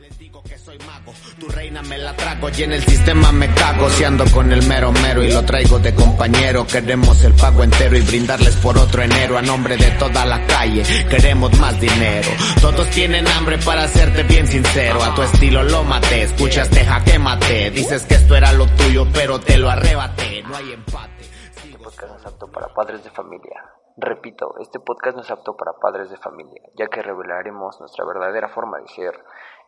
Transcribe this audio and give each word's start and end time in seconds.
Les 0.00 0.18
digo 0.18 0.42
que 0.42 0.58
soy 0.58 0.76
mago, 0.80 1.14
tu 1.40 1.48
reina 1.48 1.82
me 1.82 1.96
la 1.96 2.14
trago 2.14 2.50
y 2.50 2.62
en 2.62 2.72
el 2.72 2.84
sistema 2.84 3.32
me 3.32 3.48
cago. 3.54 3.88
Si 3.88 4.04
ando 4.04 4.26
con 4.30 4.52
el 4.52 4.62
mero 4.66 4.92
mero 4.92 5.24
y 5.24 5.32
lo 5.32 5.42
traigo 5.42 5.78
de 5.78 5.94
compañero, 5.94 6.66
queremos 6.66 7.24
el 7.24 7.32
pago 7.32 7.64
entero 7.64 7.96
y 7.96 8.02
brindarles 8.02 8.56
por 8.56 8.76
otro 8.76 9.02
enero 9.02 9.38
a 9.38 9.42
nombre 9.42 9.76
de 9.78 9.90
toda 9.92 10.26
la 10.26 10.46
calle. 10.46 10.82
Queremos 11.08 11.58
más 11.58 11.80
dinero. 11.80 12.28
Todos 12.60 12.90
tienen 12.90 13.26
hambre 13.26 13.56
para 13.58 13.88
serte 13.88 14.22
bien 14.24 14.46
sincero. 14.46 15.02
A 15.02 15.14
tu 15.14 15.22
estilo 15.22 15.62
lo 15.62 15.82
maté, 15.84 16.24
escuchaste 16.24 16.84
jaque 16.84 17.18
mate. 17.18 17.70
Dices 17.70 18.04
que 18.04 18.16
esto 18.16 18.36
era 18.36 18.52
lo 18.52 18.66
tuyo, 18.66 19.08
pero 19.14 19.40
te 19.40 19.56
lo 19.56 19.70
arrebaté. 19.70 20.42
No 20.42 20.56
hay 20.56 20.72
empate. 20.72 21.24
Este 21.56 21.78
podcast 21.78 22.42
para 22.52 22.68
padres 22.74 23.02
de 23.02 23.10
familia. 23.10 23.62
Repito, 23.98 24.56
este 24.60 24.78
podcast 24.78 25.16
no 25.16 25.22
es 25.22 25.30
apto 25.30 25.56
para 25.56 25.72
padres 25.80 26.10
de 26.10 26.18
familia, 26.18 26.60
ya 26.76 26.86
que 26.88 27.00
revelaremos 27.00 27.80
nuestra 27.80 28.04
verdadera 28.04 28.50
forma 28.50 28.78
de 28.78 28.88
ser 28.88 29.14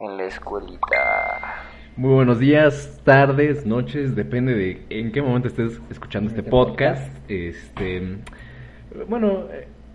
en 0.00 0.18
la 0.18 0.24
escuelita. 0.24 1.64
Muy 1.96 2.12
buenos 2.12 2.38
días, 2.38 3.00
tardes, 3.04 3.64
noches, 3.64 4.14
depende 4.14 4.52
de 4.52 4.86
en 4.90 5.12
qué 5.12 5.22
momento 5.22 5.48
estés 5.48 5.80
escuchando 5.90 6.28
este 6.28 6.42
podcast. 6.42 7.10
Este, 7.26 8.18
bueno, 9.08 9.46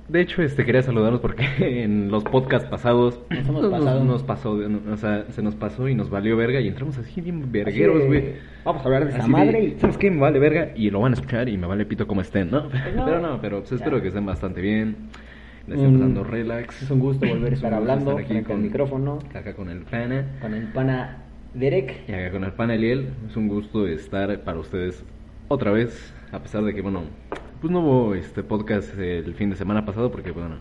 de 0.10 0.22
hecho, 0.22 0.42
este 0.42 0.66
quería 0.66 0.82
saludarnos 0.84 1.22
porque 1.22 1.46
en 1.84 2.12
los 2.12 2.24
podcasts 2.24 2.68
pasados 2.70 3.20
Nos 3.30 3.48
hemos 3.48 3.68
pasado. 3.68 4.04
nos 4.04 4.24
pasó, 4.24 4.58
de- 4.58 4.68
o 4.92 4.98
sea, 4.98 5.26
se 5.32 5.42
nos 5.42 5.56
pasó 5.56 5.88
y 5.88 5.96
nos 5.96 6.10
valió 6.10 6.36
verga 6.38 6.60
y 6.60 6.68
entramos 6.68 6.98
así 6.98 7.22
bien 7.22 7.52
vergueros, 7.52 8.00
de, 8.00 8.08
güey. 8.08 8.34
Vamos 8.66 8.82
a 8.82 8.86
hablar 8.86 9.06
de 9.06 9.12
esa 9.12 9.28
madre 9.28 9.64
y 9.64 9.80
¿Sabes 9.80 9.98
qué? 9.98 10.12
Me 10.12 10.20
vale 10.20 10.40
verga 10.40 10.70
y 10.76 10.90
lo 10.90 11.00
van 11.00 11.14
a 11.14 11.16
escuchar 11.16 11.48
y 11.50 11.58
me 11.58 11.68
vale 11.68 11.86
pito 11.86 12.06
como 12.08 12.22
estén, 12.22 12.52
¿no? 12.52 12.64
no. 12.64 12.70
Pero 13.06 13.20
no, 13.22 13.40
pero 13.42 13.60
pues, 13.60 13.72
espero 13.74 14.02
que 14.02 14.10
estén 14.10 14.26
bastante 14.26 14.62
bien. 14.62 14.96
Le 15.68 15.76
estén 15.76 15.94
pasando 15.94 16.24
relax. 16.26 16.82
Es 16.84 16.92
un 16.92 17.00
gusto 17.00 17.26
volver 17.26 17.54
a 17.54 17.56
estar 17.56 17.74
hablando 17.74 18.20
estar 18.20 18.36
aquí 18.38 18.46
con- 18.46 18.62
micrófono 18.62 19.20
Acá 19.34 19.54
con 19.54 19.70
el 19.70 19.80
pana. 19.84 20.26
con 20.42 20.54
el 20.54 20.68
pana 20.68 21.24
Derek. 21.54 22.02
Y 22.10 22.12
acá 22.12 22.32
con 22.32 22.44
el 22.44 22.52
pana 22.52 22.76
Eliel. 22.76 23.08
Es 23.30 23.38
un 23.38 23.48
gusto 23.48 23.88
estar 23.88 24.38
para 24.42 24.60
ustedes 24.60 25.04
otra 25.48 25.72
vez. 25.72 26.14
A 26.34 26.40
pesar 26.40 26.64
de 26.66 26.74
que, 26.74 26.82
bueno, 26.82 27.04
pues 27.64 27.72
no 27.72 27.80
hubo 27.80 28.14
este 28.14 28.44
podcast 28.44 28.94
el 29.00 29.34
fin 29.36 29.50
de 29.50 29.56
semana 29.56 29.86
pasado 29.86 30.12
porque, 30.12 30.32
bueno, 30.32 30.58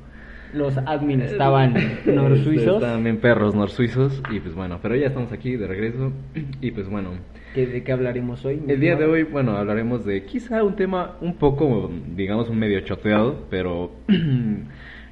Los 0.55 0.78
admin 0.78 1.20
estaban 1.22 1.75
norsuizos. 2.06 2.77
Estaban 2.77 3.03
bien 3.03 3.17
perros 3.17 3.56
norsuizos. 3.56 4.22
Y 4.31 4.39
pues 4.39 4.55
bueno, 4.55 4.78
pero 4.81 4.95
ya 4.95 5.08
estamos 5.08 5.33
aquí 5.33 5.56
de 5.56 5.67
regreso. 5.67 6.12
Y 6.61 6.70
pues 6.70 6.89
bueno, 6.89 7.11
¿Qué- 7.55 7.67
¿De 7.67 7.83
qué 7.83 7.91
hablaremos 7.91 8.45
hoy? 8.45 8.62
el 8.69 8.78
día 8.78 8.95
de 8.95 9.05
hoy, 9.06 9.25
bueno, 9.25 9.56
hablaremos 9.56 10.05
de 10.05 10.25
quizá 10.25 10.62
un 10.62 10.77
tema 10.77 11.17
un 11.20 11.34
poco, 11.34 11.91
digamos, 12.14 12.48
un 12.48 12.58
medio 12.61 12.78
choteado, 12.83 13.47
pero 13.50 13.91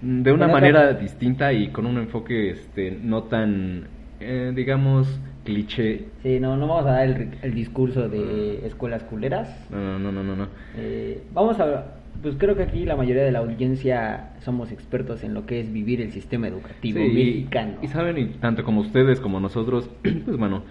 de 0.00 0.33
una 0.33 0.46
manera 0.48 0.92
distinta 0.92 1.52
y 1.52 1.68
con 1.70 1.86
un 1.86 1.98
enfoque 1.98 2.50
este 2.50 2.92
no 3.02 3.24
tan, 3.24 3.88
eh, 4.20 4.52
digamos, 4.55 5.20
cliché. 5.44 6.06
Sí, 6.22 6.41
no, 6.41 6.56
no 6.56 6.66
vamos 6.66 6.86
a 6.86 6.92
dar 6.92 7.06
el, 7.08 7.30
el 7.42 7.55
discurso 7.55 8.08
de 8.08 8.66
escuelas 8.66 9.02
culeras. 9.05 9.48
No, 9.70 9.98
no, 9.98 10.12
no, 10.12 10.22
no, 10.22 10.36
no. 10.36 10.48
Eh, 10.77 11.22
vamos 11.33 11.58
a. 11.60 11.94
Pues 12.22 12.34
creo 12.36 12.55
que 12.55 12.64
aquí 12.64 12.84
la 12.84 12.96
mayoría 12.96 13.22
de 13.22 13.33
la 13.33 13.38
audiencia 13.38 14.30
somos 14.41 14.72
expertos 14.72 15.22
en 15.24 15.33
lo 15.33 15.46
que 15.46 15.61
es 15.61 15.72
vivir 15.72 16.00
el 16.02 16.12
sistema 16.12 16.48
educativo 16.48 16.98
Sí, 16.98 17.08
mexicano. 17.08 17.74
Y, 17.80 17.88
saben, 17.88 18.18
y 18.18 18.27
tanto 18.27 18.62
como 18.64 18.83
ustedes 18.83 19.20
como 19.20 19.41
nosotros, 19.41 19.88
pues 20.02 20.36
bueno, 20.36 20.62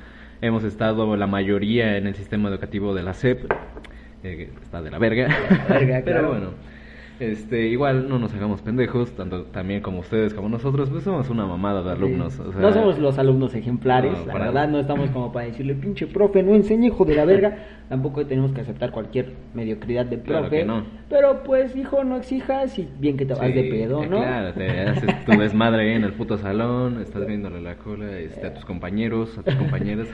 hemos 0.41 0.63
estado 0.63 1.15
la 1.15 1.25
mayoría 1.27 1.97
en 1.97 2.05
el 2.05 2.13
sistema 2.15 2.49
educativo 2.49 2.93
de 2.93 3.01
la 3.03 3.13
SEP, 3.13 3.51
eh, 4.23 4.49
está 4.61 4.81
de 4.83 4.91
la 4.91 4.99
verga. 4.99 5.27
verga, 5.69 6.01
Pero 6.05 6.27
bueno, 6.29 6.49
este, 7.19 7.67
igual 7.67 8.07
no 8.07 8.17
nos 8.19 8.33
hagamos 8.33 8.61
pendejos, 8.61 9.11
tanto 9.11 9.43
también 9.43 9.81
como 9.81 9.99
ustedes 9.99 10.33
como 10.33 10.47
nosotros, 10.49 10.89
pues 10.89 11.03
somos 11.03 11.29
una 11.29 11.45
mamada 11.45 11.83
de 11.83 11.91
alumnos. 11.91 12.33
Sí. 12.33 12.41
o 12.47 12.51
sea, 12.51 12.61
no 12.61 12.71
somos 12.73 12.97
los 12.99 13.17
alumnos 13.17 13.53
ejemplares, 13.55 14.13
No, 14.13 14.25
la 14.25 14.33
para- 14.33 14.45
verdad 14.45 14.69
no 14.69 14.79
estamos 14.79 15.09
como 15.11 15.31
para 15.33 15.47
decirle 15.47 15.75
pinche 15.75 16.07
profe, 16.07 16.41
no 16.43 16.55
enseñe 16.55 16.87
hijo 16.87 17.03
de 17.05 17.15
la 17.15 17.25
verga. 17.25 17.57
Tampoco 17.89 18.23
tenemos 18.27 18.51
que 18.53 18.61
aceptar 18.61 18.91
cualquier 18.91 19.33
mediocridad 19.55 20.05
de 20.05 20.19
Claro 20.21 20.41
profe. 20.43 20.59
que 20.59 20.65
no. 20.65 20.83
Pero 21.09 21.41
pues 21.43 21.75
hijo, 21.75 22.03
no 22.03 22.17
exijas 22.17 22.77
y 22.77 22.87
bien 22.99 23.17
que 23.17 23.25
te 23.25 23.33
vas 23.33 23.41
de 23.53 23.63
pedo, 23.63 24.03
eh, 24.03 24.07
¿no? 24.07 24.17
Claro, 24.19 24.53
te 24.53 24.69
haces 24.81 25.25
tu 25.25 25.31
desmadre 25.31 25.81
ahí 25.89 25.95
en 25.95 26.03
el 26.03 26.13
puto 26.13 26.37
salón, 26.37 27.01
estás 27.01 27.25
viéndole 27.27 27.59
la 27.61 27.75
cola 27.77 28.17
este, 28.19 28.45
a 28.45 28.53
tus 28.53 28.63
compañeros, 28.63 29.35
a 29.39 29.43
tus 29.43 29.55
compañeras. 29.57 30.07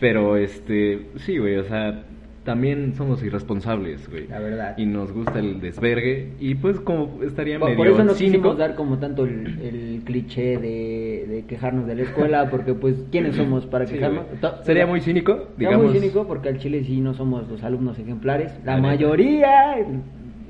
Pero, 0.00 0.36
este, 0.36 1.08
sí, 1.16 1.38
güey, 1.38 1.56
o 1.58 1.64
sea, 1.64 2.02
también 2.44 2.94
somos 2.94 3.22
irresponsables, 3.22 4.08
güey. 4.10 4.26
La 4.28 4.38
verdad. 4.38 4.78
Y 4.78 4.86
nos 4.86 5.12
gusta 5.12 5.38
el 5.40 5.60
desvergue. 5.60 6.32
Y 6.40 6.54
pues, 6.54 6.80
como 6.80 7.22
estaría 7.22 7.58
Por, 7.58 7.68
medio 7.68 7.78
por 7.78 7.86
eso 7.88 8.02
no 8.04 8.14
cínico. 8.14 8.38
quisimos 8.38 8.58
dar 8.58 8.74
como 8.76 8.98
tanto 8.98 9.24
el, 9.24 9.60
el 9.60 10.02
cliché 10.04 10.56
de, 10.58 11.26
de 11.28 11.44
quejarnos 11.46 11.86
de 11.86 11.94
la 11.96 12.02
escuela, 12.02 12.48
porque 12.50 12.72
pues, 12.74 12.96
¿quiénes 13.12 13.36
somos 13.36 13.66
para 13.66 13.86
Sí, 13.86 13.94
quejarnos? 13.94 14.24
Sería 14.62 14.86
muy 14.86 15.00
cínico, 15.00 15.34
Sería 15.54 15.68
digamos. 15.68 15.90
muy 15.90 15.98
cínico 16.00 16.26
porque 16.26 16.48
al 16.48 16.58
Chile 16.58 16.82
sí 16.84 17.00
no 17.00 17.12
somos 17.14 17.46
los 17.48 17.62
alumnos 17.62 17.98
ejemplares. 17.98 18.52
La, 18.64 18.78
mayoría, 18.78 19.76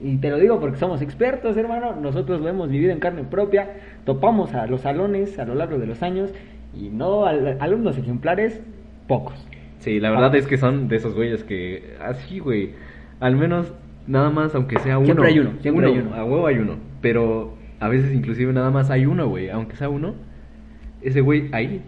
y 0.02 0.16
te 0.18 0.30
lo 0.30 0.38
digo 0.38 0.60
porque 0.60 0.78
somos 0.78 1.02
expertos, 1.02 1.56
hermano, 1.56 1.96
nosotros 1.96 2.40
lo 2.40 2.48
hemos 2.48 2.70
vivido 2.70 2.92
en 2.92 3.00
carne 3.00 3.24
propia, 3.24 3.68
topamos 4.04 4.54
a 4.54 4.66
los 4.66 4.82
salones 4.82 5.38
a 5.38 5.44
lo 5.44 5.54
largo 5.56 5.78
de 5.78 5.86
los 5.86 6.02
años 6.02 6.30
y 6.74 6.88
no 6.88 7.26
al- 7.26 7.56
alumnos 7.60 7.98
ejemplares, 7.98 8.60
pocos. 9.08 9.44
Sí, 9.80 9.98
la 9.98 10.10
verdad 10.10 10.34
es 10.34 10.46
que 10.46 10.56
son 10.56 10.88
de 10.88 10.96
esos 10.96 11.14
güeyes 11.14 11.44
que, 11.44 11.96
así, 12.00 12.38
güey, 12.38 12.70
al 13.18 13.36
menos 13.36 13.72
nada 14.06 14.30
más, 14.30 14.54
aunque 14.54 14.78
sea 14.78 14.98
uno. 14.98 15.06
Siempre 15.06 15.28
hay 15.28 15.38
uno, 15.38 15.50
siempre 15.60 15.86
hay 15.86 15.98
uno. 15.98 16.14
A 16.14 16.24
huevo 16.24 16.46
hay 16.46 16.58
uno. 16.58 16.76
Pero 17.00 17.54
a 17.80 17.88
veces 17.88 18.14
inclusive 18.14 18.52
nada 18.52 18.70
más 18.70 18.90
hay 18.90 19.06
uno, 19.06 19.28
güey. 19.28 19.50
Aunque 19.50 19.76
sea 19.76 19.88
uno, 19.88 20.14
ese 21.02 21.20
güey 21.20 21.48
ahí 21.52 21.82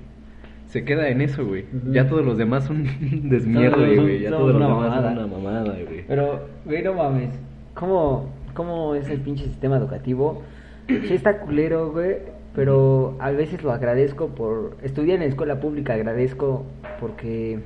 se 0.66 0.84
queda 0.84 1.08
en 1.08 1.20
eso, 1.20 1.44
güey. 1.44 1.64
Ujú. 1.64 1.92
Ya 1.92 2.08
todos 2.08 2.24
los 2.24 2.38
demás 2.38 2.64
son 2.64 2.84
desmierde, 3.28 3.96
güey. 3.96 4.20
Ya 4.20 4.30
todos 4.30 4.52
los 4.52 4.60
demás 4.60 4.70
mamada. 4.70 5.02
son 5.02 5.18
una 5.18 5.26
mamada, 5.26 5.76
güey. 5.86 6.04
Pero, 6.06 6.48
güey, 6.64 6.82
no 6.82 6.94
mames, 6.94 7.38
¿cómo, 7.74 8.30
cómo 8.54 8.94
es 8.94 9.10
el 9.10 9.20
pinche 9.20 9.44
sistema 9.44 9.76
educativo? 9.76 10.42
Sí 10.88 11.14
está 11.14 11.40
culero, 11.40 11.92
güey, 11.92 12.16
pero 12.54 13.16
a 13.20 13.30
veces 13.30 13.62
lo 13.62 13.70
agradezco 13.70 14.28
por... 14.28 14.76
Estudiar 14.82 15.16
en 15.16 15.20
la 15.20 15.26
escuela 15.28 15.60
pública 15.60 15.94
agradezco 15.94 16.64
porque... 17.00 17.60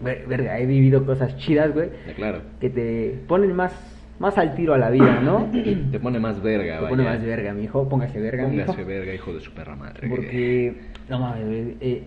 ver- 0.00 0.24
Verga, 0.26 0.58
he 0.58 0.66
vivido 0.66 1.04
cosas 1.04 1.36
chidas, 1.38 1.72
güey, 1.72 1.88
claro. 2.16 2.40
que 2.60 2.70
te 2.70 3.18
ponen 3.28 3.54
más, 3.54 3.72
más 4.18 4.36
al 4.38 4.54
tiro 4.54 4.74
a 4.74 4.78
la 4.78 4.90
vida, 4.90 5.20
¿no? 5.20 5.48
Te 5.92 5.98
pone 6.00 6.18
más 6.18 6.42
verga, 6.42 6.74
Te 6.76 6.82
vaya. 6.82 6.88
pone 6.88 7.04
más 7.04 7.22
verga, 7.24 7.52
mijo, 7.54 7.88
póngase 7.88 8.20
verga, 8.20 8.46
mijo. 8.48 8.66
Póngase 8.66 8.84
verga, 8.84 9.14
hijo 9.14 9.32
de 9.32 9.40
su 9.40 9.52
perra 9.52 9.76
madre. 9.76 10.08
güey. 10.08 10.20
Porque, 10.20 10.74
no 11.08 11.18
mames, 11.18 11.46
güey, 11.46 11.76
eh, 11.80 12.02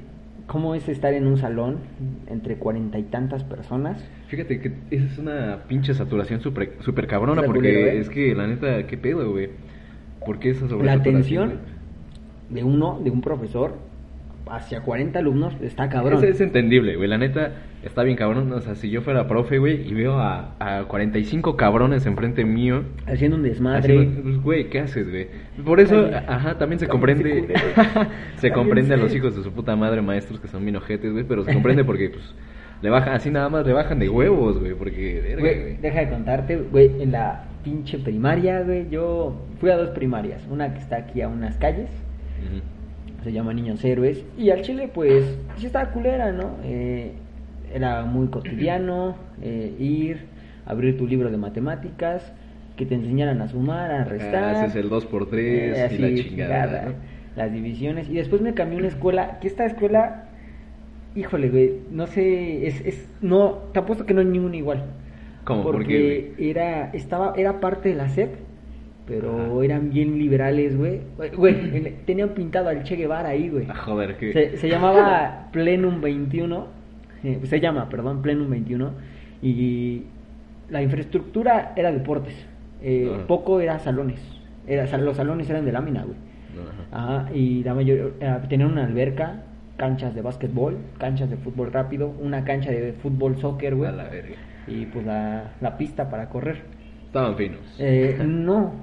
¿cómo 0.48 0.76
es 0.76 0.88
estar 0.90 1.14
en 1.14 1.26
un 1.28 1.38
salón 1.38 1.78
entre 2.28 2.56
cuarenta 2.58 3.00
y 3.00 3.04
tantas 3.04 3.44
personas? 3.44 4.04
Fíjate 4.28 4.60
que 4.60 4.72
esa 4.92 5.06
es 5.06 5.18
una 5.18 5.60
pinche 5.68 5.94
saturación 5.94 6.42
super, 6.42 6.74
super 6.81 7.08
cabrona 7.08 7.42
porque 7.44 7.60
culero, 7.60 7.80
¿eh? 7.88 8.00
es 8.00 8.10
que 8.10 8.34
la 8.36 8.48
neta, 8.48 8.86
¿qué 8.88 8.98
pedo, 8.98 9.31
güey? 9.31 9.50
¿Por 10.25 10.40
qué 10.40 10.52
esa 10.52 10.66
La 10.78 10.94
atención 10.94 11.48
güey? 11.50 11.60
de 12.50 12.64
uno, 12.64 13.00
de 13.04 13.10
un 13.12 13.22
profesor, 13.22 13.75
hacia 14.50 14.81
40 14.81 15.20
alumnos 15.20 15.54
está 15.62 15.90
cabrón. 15.90 16.24
Es, 16.24 16.30
es 16.36 16.42
entendible, 16.42 16.96
güey. 16.96 17.08
La 17.08 17.18
neta 17.18 17.52
está 17.84 18.04
bien 18.04 18.18
cabrón. 18.18 18.52
O 18.52 18.59
sea, 18.62 18.76
si 18.76 18.90
yo 18.90 19.02
fuera 19.02 19.28
profe, 19.28 19.58
güey, 19.58 19.88
y 19.88 19.94
veo 19.94 20.20
a, 20.20 20.56
a 20.59 20.84
45 20.86 21.56
cabrones 21.56 22.06
enfrente 22.06 22.44
mío. 22.46 22.84
Haciendo 23.08 23.38
un 23.38 23.44
desmadre. 23.44 23.80
haciendo- 24.00 24.22
pues, 24.22 24.38
güey, 24.42 24.70
¿qué 24.70 24.80
haces, 24.81 25.09
güey? 25.09 25.28
Por 25.66 25.80
eso, 25.80 26.09
ajá, 26.28 26.58
también 26.58 26.80
se 26.80 26.88
comprende. 26.88 27.48
se 28.38 28.52
comprende 28.54 28.94
a 28.94 28.98
los 28.98 29.14
hijos 29.16 29.36
de 29.36 29.44
su 29.44 29.52
puta 29.52 29.76
madre, 29.76 30.02
maestros 30.02 30.40
que 30.40 30.48
son 30.48 30.64
bien 30.64 30.75
ojetes, 30.75 31.12
güey. 31.12 31.24
Pero 31.24 31.44
se 31.44 31.54
comprende 31.54 31.84
porque, 31.84 32.10
pues, 32.10 32.34
le 32.81 32.90
bajan, 32.90 33.14
así 33.14 33.31
nada 33.31 33.48
más 33.50 33.66
le 33.66 33.72
bajan 33.74 33.98
de 34.00 34.10
huevos, 34.10 34.60
güey. 34.60 34.74
Porque, 34.74 35.22
verga, 35.22 35.40
Güey, 35.42 35.62
güey. 35.62 35.78
deja 35.78 36.00
de 36.02 36.10
contarte, 36.10 36.58
güey, 36.58 37.02
en 37.02 37.12
la 37.14 37.46
pinche 37.64 37.98
primaria, 37.98 38.62
güey, 38.62 38.90
yo 38.90 39.42
fui 39.62 39.70
a 39.70 39.78
dos 39.78 39.92
primarias. 39.92 40.46
Una 40.50 40.74
que 40.74 40.80
está 40.80 40.98
aquí 40.98 41.22
a 41.22 41.30
unas 41.30 41.56
calles, 41.57 41.89
Ujú. 42.46 42.62
Se 43.24 43.31
llama 43.31 43.54
Niños 43.54 43.84
Héroes. 43.84 44.24
Y 44.38 44.50
al 44.50 44.62
chile, 44.62 44.90
pues, 44.94 45.24
sí 45.58 45.66
estaba 45.66 45.92
culera, 45.92 46.31
¿no? 46.31 46.58
Eh, 46.64 47.12
era 47.74 48.04
muy 48.06 48.28
cotidiano 48.28 49.16
eh, 49.42 49.74
ir, 49.80 50.25
abrir 50.66 50.98
tu 50.98 51.08
libro 51.08 51.31
de 51.31 51.38
matemáticas, 51.38 52.34
que 52.75 52.86
te 52.86 52.96
enseñaran 52.96 53.42
a 53.42 53.48
sumar, 53.48 53.92
a 53.92 54.04
restar. 54.04 54.56
haces 54.56 54.75
el 54.75 54.90
2x3 54.90 55.34
Eh, 55.34 55.90
y 55.92 55.98
la 55.98 56.24
chingada, 56.24 56.86
¿no? 56.86 56.92
Las 57.36 57.52
divisiones. 57.52 58.10
Y 58.10 58.14
después 58.14 58.42
me 58.42 58.54
cambié 58.54 58.78
a 58.78 58.80
una 58.80 58.88
escuela, 58.90 59.40
que 59.40 59.48
esta 59.48 59.66
escuela, 59.66 60.25
híjole, 61.16 61.50
güey, 61.50 61.74
no 61.92 62.08
sé, 62.08 62.68
es, 62.68 62.81
es, 62.86 63.08
no, 63.22 63.60
te 63.74 63.80
apuesto 63.80 64.06
que 64.06 64.14
no 64.14 64.20
hay 64.22 64.28
ninguna 64.28 64.56
igual. 64.56 64.84
¿Cómo? 65.44 65.64
¿Por 65.64 65.75
Porque 65.75 66.34
qué, 66.38 66.50
era, 66.50 66.90
estaba, 66.94 67.34
era 67.36 67.60
parte 67.60 67.90
de 67.90 67.96
la 67.96 68.10
SEP, 68.10 68.36
pero 69.05 69.38
Ajá. 69.39 69.63
eran 69.65 69.89
bien 69.91 70.17
liberales, 70.17 70.77
güey. 70.77 71.01
Güey, 71.35 71.55
en- 71.77 72.05
tenían 72.05 72.29
pintado 72.29 72.69
al 72.69 72.83
Che 72.83 72.95
Guevara 72.95 73.29
ahí, 73.29 73.50
güey. 73.50 73.67
Ah, 73.69 73.75
joder. 73.75 74.15
Se, 74.19 74.57
se 74.57 74.69
llamaba 74.69 75.50
Plenum 75.51 76.00
21, 76.01 76.67
eh, 77.23 77.39
se 77.44 77.59
llama, 77.59 77.89
perdón, 77.89 78.21
Plenum 78.21 78.50
21, 78.50 78.91
y 79.41 80.03
la 80.69 80.81
infraestructura 80.81 81.73
era 81.75 81.91
deportes, 81.91 82.33
eh, 82.81 83.11
poco 83.27 83.59
era 83.59 83.79
salones, 83.79 84.19
era, 84.67 84.88
sal- 84.88 85.03
los 85.05 85.17
salones 85.17 85.50
eran 85.50 85.65
de 85.65 85.71
lámina, 85.71 86.03
güey. 86.03 86.17
Ajá. 86.91 87.17
Ajá, 87.23 87.33
y 87.33 87.63
la 87.63 87.73
mayoría 87.73 88.05
eh, 88.19 88.39
tenían 88.47 88.71
una 88.71 88.85
alberca, 88.85 89.44
canchas 89.75 90.13
de 90.15 90.21
básquetbol, 90.21 90.77
canchas 91.00 91.29
de 91.29 91.35
fútbol 91.38 91.73
rápido, 91.73 92.13
una 92.21 92.44
cancha 92.45 92.69
de 92.71 92.94
fútbol 92.94 93.38
soccer, 93.38 93.75
güey. 93.75 93.89
A 93.89 93.94
la 93.94 94.03
verga. 94.05 94.35
Y 94.67 94.85
pues 94.85 95.05
la, 95.05 95.51
la 95.59 95.77
pista 95.77 96.09
para 96.09 96.29
correr. 96.29 96.61
Estaban 97.07 97.35
finos. 97.35 97.59
Eh, 97.79 98.17
no, 98.25 98.73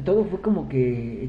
todo 0.00 0.24
fue 0.24 0.40
como 0.40 0.68
que... 0.68 1.28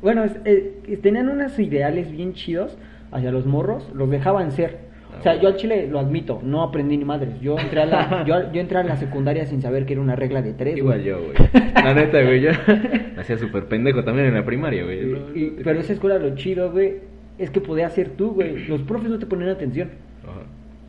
Bueno, 0.00 0.24
es- 0.24 0.36
eh, 0.44 0.98
tenían 1.02 1.28
unos 1.28 1.58
ideales 1.58 2.10
bien 2.10 2.32
chidos 2.34 2.76
hacia 3.12 3.30
los 3.30 3.46
morros, 3.46 3.88
los 3.94 4.10
dejaban 4.10 4.50
ser. 4.52 4.90
O 5.18 5.22
sea, 5.22 5.38
yo 5.40 5.48
al 5.48 5.56
chile 5.56 5.86
lo 5.90 5.98
admito, 6.00 6.40
no 6.42 6.62
aprendí 6.62 6.96
ni 6.96 7.04
madres. 7.04 7.38
Yo 7.40 7.58
entré 7.58 7.82
a 7.82 7.86
la, 7.86 8.24
yo, 8.26 8.50
yo 8.52 8.60
entré 8.60 8.78
a 8.78 8.82
la 8.82 8.96
secundaria 8.96 9.44
sin 9.46 9.60
saber 9.62 9.84
que 9.86 9.92
era 9.92 10.02
una 10.02 10.16
regla 10.16 10.40
de 10.42 10.54
tres. 10.54 10.76
Igual 10.78 10.98
güey. 11.02 11.08
yo, 11.10 11.18
güey. 11.20 11.62
La 11.74 11.94
neta, 11.94 12.22
güey, 12.22 12.40
yo 12.40 12.50
hacía 13.18 13.36
súper 13.38 13.66
pendejo 13.66 14.02
también 14.04 14.28
en 14.28 14.34
la 14.34 14.44
primaria, 14.44 14.84
güey. 14.84 15.00
Y- 15.34 15.38
y- 15.44 15.50
pero 15.62 15.78
esa 15.78 15.92
escuela 15.92 16.18
lo 16.18 16.34
chido, 16.34 16.72
güey, 16.72 16.94
es 17.38 17.50
que 17.50 17.60
podías 17.60 17.92
ser 17.92 18.10
tú, 18.10 18.32
güey. 18.32 18.66
Los 18.66 18.80
profes 18.82 19.10
no 19.10 19.18
te 19.18 19.26
ponían 19.26 19.50
atención. 19.50 19.90
Ajá. 20.22 20.40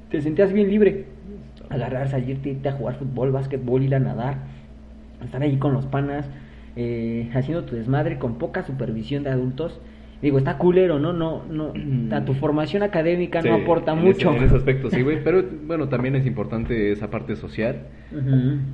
Te 0.10 0.22
sentías 0.22 0.54
bien 0.54 0.70
libre. 0.70 1.06
Agarrar, 1.70 2.08
salirte, 2.08 2.50
irte 2.50 2.70
a 2.70 2.74
jugar 2.74 2.96
fútbol, 2.96 3.32
básquetbol, 3.32 3.84
ir 3.84 3.94
a 3.96 4.00
nadar. 4.00 4.38
Estar 5.24 5.42
ahí 5.42 5.58
con 5.58 5.74
los 5.74 5.86
panas, 5.86 6.30
eh, 6.76 7.32
haciendo 7.34 7.66
tu 7.66 7.76
desmadre 7.76 8.20
con 8.20 8.38
poca 8.38 8.66
supervisión 8.66 9.24
de 9.24 9.32
adultos. 9.32 9.82
Digo, 10.24 10.38
está 10.38 10.58
culero, 10.58 11.00
¿no? 11.00 11.12
No, 11.14 11.44
no, 11.50 11.74
a 12.16 12.24
tu 12.26 12.34
formación 12.34 12.82
académica 12.82 13.42
Sí, 13.42 13.50
no 13.50 13.56
aporta 13.56 13.92
en 13.92 14.00
mucho. 14.00 14.30
Ese, 14.32 14.38
en 14.40 14.44
ese 14.46 14.56
aspecto, 14.56 14.90
sí, 14.90 15.02
güey. 15.02 15.22
Pero 15.24 15.44
bueno, 15.68 15.90
también 15.90 16.16
es 16.16 16.26
importante 16.26 16.92
esa 16.92 17.12
parte 17.12 17.36
social. 17.36 17.76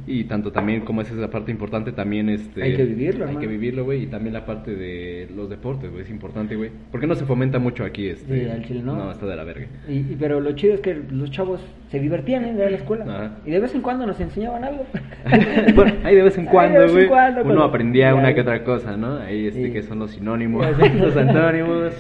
Y 0.06 0.26
tanto 0.26 0.52
también 0.52 0.82
como 0.82 1.02
es 1.02 1.10
esa 1.10 1.30
parte 1.30 1.50
importante, 1.50 1.94
también 1.94 2.28
este... 2.30 2.62
Hay 2.62 2.76
que 2.76 2.84
vivirlo, 2.84 3.26
Hay 3.26 3.38
que 3.38 3.48
vivirlo, 3.48 3.86
güey. 3.86 4.04
Y 4.04 4.08
también 4.08 4.34
la 4.34 4.46
parte 4.46 4.76
de 4.76 5.30
los 5.36 5.50
deportes, 5.50 5.90
güey. 5.90 6.04
Es 6.04 6.10
importante, 6.10 6.56
güey. 6.56 6.72
Porque 6.92 7.08
no 7.08 7.16
se 7.16 7.26
fomenta 7.26 7.58
mucho 7.58 7.84
aquí, 7.86 8.08
este... 8.08 8.44
Sí, 8.46 8.50
al 8.50 8.66
chile, 8.66 8.82
¿no? 8.84 8.96
No, 8.96 9.12
está 9.12 9.26
de 9.26 9.36
la 9.36 9.44
verga. 9.46 9.66
Y, 9.88 10.02
pero 10.20 10.40
lo 10.42 10.52
chido 10.54 10.74
es 10.76 10.82
que 10.82 10.94
los 11.10 11.32
chavos 11.32 11.62
se 11.90 12.00
divertían 12.00 12.44
en 12.46 12.62
a 12.62 12.70
la 12.70 12.78
escuela. 12.78 13.06
Ajá. 13.06 13.32
Y 13.46 13.52
de 13.52 13.60
vez 13.60 13.74
en 13.74 13.82
cuando 13.82 14.06
nos 14.06 14.20
enseñaban 14.20 14.64
algo. 14.64 14.86
bueno, 15.76 15.94
ahí 16.04 16.16
de 16.16 16.22
vez 16.24 16.38
en 16.38 16.46
cuando, 16.46 16.84
en 16.84 16.92
güey, 16.92 17.06
uno 17.06 17.42
cuando- 17.44 17.64
aprendía 17.64 18.10
ya, 18.10 18.16
una 18.16 18.34
que 18.36 18.42
otra 18.42 18.64
cosa, 18.64 18.96
¿no? 18.98 19.18
Ahí, 19.20 19.48
este, 19.48 19.68
Sí. 19.68 19.74
que 19.74 19.82
son 19.84 20.00
los 20.00 20.12
sinónimos, 20.12 20.66
los 21.00 21.16
antónimos 21.40 21.94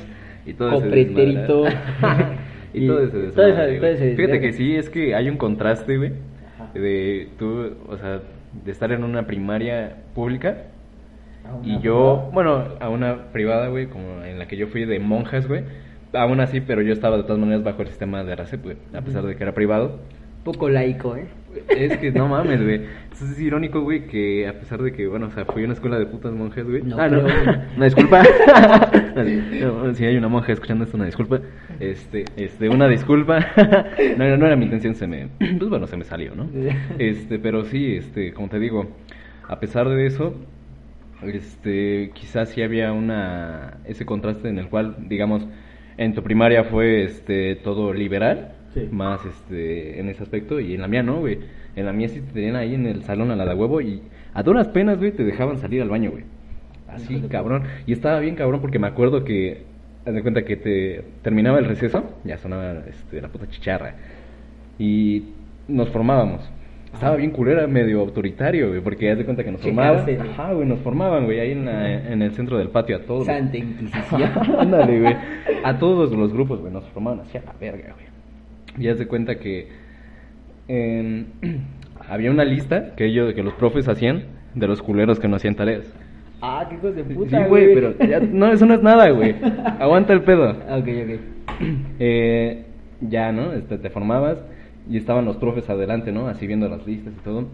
y 0.46 0.54
todo 0.54 0.80
desmadre. 0.82 1.02
y, 2.74 2.84
Y 2.84 2.88
todo 2.88 3.04
ese 3.04 3.18
desmadre, 3.18 3.78
todo 3.78 3.88
ese 3.88 4.16
Fíjate 4.16 4.40
que 4.40 4.54
sí, 4.54 4.76
es 4.76 4.90
que 4.90 5.16
hay 5.16 5.30
un 5.30 5.38
contraste, 5.38 5.98
güey, 5.98 6.14
de 6.74 7.30
tú, 7.38 7.76
o 7.88 7.98
sea, 7.98 8.22
de 8.64 8.72
estar 8.72 8.92
en 8.92 9.04
una 9.04 9.26
primaria 9.26 9.98
pública 10.14 10.66
y 11.64 11.80
yo, 11.80 12.30
bueno, 12.34 12.64
a 12.80 12.90
una 12.90 13.32
privada, 13.32 13.68
güey, 13.68 13.88
como 13.88 14.24
en 14.24 14.40
la 14.40 14.48
que 14.48 14.58
yo 14.58 14.68
fui 14.68 14.86
de 14.86 15.00
monjas, 15.00 15.48
güey. 15.48 15.64
Aún 16.14 16.40
así, 16.40 16.62
pero 16.62 16.82
yo 16.82 16.94
estaba 16.94 17.18
de 17.18 17.24
todas 17.24 17.40
maneras 17.40 17.64
bajo 17.64 17.82
el 17.82 17.88
sistema 17.88 18.24
de 18.24 18.36
RACEP, 18.36 18.64
güey, 18.64 18.78
a 18.94 19.02
pesar 19.02 19.24
de 19.24 19.36
que 19.36 19.44
era 19.44 19.54
privado. 19.54 20.00
Poco 20.44 20.70
laico, 20.70 21.16
¿eh? 21.16 21.28
Es 21.68 21.98
que 21.98 22.12
no 22.12 22.28
mames, 22.28 22.62
güey. 22.62 22.82
Entonces 23.04 23.32
es 23.32 23.40
irónico, 23.42 23.82
güey, 23.82 24.06
que 24.08 24.48
a 24.48 24.54
pesar 24.54 24.82
de 24.82 24.94
que, 24.94 25.08
bueno, 25.08 25.28
o 25.28 25.32
sea, 25.32 25.46
fui 25.46 25.64
a 25.64 25.66
una 25.66 25.74
escuela 25.74 25.98
de 25.98 26.06
putas 26.06 26.32
monjas, 26.32 26.66
güey. 26.66 26.84
No 26.84 27.00
ah, 27.00 27.08
no. 27.08 27.26
Una 27.76 27.86
disculpa. 27.86 28.24
No, 29.16 29.94
si 29.96 30.06
hay 30.06 30.16
una 30.16 30.28
monja 30.28 30.54
escuchando 30.54 30.84
esto, 30.84 30.96
una 30.96 31.08
disculpa. 31.08 31.40
Este, 31.80 32.26
este, 32.38 32.70
una 32.70 32.88
disculpa. 32.88 33.40
No, 34.18 34.28
no, 34.28 34.38
no 34.38 34.46
era 34.46 34.56
mi 34.56 34.66
intención, 34.66 34.96
se 34.96 35.08
me. 35.08 35.28
Pues 35.38 35.70
bueno, 35.70 35.88
se 35.88 35.98
me 35.98 36.04
salió, 36.04 36.36
¿no? 36.36 36.50
Este, 36.98 37.40
pero 37.40 37.64
sí, 37.66 37.96
este, 37.96 38.34
como 38.34 38.50
te 38.50 38.60
digo, 38.60 38.88
a 39.48 39.60
pesar 39.60 39.88
de 39.88 40.06
eso, 40.06 40.36
este, 41.24 42.12
quizás 42.14 42.50
sí 42.50 42.62
había 42.62 42.92
una. 42.92 43.78
Ese 43.86 44.06
contraste 44.06 44.50
en 44.50 44.60
el 44.60 44.68
cual, 44.68 44.96
digamos, 45.08 45.48
en 45.98 46.14
tu 46.14 46.22
primaria 46.22 46.66
fue, 46.66 47.04
este, 47.04 47.56
todo 47.56 47.94
liberal 47.94 48.59
Sí. 48.74 48.88
más 48.92 49.26
este 49.26 50.00
en 50.00 50.10
ese 50.10 50.24
aspecto 50.24 50.60
y 50.60 50.76
en 50.76 50.82
la 50.82 50.88
mía 50.88 51.04
no, 51.04 51.20
güey. 51.20 51.40
En 51.76 51.86
la 51.86 51.94
mía 51.94 52.08
sí 52.10 52.22
te 52.22 52.32
tenían 52.34 52.56
ahí 52.56 52.76
en 52.76 52.86
el 52.86 53.04
salón 53.04 53.32
a 53.32 53.36
la 53.36 53.46
de 53.46 53.54
huevo 53.56 53.82
y 53.82 54.02
a 54.34 54.44
duras 54.44 54.68
penas, 54.70 54.98
güey, 55.00 55.12
te 55.12 55.24
dejaban 55.24 55.58
salir 55.58 55.82
al 55.82 55.90
baño, 55.90 56.12
güey. 56.12 56.24
Así, 56.88 57.14
Híjole, 57.14 57.30
cabrón. 57.30 57.64
Y 57.86 57.94
estaba 57.94 58.20
bien 58.20 58.36
cabrón 58.36 58.62
porque 58.62 58.80
me 58.80 58.88
acuerdo 58.88 59.24
que 59.24 59.64
haz 60.06 60.14
de 60.14 60.22
cuenta 60.22 60.44
que 60.44 60.56
te 60.56 61.04
terminaba 61.22 61.60
el 61.60 61.66
receso, 61.66 62.04
ya 62.24 62.38
sonaba 62.38 62.84
este, 62.88 63.22
la 63.22 63.28
puta 63.30 63.48
chicharra. 63.48 63.96
Y 64.78 65.24
nos 65.68 65.90
formábamos. 65.90 66.42
Estaba 66.94 67.16
bien 67.18 67.30
culera, 67.30 67.68
medio 67.68 68.00
autoritario, 68.00 68.70
güey, 68.70 68.82
porque 68.82 69.12
haz 69.12 69.20
de 69.20 69.26
cuenta 69.26 69.44
que 69.44 69.52
nos 69.52 69.62
formaban. 69.62 70.06
Ajá, 70.32 70.54
güey, 70.54 70.68
nos 70.68 70.80
formaban, 70.80 71.26
güey, 71.26 71.40
ahí 71.40 71.52
en, 71.52 71.66
la- 71.66 72.12
en 72.12 72.22
el 72.24 72.32
centro 72.32 72.58
del 72.58 72.70
patio 72.70 72.96
a 72.98 73.02
todos. 73.02 73.28
Santa 73.28 73.58
Inquisición. 73.60 74.24
Ándale, 74.58 75.00
güey. 75.00 75.16
A 75.64 75.78
todos 75.78 76.12
los 76.12 76.34
grupos, 76.34 76.60
güey, 76.62 76.74
nos 76.74 76.84
formaban 76.90 77.20
hacia 77.22 77.42
la 77.44 77.54
verga, 77.62 77.94
güey. 77.94 78.09
Y 78.80 78.88
haz 78.88 78.98
de 79.00 79.08
cuenta 79.08 79.36
que 79.36 79.68
en- 80.68 81.28
había 82.10 82.32
una 82.32 82.44
lista 82.46 82.96
que 82.96 83.06
ellos, 83.06 83.34
que 83.34 83.44
los 83.44 83.54
profes 83.54 83.88
hacían 83.88 84.24
de 84.56 84.68
los 84.68 84.82
culeros 84.82 85.20
que 85.20 85.28
no 85.28 85.36
hacían 85.36 85.56
tareas. 85.56 85.94
ah, 86.42 86.66
qué 86.70 86.76
hijos 86.76 86.96
de 86.96 87.04
Sí, 87.04 87.14
puta, 87.14 87.46
güey, 87.48 87.74
pero 87.74 87.98
ya- 88.00 88.20
no, 88.20 88.52
eso 88.52 88.66
no 88.66 88.74
es 88.74 88.82
nada, 88.82 89.10
güey. 89.10 89.36
Aguanta 89.80 90.14
el 90.14 90.22
pedo. 90.22 90.52
Ok, 90.52 90.88
ok. 90.88 91.20
Eh, 92.00 92.64
ya, 93.02 93.32
¿no? 93.34 93.52
Este, 93.52 93.78
te 93.78 93.90
formabas 93.90 94.42
y 94.90 94.96
estaban 94.98 95.26
los 95.26 95.36
profes 95.38 95.70
adelante, 95.70 96.12
¿no? 96.14 96.28
Así 96.28 96.48
viendo 96.48 96.70
las 96.70 96.86
listas 96.88 97.14
y 97.14 97.24
todo. 97.24 97.48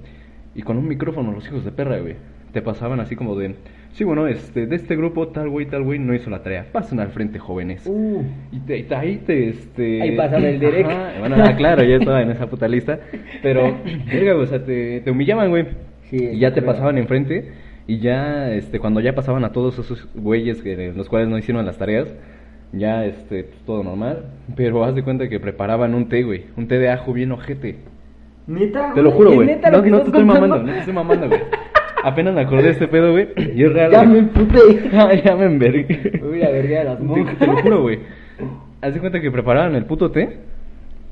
Y 0.53 0.61
con 0.61 0.77
un 0.77 0.87
micrófono, 0.87 1.31
los 1.31 1.45
hijos 1.47 1.65
de 1.65 1.71
perra, 1.71 1.97
güey. 1.99 2.15
Te 2.53 2.61
pasaban 2.61 2.99
así 2.99 3.15
como 3.15 3.35
de... 3.35 3.55
Sí, 3.95 4.03
bueno, 4.03 4.27
este, 4.27 4.67
de 4.67 4.75
este 4.75 4.97
grupo, 4.97 5.29
tal 5.29 5.47
güey, 5.49 5.67
tal 5.67 5.83
güey, 5.83 5.99
no 5.99 6.13
hizo 6.13 6.29
la 6.29 6.43
tarea. 6.43 6.65
Pasen 6.69 6.99
al 6.99 7.07
frente, 7.11 7.39
jóvenes. 7.39 7.87
Uh, 7.87 8.23
Y 8.51 8.59
te, 8.59 8.83
te- 8.83 8.93
ahí 8.95 9.17
te, 9.25 9.47
este... 9.49 10.01
Ahí 10.01 10.17
pasaba 10.17 10.45
el 10.49 10.59
Derek. 10.59 10.85
Ajá, 10.85 11.11
Bueno, 11.21 11.35
ah, 11.39 11.55
claro, 11.55 11.81
ya 11.83 11.95
estaba 11.95 12.21
en 12.21 12.31
esa 12.31 12.47
puta 12.47 12.67
lista. 12.67 12.99
Pero, 13.41 13.77
verga, 14.05 14.33
güey, 14.33 14.43
o 14.43 14.47
sea, 14.47 14.63
te, 14.65 14.99
te 14.99 15.11
humillaban, 15.11 15.49
güey. 15.49 15.67
Sí, 16.09 16.17
y 16.33 16.39
ya 16.39 16.49
te 16.53 16.59
creo. 16.59 16.73
pasaban 16.73 16.97
enfrente. 16.97 17.53
Y 17.87 17.99
ya, 17.99 18.51
este, 18.51 18.79
cuando 18.79 18.99
ya 18.99 19.15
pasaban 19.15 19.45
a 19.45 19.53
todos 19.53 19.79
esos 19.79 20.05
güeyes 20.13 20.61
que, 20.61 20.91
los 20.93 21.07
cuales 21.07 21.29
no 21.29 21.37
hicieron 21.37 21.65
las 21.65 21.77
tareas, 21.77 22.13
ya, 22.73 23.05
este, 23.05 23.43
todo 23.65 23.81
normal. 23.81 24.25
Pero 24.57 24.83
haz 24.83 24.93
de 24.95 25.03
cuenta 25.03 25.29
que 25.29 25.39
preparaban 25.39 25.95
un 25.95 26.09
té, 26.09 26.23
güey. 26.23 26.47
Un 26.57 26.67
té 26.67 26.79
de 26.79 26.89
ajo 26.89 27.13
bien 27.13 27.31
ojete. 27.31 27.77
neta. 28.45 28.91
Te 28.93 29.01
lo 29.01 29.11
juro, 29.11 29.29
¿Es 29.29 29.35
güey. 29.37 29.47
No, 29.71 29.81
no 29.83 29.99
te 30.01 30.07
estoy 30.07 30.25
mamando, 30.25 30.57
no 30.63 30.71
te 30.73 30.79
estoy 30.79 30.93
mamando, 30.93 31.27
güey. 31.29 31.41
Apenas 32.07 32.35
me 32.35 32.41
acordé 32.41 32.63
de 32.63 32.69
este 32.69 32.87
pedo, 32.87 33.11
güey. 33.13 33.29
Y 33.55 33.63
es 33.63 33.73
real, 33.73 33.91
Ya 33.91 34.03
me 34.03 34.19
emputé. 34.19 34.59
ya 35.25 35.35
me 35.35 35.45
envergué. 35.45 36.19
La 36.39 36.49
verga 36.51 36.79
de 36.79 36.83
las 36.85 36.97
Te, 36.99 37.03
monjas. 37.03 37.37
te 37.39 37.47
lo 37.47 37.57
juro, 37.57 37.81
güey. 37.81 37.99
Haz 38.81 38.93
de 38.93 38.99
cuenta 38.99 39.19
que 39.19 39.31
preparaban 39.31 39.73
el 39.75 39.85
puto 39.85 40.11
té 40.11 40.37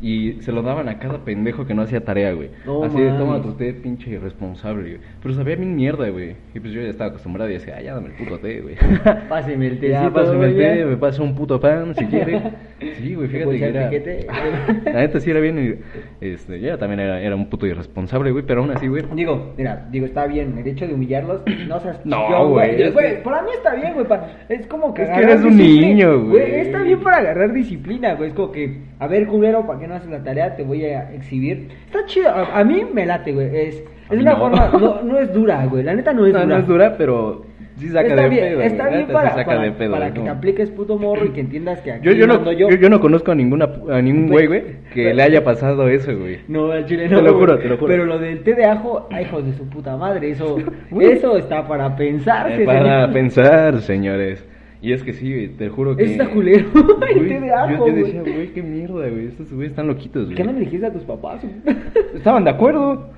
y 0.04 0.34
se 0.42 0.52
lo 0.52 0.62
daban 0.62 0.90
a 0.90 1.00
cada 1.00 1.20
pendejo 1.20 1.66
que 1.66 1.74
no 1.74 1.82
hacía 1.84 2.04
tarea, 2.04 2.34
güey. 2.34 2.50
No 2.66 2.84
Así 2.84 3.00
de 3.00 3.10
toma 3.12 3.42
tu 3.42 3.54
té, 3.54 3.74
pinche 3.74 4.12
irresponsable, 4.12 4.82
güey. 4.98 5.02
Pero 5.22 5.34
sabía 5.34 5.56
bien 5.56 5.76
mierda, 5.76 6.10
güey. 6.10 6.36
Y 6.54 6.60
pues 6.60 6.74
yo 6.74 6.82
ya 6.82 6.90
estaba 6.90 7.10
acostumbrado 7.12 7.50
y 7.50 7.54
decía, 7.54 7.76
ah, 7.78 7.82
ya 7.82 7.94
dame 7.96 8.08
el 8.10 8.14
puto 8.14 8.38
té, 8.40 8.60
güey. 8.62 8.76
Páseme 9.30 9.68
el 9.68 9.80
Ya, 9.80 10.00
tecito, 10.02 10.14
pásame 10.14 10.46
el 10.48 10.58
té, 10.58 10.80
ya. 10.80 10.86
me 10.86 10.98
pasa 10.98 11.24
un 11.24 11.34
puto 11.34 11.60
pan 11.60 11.96
si 11.96 12.06
quiere. 12.06 12.42
Sí, 12.98 13.16
güey, 13.16 13.30
fíjate 13.30 13.58
que 13.60 13.66
era. 13.66 13.90
piquete. 13.90 14.28
La 14.92 15.00
neta 15.00 15.18
sí 15.22 15.32
era 15.32 15.40
bien. 15.40 15.80
Este, 16.20 16.60
yo 16.60 16.78
también 16.78 17.00
era, 17.00 17.22
era 17.22 17.34
un 17.34 17.50
puto 17.50 17.66
irresponsable, 17.66 18.32
güey, 18.32 18.44
pero 18.46 18.60
aún 18.62 18.72
así, 18.72 18.88
güey. 18.88 19.04
Digo, 19.16 19.54
mira, 19.58 19.88
digo, 19.90 20.06
está 20.06 20.28
bien, 20.28 20.58
el 20.58 20.68
hecho 20.68 20.86
de 20.86 20.94
humillarlos, 20.94 21.42
no 21.68 21.80
seas 21.80 22.06
No, 22.06 22.50
güey, 22.50 22.82
es 22.82 22.94
que- 22.94 23.22
para 23.24 23.42
mí 23.44 23.52
está 23.56 23.74
bien, 23.76 23.94
güey, 23.94 24.06
pa- 24.06 24.28
es 24.50 24.68
como 24.68 24.94
que 24.94 25.04
Es 25.04 25.10
que 25.12 25.22
eres 25.22 25.44
un 25.46 25.56
niño, 25.56 26.26
güey. 26.26 26.56
Está 26.60 26.82
bien 26.84 27.00
para 27.00 27.18
agarrar 27.20 27.54
disciplina, 27.54 28.16
güey, 28.16 28.30
es 28.32 28.36
como 28.36 28.52
que, 28.52 28.78
a 29.04 29.08
ver, 29.08 29.28
culero, 29.28 29.66
¿para 29.66 29.80
qué 29.80 29.88
no 29.88 29.96
haces 29.96 30.10
la 30.10 30.24
tarea? 30.24 30.56
Te 30.56 30.64
voy 30.64 30.86
a 30.86 31.12
exhibir. 31.14 31.70
Está 31.86 32.06
chido, 32.06 32.30
a, 32.30 32.60
a 32.60 32.64
mí 32.64 32.84
me 32.94 33.06
late, 33.06 33.32
güey, 33.34 33.48
es, 33.56 33.84
es 34.10 34.20
una 34.20 34.32
no. 34.34 34.38
forma, 34.40 34.70
no, 34.80 35.02
no 35.04 35.20
es 35.20 35.34
dura, 35.34 35.66
güey, 35.66 35.84
la 35.84 35.94
neta 35.94 36.14
no 36.14 36.26
es 36.26 36.34
No, 36.34 36.42
dura. 36.42 36.56
no 36.56 36.62
es 36.62 36.68
dura, 36.68 36.96
pero 36.98 37.46
sí 37.78 37.88
saca 37.90 38.08
está 38.10 38.22
de 38.24 38.30
bien, 38.30 38.44
pedo. 38.50 38.62
está 38.62 38.88
bien 38.90 39.08
para, 39.08 39.30
saca 39.32 39.46
para, 39.46 39.62
de 39.64 39.72
pedo, 39.72 39.92
para 39.94 40.06
güey, 40.10 40.14
que 40.14 40.22
te 40.22 40.30
apliques 40.30 40.70
puto 40.72 40.98
morro 40.98 41.26
y 41.26 41.30
que 41.30 41.40
entiendas 41.42 41.82
que 41.82 41.92
aquí 41.94 42.06
Yo, 42.06 42.12
yo, 42.14 42.28
no, 42.28 42.52
yo, 42.52 42.70
yo 42.70 42.90
no 42.90 43.00
conozco 43.00 43.32
a, 43.32 43.36
ninguna, 43.36 43.68
a 43.92 44.02
ningún 44.02 44.28
güey, 44.30 44.48
güey, 44.48 44.64
que 44.94 45.14
le 45.14 45.24
haya 45.24 45.44
pasado 45.44 45.88
eso, 45.90 46.16
güey. 46.18 46.40
No, 46.48 46.72
al 46.72 46.86
chile 46.86 47.08
Te 47.08 47.16
no. 47.16 47.22
lo 47.22 47.34
güey. 47.34 47.40
juro, 47.46 47.58
te 47.60 47.68
lo 47.70 47.78
juro. 47.78 47.88
Pero 47.92 48.06
lo 48.06 48.20
del 48.20 48.44
té 48.44 48.54
de 48.54 48.66
ajo, 48.66 49.08
ay, 49.12 49.26
hijos 49.26 49.46
de 49.46 49.54
su 49.54 49.68
puta 49.70 49.98
madre, 49.98 50.30
eso, 50.30 50.58
eso 51.00 51.38
está 51.38 51.68
para 51.68 51.96
pensarse. 51.96 52.62
Eh, 52.62 52.66
Para 52.66 53.08
señor. 53.08 53.14
pensar, 53.14 53.82
señores. 53.82 54.48
Y 54.84 54.92
es 54.92 55.02
que 55.02 55.14
sí, 55.14 55.32
güey, 55.34 55.48
te 55.48 55.70
juro 55.70 55.96
que... 55.96 56.04
Está 56.04 56.30
culero, 56.30 56.68
Güey, 56.74 57.28
té 57.30 57.40
de 57.40 57.52
ajo, 57.54 57.72
Yo, 57.72 57.80
güey. 57.80 57.94
decía, 58.04 58.22
güey, 58.22 58.54
qué 58.54 58.62
mierda, 58.62 59.08
güey, 59.10 59.28
estos 59.28 59.50
güeyes 59.52 59.72
están 59.72 59.88
loquitos, 59.88 60.26
güey. 60.26 60.36
¿Qué 60.36 60.44
no 60.44 60.52
le 60.52 60.60
dijiste 60.60 60.86
a 60.86 60.92
tus 60.92 61.04
papás? 61.04 61.42
Estaban 62.14 62.44
de 62.44 62.50
acuerdo. 62.50 63.10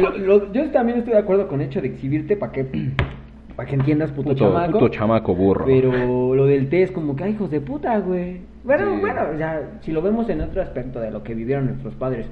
Lo- 0.00 0.18
lo- 0.18 0.52
yo 0.52 0.68
también 0.72 0.98
estoy 0.98 1.12
de 1.12 1.20
acuerdo 1.20 1.46
con 1.46 1.60
el 1.60 1.68
hecho 1.68 1.80
de 1.80 1.86
exhibirte 1.88 2.36
para 2.36 2.50
que, 2.50 2.64
para 3.56 3.68
que 3.68 3.76
entiendas, 3.76 4.10
puto, 4.10 4.30
Puto, 4.30 4.44
chamaco. 4.48 4.72
puto 4.72 4.88
chamaco 4.88 5.34
burro. 5.34 5.64
Pero 5.64 6.34
lo 6.34 6.44
del 6.44 6.68
té 6.68 6.82
es 6.82 6.90
como 6.90 7.14
que, 7.14 7.22
ay, 7.22 7.32
hijos 7.32 7.52
de 7.52 7.60
puta, 7.60 7.96
güey. 8.00 8.40
Bueno, 8.64 8.94
Sí. 8.96 9.00
bueno, 9.00 9.20
ya, 9.38 9.78
si 9.82 9.92
lo 9.92 10.02
vemos 10.02 10.28
en 10.28 10.40
otro 10.40 10.60
aspecto 10.60 10.98
de 10.98 11.12
lo 11.12 11.22
que 11.22 11.34
vivieron 11.34 11.66
nuestros 11.66 11.94
padres. 11.94 12.26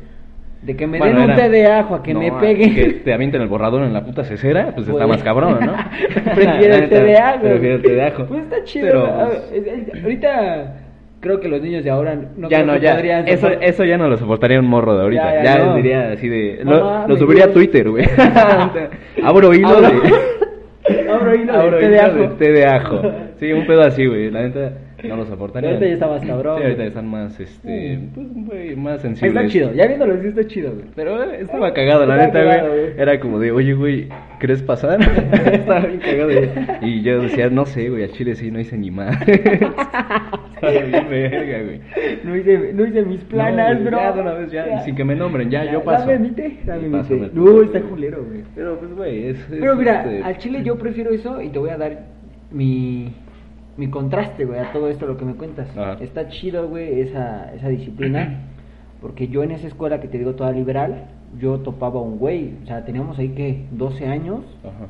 De 0.62 0.74
que 0.76 0.86
me 0.86 0.98
Bueno, 0.98 1.20
den 1.20 1.30
un 1.30 1.36
té 1.36 1.48
de 1.50 1.66
ajo 1.66 1.94
a 1.96 2.02
que 2.02 2.14
No, 2.14 2.20
me 2.20 2.32
peguen. 2.32 2.74
Que 2.74 2.84
te 3.04 3.12
avienten 3.12 3.42
el 3.42 3.48
borrador 3.48 3.82
en 3.82 3.92
la 3.92 4.02
puta 4.04 4.24
cesera, 4.24 4.72
pues 4.74 4.88
está 4.88 4.92
Pues- 4.92 5.08
más 5.08 5.22
cabrón, 5.22 5.58
¿no? 5.60 5.74
Prefiero 6.34 6.74
el 6.76 6.88
té 6.88 7.02
de 7.02 7.16
ajo. 7.18 7.40
Prefiero 7.42 7.74
el 7.76 7.82
té 7.82 7.92
de 7.94 8.02
ajo. 8.02 8.24
Pues 8.26 8.42
está 8.44 8.64
chido. 8.64 8.86
Pero, 8.86 9.06
¿no? 9.06 9.26
pues, 9.28 9.52
Es- 9.52 9.66
es- 9.94 10.02
ahorita 10.02 10.74
creo 11.20 11.40
que 11.40 11.48
los 11.48 11.60
niños 11.60 11.84
de 11.84 11.90
ahora 11.90 12.16
no 12.36 12.48
ya 12.48 12.62
no, 12.62 12.76
ya. 12.76 12.94
podrían 12.94 13.28
Eso, 13.28 13.48
eso 13.48 13.84
ya 13.84 13.96
no 13.98 14.08
lo 14.08 14.16
soportaría 14.16 14.58
un 14.58 14.66
morro 14.66 14.94
de 14.96 15.02
ahorita. 15.02 15.34
Ya, 15.36 15.42
Ya, 15.44 15.58
ya 15.58 15.64
no. 15.66 15.74
diría 15.76 16.08
así 16.12 16.28
de. 16.28 16.60
No 16.64 17.06
Lo, 17.08 17.16
subiría 17.16 17.44
a. 17.44 17.48
Twitter, 17.52 17.88
güey. 17.90 18.04
Abro 19.22 19.52
hilo 19.54 19.68
Abro- 19.68 19.80
de. 19.90 21.10
Abro 21.10 21.34
hilo 21.34 21.52
de 21.52 21.58
Abro 21.58 21.78
té 21.78 21.84
hilo 21.84 21.90
de 21.94 22.00
ajo. 22.00 22.16
de 22.18 22.28
té 22.28 22.52
de 22.52 22.64
ajo. 22.66 23.02
Sí, 23.38 23.52
un 23.52 23.66
pedo 23.66 23.82
así, 23.82 24.06
güey. 24.06 24.30
La 24.30 24.42
neta 24.42 24.72
no 25.08 25.16
lo 25.16 25.26
soportaría. 25.26 25.70
Ahorita 25.70 25.86
ya 25.86 25.92
está 25.92 26.06
más 26.08 26.24
cabrón, 26.24 26.56
Sí, 26.58 26.62
ahorita 26.62 26.76
güey. 26.76 26.88
están 26.88 27.06
más, 27.08 27.40
este. 27.40 27.98
Pues, 28.14 28.26
güey, 28.34 28.76
más 28.76 29.00
sensibles. 29.00 29.34
Está 29.34 29.48
chido. 29.48 29.72
Ya 29.72 29.86
viéndolo 29.86 30.14
así 30.14 30.26
está 30.28 30.46
chido, 30.46 30.72
güey. 30.72 30.86
Pero 30.94 31.22
eh, 31.22 31.40
estaba 31.40 31.72
cagado, 31.72 32.06
la 32.06 32.16
neta, 32.16 32.42
güey. 32.44 32.92
Era 32.96 33.20
como 33.20 33.38
de, 33.38 33.52
oye, 33.52 33.74
güey, 33.74 34.08
¿querés 34.40 34.62
pasar? 34.62 35.00
estaba 35.52 35.80
bien 35.80 36.00
cagado, 36.00 36.30
güey. 36.30 36.48
Y 36.82 37.02
yo 37.02 37.22
decía, 37.22 37.48
no 37.50 37.66
sé, 37.66 37.88
güey, 37.90 38.04
al 38.04 38.12
chile 38.12 38.34
sí 38.34 38.50
no 38.50 38.60
hice 38.60 38.76
ni 38.76 38.90
más. 38.90 39.16
estaba 39.28 40.72
bien 40.72 41.08
verga, 41.08 41.62
güey. 41.62 41.80
No 42.24 42.36
hice, 42.36 42.72
no 42.72 42.86
hice 42.86 43.02
mis 43.02 43.20
planas, 43.24 43.80
No, 43.80 43.86
bro. 43.86 43.98
Ya, 43.98 44.12
de 44.12 44.20
una 44.20 44.32
vez, 44.34 44.50
ya, 44.50 44.80
sin 44.80 44.94
que 44.94 45.04
me 45.04 45.14
nombren, 45.14 45.50
ya, 45.50 45.70
yo 45.70 45.82
paso. 45.82 46.06
Dame 46.06 46.18
mi 46.18 46.30
té, 46.30 46.58
dame 46.64 46.88
mi 46.88 47.02
té. 47.02 47.30
No, 47.32 47.62
está 47.62 47.80
culero, 47.80 48.24
güey. 48.24 48.42
Pero, 48.54 48.78
pues, 48.78 48.94
güey, 48.94 49.28
es... 49.28 49.38
es, 49.38 49.46
Pero 49.60 49.76
mira, 49.76 50.02
este, 50.04 50.22
al 50.22 50.38
chile 50.38 50.62
yo 50.64 50.76
prefiero 50.76 51.10
eso 51.10 51.40
y 51.40 51.48
te 51.48 51.58
voy 51.58 51.70
a 51.70 51.76
dar 51.76 52.06
mi, 52.50 53.12
mi 53.76 53.88
contraste, 53.88 54.44
güey, 54.44 54.60
a 54.60 54.72
todo 54.72 54.88
esto, 54.88 55.06
lo 55.06 55.16
que 55.16 55.24
me 55.24 55.34
cuentas. 55.34 55.68
Ajá. 55.76 55.96
Está 56.00 56.28
chido, 56.28 56.68
güey, 56.68 57.00
esa, 57.00 57.52
esa 57.54 57.68
disciplina. 57.68 58.40
Porque 59.00 59.28
yo 59.28 59.42
en 59.42 59.50
esa 59.50 59.66
escuela 59.66 60.00
que 60.00 60.08
te 60.08 60.16
digo 60.18 60.34
toda 60.34 60.50
liberal, 60.52 61.06
yo 61.38 61.58
topaba 61.60 62.00
a 62.00 62.02
un 62.02 62.18
güey. 62.18 62.54
O 62.62 62.66
sea, 62.66 62.84
teníamos 62.84 63.18
ahí 63.18 63.30
que 63.30 63.66
12 63.72 64.06
años. 64.06 64.40
Ajá. 64.62 64.86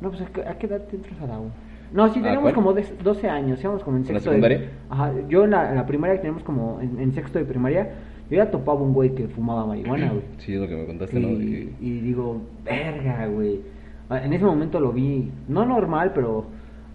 No, 0.00 0.10
pues 0.10 0.22
¿a 0.22 0.26
qué, 0.26 0.40
a 0.42 0.52
edad 0.74 0.82
te 0.86 0.96
entras 0.96 1.20
a 1.22 1.26
la 1.26 1.38
U? 1.40 1.50
No, 1.92 2.08
sí, 2.12 2.20
¿A 2.20 2.22
teníamos 2.22 2.52
como 2.52 2.72
de- 2.72 2.84
12 3.02 3.28
años, 3.28 3.60
íbamos 3.62 3.82
como 3.82 3.96
en 3.96 4.02
¿En 4.06 4.08
la 4.14 4.20
sexto 4.20 4.30
de... 4.30 4.36
secundaria? 4.36 4.70
Ajá, 4.90 5.12
yo 5.28 5.44
en 5.44 5.50
la, 5.50 5.70
en 5.70 5.76
la 5.76 5.86
primaria 5.86 6.14
que 6.16 6.20
teníamos 6.22 6.42
como 6.44 6.80
en, 6.80 7.00
en 7.00 7.12
sexto 7.14 7.38
de 7.38 7.44
primaria, 7.44 7.90
yo 8.30 8.36
ya 8.36 8.50
topaba 8.50 8.80
un 8.80 8.92
güey 8.92 9.14
que 9.14 9.26
fumaba 9.28 9.66
marihuana, 9.66 10.08
güey. 10.10 10.22
Sí, 10.38 10.54
es 10.54 10.60
lo 10.60 10.68
que 10.68 10.76
me 10.76 10.86
contaste, 10.86 11.18
¿no? 11.18 11.28
Y, 11.30 11.74
y 11.80 12.00
digo, 12.00 12.40
verga, 12.64 13.26
güey. 13.26 13.60
Ah, 14.08 14.22
En 14.24 14.32
ese 14.32 14.44
momento 14.44 14.78
lo 14.80 14.92
vi, 14.92 15.30
no 15.48 15.64
normal, 15.66 16.12
pero 16.14 16.44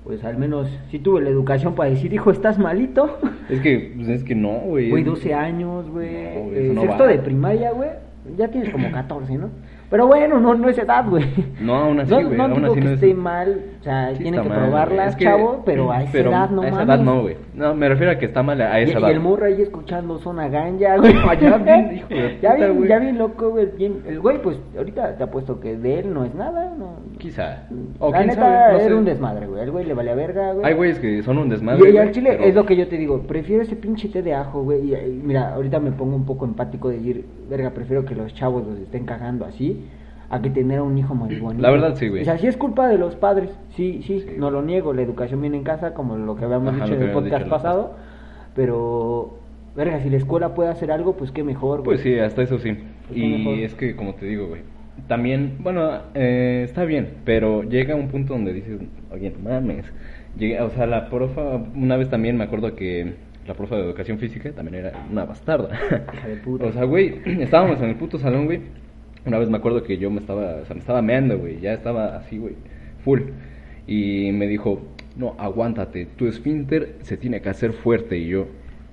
pues 0.05 0.23
al 0.23 0.37
menos 0.37 0.69
sí 0.91 0.99
tuve 0.99 1.21
la 1.21 1.29
educación 1.29 1.75
para 1.75 1.89
decir, 1.89 2.13
hijo, 2.13 2.31
estás 2.31 2.57
malito. 2.57 3.19
Es 3.49 3.59
que, 3.61 3.91
pues, 3.95 4.07
es 4.07 4.23
que 4.23 4.33
no, 4.35 4.53
güey. 4.59 4.89
Güey, 4.89 5.03
es- 5.03 5.09
12 5.09 5.33
años, 5.33 5.89
güey. 5.89 6.13
No, 6.13 6.51
eh, 6.53 6.71
no 6.73 6.81
sexto 6.81 7.03
va. 7.03 7.09
de 7.09 7.17
primaria, 7.19 7.71
güey. 7.71 7.89
Ya 8.37 8.47
tienes 8.47 8.71
como 8.71 8.91
14, 8.91 9.37
¿no? 9.37 9.49
Pero 9.89 10.07
bueno, 10.07 10.39
no, 10.39 10.55
no 10.55 10.67
es 10.69 10.77
edad, 10.79 11.05
güey. 11.07 11.25
No, 11.61 11.75
aún 11.75 11.99
así, 11.99 12.09
No, 12.11 12.23
güey, 12.23 12.37
no 12.37 12.43
aún 12.45 12.53
digo 12.55 12.65
así 12.71 12.75
que 12.75 12.81
no 12.81 12.87
es- 12.87 12.93
esté 12.95 13.13
mal, 13.13 13.61
sea, 13.85 14.09
Sí 14.15 14.23
tienen 14.23 14.43
que 14.43 14.49
mal, 14.49 14.59
probarlas, 14.59 14.97
güey. 14.97 15.07
Es 15.09 15.15
que- 15.15 15.23
chavo, 15.25 15.61
pero 15.65 15.91
a 15.91 16.03
esa 16.03 16.11
pero 16.11 16.29
edad 16.31 16.49
no 16.49 16.61
A 16.63 16.67
esa 16.67 16.75
mames. 16.77 16.95
edad 16.95 17.03
no, 17.05 17.21
güey. 17.21 17.37
No, 17.53 17.75
me 17.75 17.87
refiero 17.89 18.11
a 18.11 18.15
que 18.17 18.25
está 18.25 18.43
mal 18.43 18.59
a 18.61 18.79
Y, 18.79 18.83
esa 18.83 18.93
y 18.99 19.01
edad. 19.01 19.11
el 19.11 19.19
morro 19.19 19.45
ahí 19.45 19.61
escuchando 19.61 20.17
zona 20.19 20.47
ganja, 20.49 20.97
güey. 20.97 21.13
ya 21.41 21.57
bien, 21.57 21.95
hijo 21.95 22.07
de 22.09 22.37
ya 22.41 22.51
puta, 22.51 22.65
bien, 22.65 22.77
güey. 22.77 22.89
ya 22.89 22.99
bien 22.99 23.17
loco, 23.17 23.49
güey. 23.51 23.67
bien- 23.77 24.01
el 24.07 24.19
güey, 24.19 24.41
pues, 24.41 24.57
ahorita 24.77 25.15
te 25.17 25.23
apuesto 25.23 25.59
que 25.59 25.77
de 25.77 25.99
él 25.99 26.13
no 26.13 26.25
es 26.25 26.33
nada, 26.35 26.73
no. 26.77 26.95
Quizá. 27.17 27.67
O 27.99 28.11
La 28.11 28.17
quién 28.17 28.27
neta, 28.29 28.41
sabe, 28.41 28.73
no 28.73 28.79
era 28.79 28.87
sé. 28.89 28.93
un 28.95 29.05
desmadre, 29.05 29.47
güey. 29.47 29.63
El 29.63 29.71
güey 29.71 29.85
le 29.85 29.93
valía 29.93 30.15
verga, 30.15 30.51
güey. 30.53 30.65
Hay 30.65 30.73
güeyes 30.73 30.99
que 30.99 31.23
son 31.23 31.37
un 31.37 31.49
desmadre. 31.49 31.89
Y, 31.89 31.93
y 31.93 31.97
al 31.97 32.11
chile 32.11 32.31
pero- 32.33 32.43
es 32.43 32.55
lo 32.55 32.65
que 32.65 32.75
yo 32.75 32.87
te 32.87 32.97
digo, 32.97 33.21
prefiero 33.21 33.61
ese 33.63 33.75
pinche 33.75 34.09
té 34.09 34.21
de 34.21 34.33
ajo, 34.33 34.63
güey. 34.63 34.81
Y, 34.91 34.95
y 34.95 35.21
mira, 35.23 35.53
ahorita 35.53 35.79
me 35.79 35.91
pongo 35.91 36.15
un 36.15 36.25
poco 36.25 36.45
empático 36.45 36.89
de 36.89 36.97
decir, 36.97 37.25
verga, 37.49 37.69
prefiero 37.69 38.03
que 38.05 38.15
los 38.15 38.33
chavos 38.33 38.65
los 38.67 38.79
estén 38.79 39.05
cagando 39.05 39.45
así 39.45 39.85
a 40.35 40.41
que 40.41 40.49
tener 40.49 40.79
a 40.79 40.83
un 40.83 40.97
hijo 40.97 41.15
marihuana. 41.15 41.59
La 41.61 41.71
verdad, 41.71 41.95
sí, 41.95 42.07
güey. 42.09 42.21
O 42.21 42.25
sea, 42.25 42.37
sí 42.37 42.47
es 42.47 42.57
culpa 42.57 42.87
de 42.87 42.97
los 42.97 43.15
padres, 43.15 43.49
sí, 43.69 44.01
sí, 44.03 44.19
Sí. 44.21 44.35
no 44.37 44.51
lo 44.51 44.61
niego, 44.61 44.93
la 44.93 45.01
educación 45.01 45.41
viene 45.41 45.57
en 45.57 45.63
casa, 45.63 45.93
como 45.93 46.17
lo 46.17 46.35
que 46.35 46.45
habíamos 46.45 46.73
Ajá, 46.75 46.85
dicho 46.85 46.95
en 46.97 47.03
el 47.03 47.11
podcast 47.11 47.47
pasado, 47.47 47.95
pero, 48.55 49.37
verga, 49.75 49.99
si 50.01 50.09
la 50.09 50.17
escuela 50.17 50.53
puede 50.53 50.69
hacer 50.69 50.91
algo, 50.91 51.17
pues 51.17 51.31
qué 51.31 51.43
mejor, 51.43 51.79
güey. 51.79 51.85
Pues 51.97 52.01
sí, 52.01 52.17
hasta 52.19 52.41
eso 52.41 52.57
sí. 52.59 52.77
Pues 53.07 53.17
y 53.19 53.27
mejor. 53.37 53.53
es 53.59 53.75
que, 53.75 53.95
como 53.95 54.15
te 54.15 54.25
digo, 54.25 54.47
güey, 54.47 54.61
también, 55.07 55.57
bueno, 55.59 55.89
eh, 56.13 56.63
está 56.65 56.85
bien, 56.85 57.09
pero 57.25 57.63
llega 57.63 57.95
un 57.95 58.07
punto 58.07 58.33
donde 58.33 58.53
dices, 58.53 58.79
oye, 59.11 59.31
no 59.41 59.49
mames. 59.49 59.85
O 60.61 60.69
sea, 60.71 60.85
la 60.85 61.09
profa, 61.09 61.61
una 61.75 61.95
vez 61.97 62.09
también 62.09 62.37
me 62.37 62.43
acuerdo 62.45 62.75
que 62.75 63.13
la 63.47 63.53
profa 63.53 63.75
de 63.75 63.83
educación 63.83 64.17
física 64.17 64.51
también 64.51 64.85
era 64.85 65.05
una 65.11 65.23
bastarda. 65.25 65.69
Hija 66.13 66.27
de 66.27 66.35
puta. 66.37 66.65
O 66.67 66.71
sea, 66.71 66.83
güey, 66.83 67.21
estábamos 67.41 67.79
en 67.81 67.89
el 67.89 67.95
puto 67.95 68.17
salón, 68.17 68.45
güey. 68.45 68.61
Una 69.25 69.39
vez 69.39 69.49
me 69.49 69.57
acuerdo 69.57 69.83
que 69.83 69.97
yo 69.97 70.11
me 70.11 70.19
estaba, 70.19 70.57
o 70.61 70.65
sea, 70.65 70.75
me 70.75 70.79
estaba 70.79 71.01
meando, 71.01 71.37
güey, 71.37 71.59
ya 71.59 71.73
estaba 71.73 72.15
así, 72.15 72.37
güey, 72.37 72.53
full. 73.03 73.21
Y 73.87 74.31
me 74.31 74.47
dijo, 74.47 74.81
no, 75.15 75.35
aguántate, 75.37 76.05
tu 76.05 76.27
esfínter 76.27 76.95
se 77.01 77.17
tiene 77.17 77.41
que 77.41 77.49
hacer 77.49 77.73
fuerte. 77.73 78.17
Y 78.17 78.27
yo, 78.27 78.47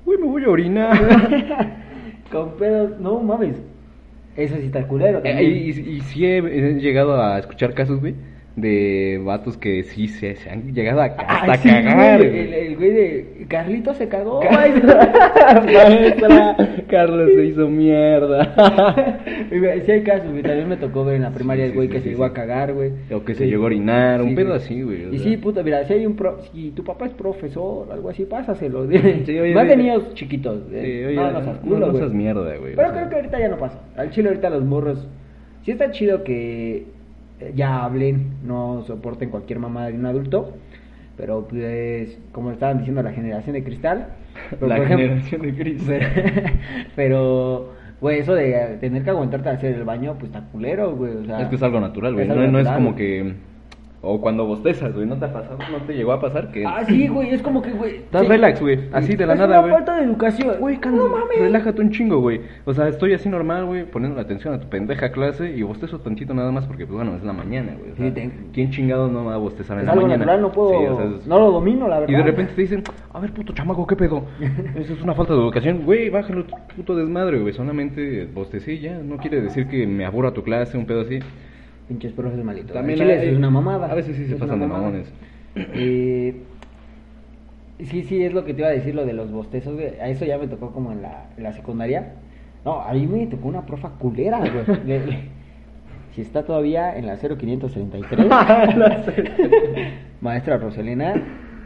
güey, 0.05 0.19
me 0.19 0.27
voy 0.27 0.45
a 0.45 0.49
orinar. 0.49 0.99
Con 2.31 2.57
pedos, 2.57 2.99
no 2.99 3.21
mames. 3.21 3.63
Eso 4.37 4.57
sí 4.57 4.67
está 4.67 4.87
culero. 4.87 5.21
Eh, 5.25 5.45
y, 5.45 5.69
y 5.69 6.01
sí 6.01 6.25
he, 6.25 6.39
he 6.39 6.81
llegado 6.81 7.21
a 7.21 7.39
escuchar 7.39 7.75
casos, 7.75 8.01
güey, 8.01 8.15
de 8.57 9.19
vatos 9.25 9.57
que 9.57 9.83
sí 9.85 10.09
se, 10.09 10.37
se 10.37 10.51
han 10.51 10.75
llegado 10.75 11.01
a, 11.01 11.07
hasta 11.07 11.55
sí, 11.57 11.71
cagar. 11.71 12.19
güey. 12.19 12.39
El, 12.39 12.53
el 12.53 12.77
güey 12.77 12.91
de 12.93 13.47
Carlito 13.49 13.95
se 13.95 14.09
cagó, 14.09 14.41
Carlos 16.89 17.31
se 17.35 17.45
hizo 17.47 17.69
mierda. 17.69 18.55
Sí 19.85 19.91
hay 19.91 20.03
casos, 20.03 20.31
güey. 20.31 20.43
También 20.43 20.69
me 20.69 20.77
tocó 20.77 21.05
ver 21.05 21.17
en 21.17 21.23
la 21.23 21.31
primaria 21.31 21.65
Sí, 21.65 21.71
el 21.71 21.77
güey 21.77 21.89
que 21.89 22.01
se 22.01 22.11
llegó 22.11 22.25
a 22.25 22.33
cagar, 22.33 22.73
güey. 22.73 22.93
O 23.13 23.25
que 23.25 23.35
se 23.35 23.47
llegó 23.47 23.65
a 23.65 23.67
orinar, 23.67 24.23
un 24.23 24.35
pedo 24.35 24.55
así, 24.55 24.83
güey. 24.83 25.15
Y 25.15 25.19
sea. 25.19 25.31
sí, 25.31 25.37
puta, 25.37 25.63
mira, 25.63 25.85
si 25.85 25.93
hay 25.93 26.07
un 26.07 26.17
pro... 26.17 26.39
Si 26.53 26.71
tu 26.71 26.85
papá 26.85 27.07
es 27.07 27.13
profesor 27.13 27.89
o 27.89 27.93
algo 27.93 28.09
así, 28.09 28.25
pásaselo. 28.25 28.81
Oye, 28.83 29.55
Más 29.55 29.69
de 29.69 29.77
niños 29.77 30.15
chiquitos. 30.15 30.63
Eh. 30.73 31.05
oye, 31.09 31.17
no, 31.17 31.31
no, 31.31 31.43
seas 31.43 31.57
no, 31.57 31.61
culo, 31.63 31.79
no 31.79 31.87
güey. 31.89 31.99
seas 31.99 32.13
mierda, 32.13 32.57
güey. 32.57 32.75
Pero 32.75 32.93
creo 32.93 33.09
que 33.09 33.15
ahorita 33.17 33.39
ya 33.39 33.49
no 33.49 33.59
pasa. 33.59 33.81
Al 33.97 34.11
chile 34.11 34.29
ahorita 34.29 34.51
los 34.51 34.65
morros... 34.65 35.07
Sí 35.63 35.71
está 35.71 35.91
chido 35.93 36.25
que 36.25 36.87
ya 37.55 37.85
hablen, 37.85 38.35
no 38.45 38.83
soporten 38.87 39.31
cualquier 39.31 39.59
mamada 39.59 39.89
de 39.89 39.95
un 39.99 40.07
adulto. 40.07 40.53
Pero 41.17 41.47
pues, 41.47 42.19
como 42.33 42.51
estaban 42.51 42.79
diciendo, 42.79 43.03
la 43.03 43.13
generación 43.13 43.55
de 43.55 43.63
cristal. 43.65 44.09
pero, 44.51 44.67
La 44.67 44.79
ejemplo- 44.79 45.39
de. 45.87 46.53
Pero, 46.97 47.73
güey, 48.01 48.21
eso 48.21 48.35
de 48.35 48.79
tener 48.81 49.05
que 49.05 49.11
aguantarte 49.11 49.51
a 49.51 49.53
hacer 49.53 49.75
el 49.75 49.85
baño, 49.85 50.15
pues 50.19 50.33
está 50.33 50.41
culero, 50.51 50.97
güey. 50.97 51.17
O 51.17 51.25
sea, 51.25 51.43
es 51.43 51.49
que 51.49 51.57
es 51.57 51.63
algo 51.63 51.81
natural, 51.81 52.15
güey. 52.15 52.27
No, 52.27 52.35
no 52.35 52.59
es 52.59 52.69
como 52.69 52.95
que. 52.95 53.35
O 54.05 54.21
cuando 54.21 54.45
bostezas, 54.45 54.93
güey. 54.93 55.07
¿No 55.07 55.17
te 55.17 55.27
ha 55.27 55.33
pasado? 55.33 55.57
¿No 55.71 55.79
te 55.87 55.95
llegó 55.95 56.11
a 56.13 56.21
pasar? 56.21 56.51
Que. 56.51 56.67
Ah, 56.67 56.83
sí, 56.85 57.07
güey, 57.07 57.31
es 57.31 57.41
como 57.41 57.63
que, 57.63 57.71
güey. 57.71 57.97
Estás 57.99 58.23
sí. 58.23 58.29
relax, 58.29 58.61
güey. 58.61 58.81
Así 58.93 59.15
de 59.15 59.27
la 59.27 59.35
es 59.35 59.39
nada, 59.39 59.53
una 59.53 59.61
güey. 59.61 59.73
falta 59.75 59.97
de 59.97 60.05
educación. 60.05 60.57
Güey, 60.59 60.79
no 60.85 61.09
mames. 61.09 61.39
relájate 61.39 61.81
un 61.83 61.91
chingo, 61.93 62.19
güey. 62.21 62.41
O 62.65 62.75
sea, 62.75 62.89
estoy 62.89 63.13
así 63.15 63.29
normal, 63.29 63.65
güey, 63.67 63.85
poniendo 63.85 64.17
la 64.17 64.23
atención 64.23 64.55
a 64.55 64.59
tu 64.61 64.69
pendeja 64.69 65.13
clase 65.13 65.53
y 65.57 65.63
bostezo 65.63 66.01
tantito 66.01 66.35
nada 66.35 66.51
más 66.51 66.67
porque, 66.67 66.85
pues 66.85 66.97
bueno, 66.97 67.15
es 67.17 67.23
la 67.23 67.33
mañana, 67.33 67.75
güey. 67.79 67.93
O 67.93 67.97
sea, 67.97 68.07
Sí, 68.07 68.11
te- 68.13 68.31
¿quién 68.53 68.71
chingado 68.73 69.07
no 69.09 69.25
va 69.25 69.35
a 69.35 69.39
bostezar 69.39 69.77
en 69.77 69.83
Es 69.83 69.87
la 69.87 69.93
algo 69.93 70.07
mañana? 70.07 70.25
natural, 70.27 70.43
no 70.43 70.51
puedo. 70.53 70.71
Sí, 70.81 70.87
o 70.87 70.97
sea, 70.97 71.07
es- 71.21 71.27
No 71.29 71.39
lo 71.39 71.53
domino, 71.53 71.87
la 71.87 72.01
verdad. 72.01 72.13
Y 72.13 72.17
de 72.17 72.23
repente 72.25 72.53
te 72.57 72.63
dicen, 72.63 72.83
a 73.13 73.21
ver, 73.21 73.33
puto 73.33 73.53
chamaco, 73.53 73.87
¿qué 73.87 73.95
pedo? 73.95 74.25
Eso 74.75 74.95
es 74.95 75.03
una 75.03 75.15
falta 75.15 75.33
de 75.35 75.39
educación. 75.41 75.83
Güey, 75.85 76.11
bájalo 76.11 76.45
tu 76.45 76.57
puto 76.75 76.97
desmadre, 76.97 77.39
güey. 77.39 77.53
Solamente 77.53 78.29
ya. 78.81 78.99
No 78.99 79.17
quiere 79.19 79.41
decir 79.41 79.69
que 79.69 79.87
me 79.87 80.05
aburra 80.05 80.33
tu 80.33 80.43
clase, 80.43 80.77
un 80.77 80.87
pedo 80.87 81.03
así. 81.03 81.21
Pinches 81.93 82.13
profes 82.13 82.43
malitos. 82.43 82.73
También 82.73 83.03
hay- 83.03 83.29
es 83.29 83.37
una 83.37 83.51
mamada. 83.51 83.91
a 83.91 83.95
veces 83.95 84.17
sí 84.17 84.25
se 84.27 84.37
pasan 84.37 84.61
de 84.61 84.67
mamones. 84.67 85.13
Eh, 85.55 86.35
sí, 87.81 88.03
sí, 88.05 88.23
es 88.25 88.33
lo 88.33 88.47
que 88.47 88.55
te 88.55 88.61
iba 88.63 88.69
a 88.69 88.73
decir, 88.73 88.95
lo 88.95 89.05
de 89.05 89.13
los 89.13 89.31
bostezos, 89.31 89.75
güey. 89.75 89.89
A 90.01 90.09
eso 90.09 90.25
ya 90.25 90.39
me 90.39 90.47
tocó 90.49 90.71
como 90.73 90.91
en 90.93 91.03
la, 91.03 91.27
en 91.37 91.43
la 91.43 91.53
secundaria. 91.53 92.15
No, 92.65 92.81
a 92.81 92.93
mí 92.95 93.07
me 93.07 93.27
tocó 93.27 93.49
una 93.49 93.67
profa 93.67 93.91
culera, 93.99 94.39
güey. 94.39 94.65
Le- 94.87 95.05
le- 95.07 95.19
si 96.15 96.23
está 96.23 96.45
todavía 96.45 96.97
en 96.97 97.07
la 97.07 97.17
0533. 97.19 98.27
Maestra 100.23 100.57
Roselena. 100.59 101.15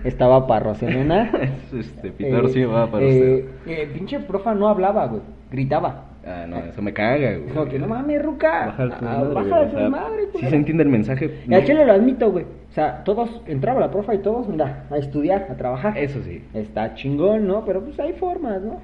Estaba 0.04 0.46
para 0.48 0.66
Roselena. 0.70 1.30
Es, 1.40 1.72
este, 1.86 2.10
Pitor 2.10 2.48
sí 2.50 2.64
va 2.64 2.90
para 2.90 3.04
eh, 3.04 3.44
usted. 3.64 3.70
eh, 3.72 3.88
pinche 3.94 4.18
profa 4.20 4.54
no 4.54 4.66
hablaba, 4.68 5.06
güey. 5.06 5.22
Gritaba. 5.52 6.05
Ah, 6.26 6.44
no, 6.48 6.58
eso 6.58 6.82
me 6.82 6.92
caga, 6.92 7.36
güey. 7.36 7.54
Como 7.54 7.66
que 7.66 7.78
no 7.78 7.86
mames, 7.86 8.20
ruca. 8.22 8.66
Baja 8.66 8.98
tu 8.98 9.06
Ah, 9.06 9.22
desmadre, 9.22 9.34
baja 9.34 9.48
güey, 9.48 9.66
o 9.66 9.70
sea, 9.70 9.80
desmadre, 9.82 10.22
Si 10.26 10.32
culera. 10.32 10.50
se 10.50 10.56
entiende 10.56 10.82
el 10.82 10.88
mensaje. 10.88 11.30
Y 11.46 11.50
no. 11.50 11.60
chile 11.60 11.84
lo 11.86 11.92
admito, 11.92 12.32
güey. 12.32 12.44
O 12.44 12.72
sea, 12.72 13.04
todos, 13.04 13.42
entraba 13.46 13.80
la 13.80 13.90
profa 13.90 14.14
y 14.14 14.18
todos, 14.18 14.48
mira, 14.48 14.86
a 14.90 14.96
estudiar, 14.98 15.46
a 15.50 15.54
trabajar. 15.56 15.96
Eso 15.96 16.20
sí. 16.22 16.42
Está 16.52 16.94
chingón, 16.94 17.46
¿no? 17.46 17.64
Pero 17.64 17.80
pues 17.82 17.98
hay 18.00 18.12
formas, 18.14 18.60
¿no? 18.62 18.80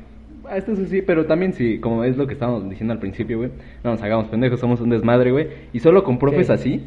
Ah, 0.48 0.56
Esto 0.56 0.74
sí, 0.76 0.86
sí, 0.86 1.02
pero 1.02 1.26
también 1.26 1.52
sí, 1.52 1.78
como 1.80 2.04
es 2.04 2.16
lo 2.16 2.26
que 2.26 2.32
estábamos 2.34 2.68
diciendo 2.70 2.92
al 2.92 3.00
principio, 3.00 3.38
güey. 3.38 3.50
No 3.84 3.90
nos 3.90 4.02
hagamos 4.02 4.28
pendejos, 4.28 4.60
somos 4.60 4.80
un 4.80 4.90
desmadre, 4.90 5.32
güey. 5.32 5.48
Y 5.72 5.80
solo 5.80 6.04
con 6.04 6.18
profes 6.18 6.46
Sí. 6.46 6.52
así 6.52 6.84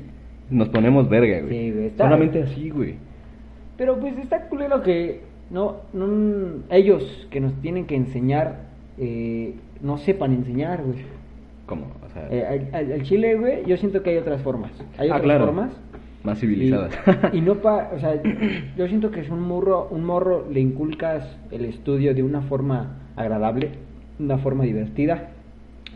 nos 0.50 0.70
ponemos 0.70 1.10
verga, 1.10 1.40
güey. 1.42 1.50
Sí, 1.50 1.72
güey, 1.72 1.86
está- 1.88 2.06
Solamente 2.06 2.44
así, 2.44 2.70
güey. 2.70 2.96
Pero 3.78 4.00
pues 4.00 4.18
está 4.20 4.48
culero 4.48 4.82
que 4.84 5.20
no, 5.50 5.78
no 5.94 6.64
ellos 6.70 7.28
que 7.30 7.40
nos 7.42 7.54
tienen 7.62 7.86
que 7.86 7.96
enseñar 7.96 8.74
eh, 8.98 9.54
no 9.82 9.98
sepan 9.98 10.34
enseñar, 10.34 10.84
güey. 10.84 11.00
¿Cómo? 11.66 11.88
O 12.06 12.10
sea, 12.14 12.28
Eh, 12.32 12.70
al, 12.74 12.92
al- 12.94 13.04
chile, 13.04 13.36
güey, 13.36 13.66
yo 13.66 13.76
siento 13.78 14.04
que 14.04 14.12
hay 14.12 14.18
otras 14.18 14.42
formas. 14.42 14.72
Hay 14.98 15.10
Ah, 15.10 15.14
otras 15.14 15.24
claro. 15.24 15.46
formas. 15.46 15.72
más 16.24 16.40
civilizadas. 16.40 16.92
Y, 17.34 17.38
y 17.38 17.42
no 17.42 17.56
pa, 17.62 17.92
o 17.96 18.00
sea, 18.00 18.20
yo 18.76 18.88
siento 18.88 19.12
que 19.12 19.20
es 19.20 19.30
un 19.30 19.42
morro, 19.42 19.88
un 19.92 20.04
morro 20.06 20.48
le 20.52 20.60
inculcas 20.60 21.24
el 21.52 21.66
estudio 21.66 22.16
de 22.16 22.24
una 22.24 22.42
forma 22.42 22.98
agradable, 23.16 23.72
una 24.20 24.40
forma 24.40 24.64
divertida, 24.64 25.30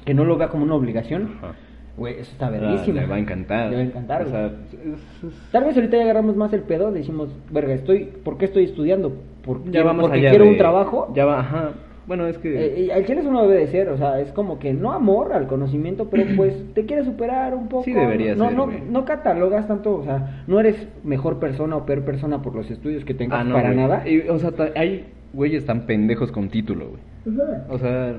que 0.05 0.13
no 0.13 0.25
lo 0.25 0.37
vea 0.37 0.49
como 0.49 0.65
una 0.65 0.75
obligación. 0.75 1.31
Ajá. 1.39 1.53
Güey, 1.97 2.13
eso 2.19 2.31
está 2.31 2.45
Ah, 2.47 2.51
verguísima. 2.51 3.01
le 3.01 3.07
va 3.07 3.15
a 3.15 3.19
encantar. 3.19 3.69
Le 3.71 3.75
va 3.77 3.81
a 3.81 3.85
encantar, 3.85 4.21
O 4.21 4.29
güey. 4.29 4.31
sea, 4.31 4.45
es- 4.45 5.51
Tal 5.51 5.63
vez 5.63 5.75
ahorita 5.75 5.97
ya 5.97 6.03
agarramos 6.03 6.35
más 6.35 6.53
el 6.53 6.61
pedo, 6.61 6.91
decimos, 6.91 7.29
verga, 7.51 7.73
estoy, 7.73 8.05
¿por 8.23 8.37
qué 8.37 8.45
estoy 8.45 8.65
estudiando? 8.65 9.11
¿Por, 9.43 9.63
ya 9.65 9.71
quiero- 9.71 9.85
vamos 9.87 10.03
porque 10.03 10.19
allá 10.19 10.29
quiero 10.29 10.45
de- 10.45 10.51
un 10.51 10.57
trabajo. 10.57 11.11
Ya 11.15 11.25
va, 11.25 11.39
ajá. 11.39 11.71
Bueno, 12.09 12.27
es 12.27 12.37
que 12.39 12.87
Eh, 12.87 12.91
al 12.91 13.05
chile 13.05 13.21
eso 13.21 13.31
no 13.31 13.43
debe 13.43 13.59
de 13.61 13.67
ser, 13.67 13.87
o 13.87 13.97
sea, 13.97 14.19
es 14.19 14.31
como 14.33 14.59
que 14.59 14.73
no 14.73 14.91
amor 14.91 15.31
al 15.31 15.47
conocimiento, 15.47 16.09
pero 16.09 16.23
pues 16.35 16.53
te 16.73 16.85
quieres 16.85 17.05
superar 17.05 17.55
un 17.55 17.69
poco. 17.69 17.83
Sí 17.85 17.93
debería 17.93 18.35
no, 18.35 18.47
ser, 18.49 18.57
no, 18.57 18.65
güey. 18.65 18.81
no 18.89 19.05
catalogas 19.05 19.67
tanto, 19.67 19.95
o 19.95 20.03
sea, 20.03 20.43
no 20.47 20.59
eres 20.59 20.87
mejor 21.05 21.39
persona 21.39 21.77
o 21.77 21.85
peor 21.85 22.01
persona 22.03 22.41
por 22.41 22.53
los 22.55 22.69
estudios 22.69 23.05
que 23.05 23.13
tengas 23.13 23.39
Ah, 23.39 23.43
no, 23.45 23.53
para 23.53 23.73
nada. 23.73 24.09
Y, 24.09 24.27
o 24.27 24.37
sea, 24.39 24.51
hay 24.75 25.05
güeyes 25.33 25.63
tan 25.65 25.85
pendejos 25.85 26.31
con 26.33 26.49
título, 26.49 26.89
güey. 26.89 27.37
O 27.69 27.77
sea, 27.77 28.15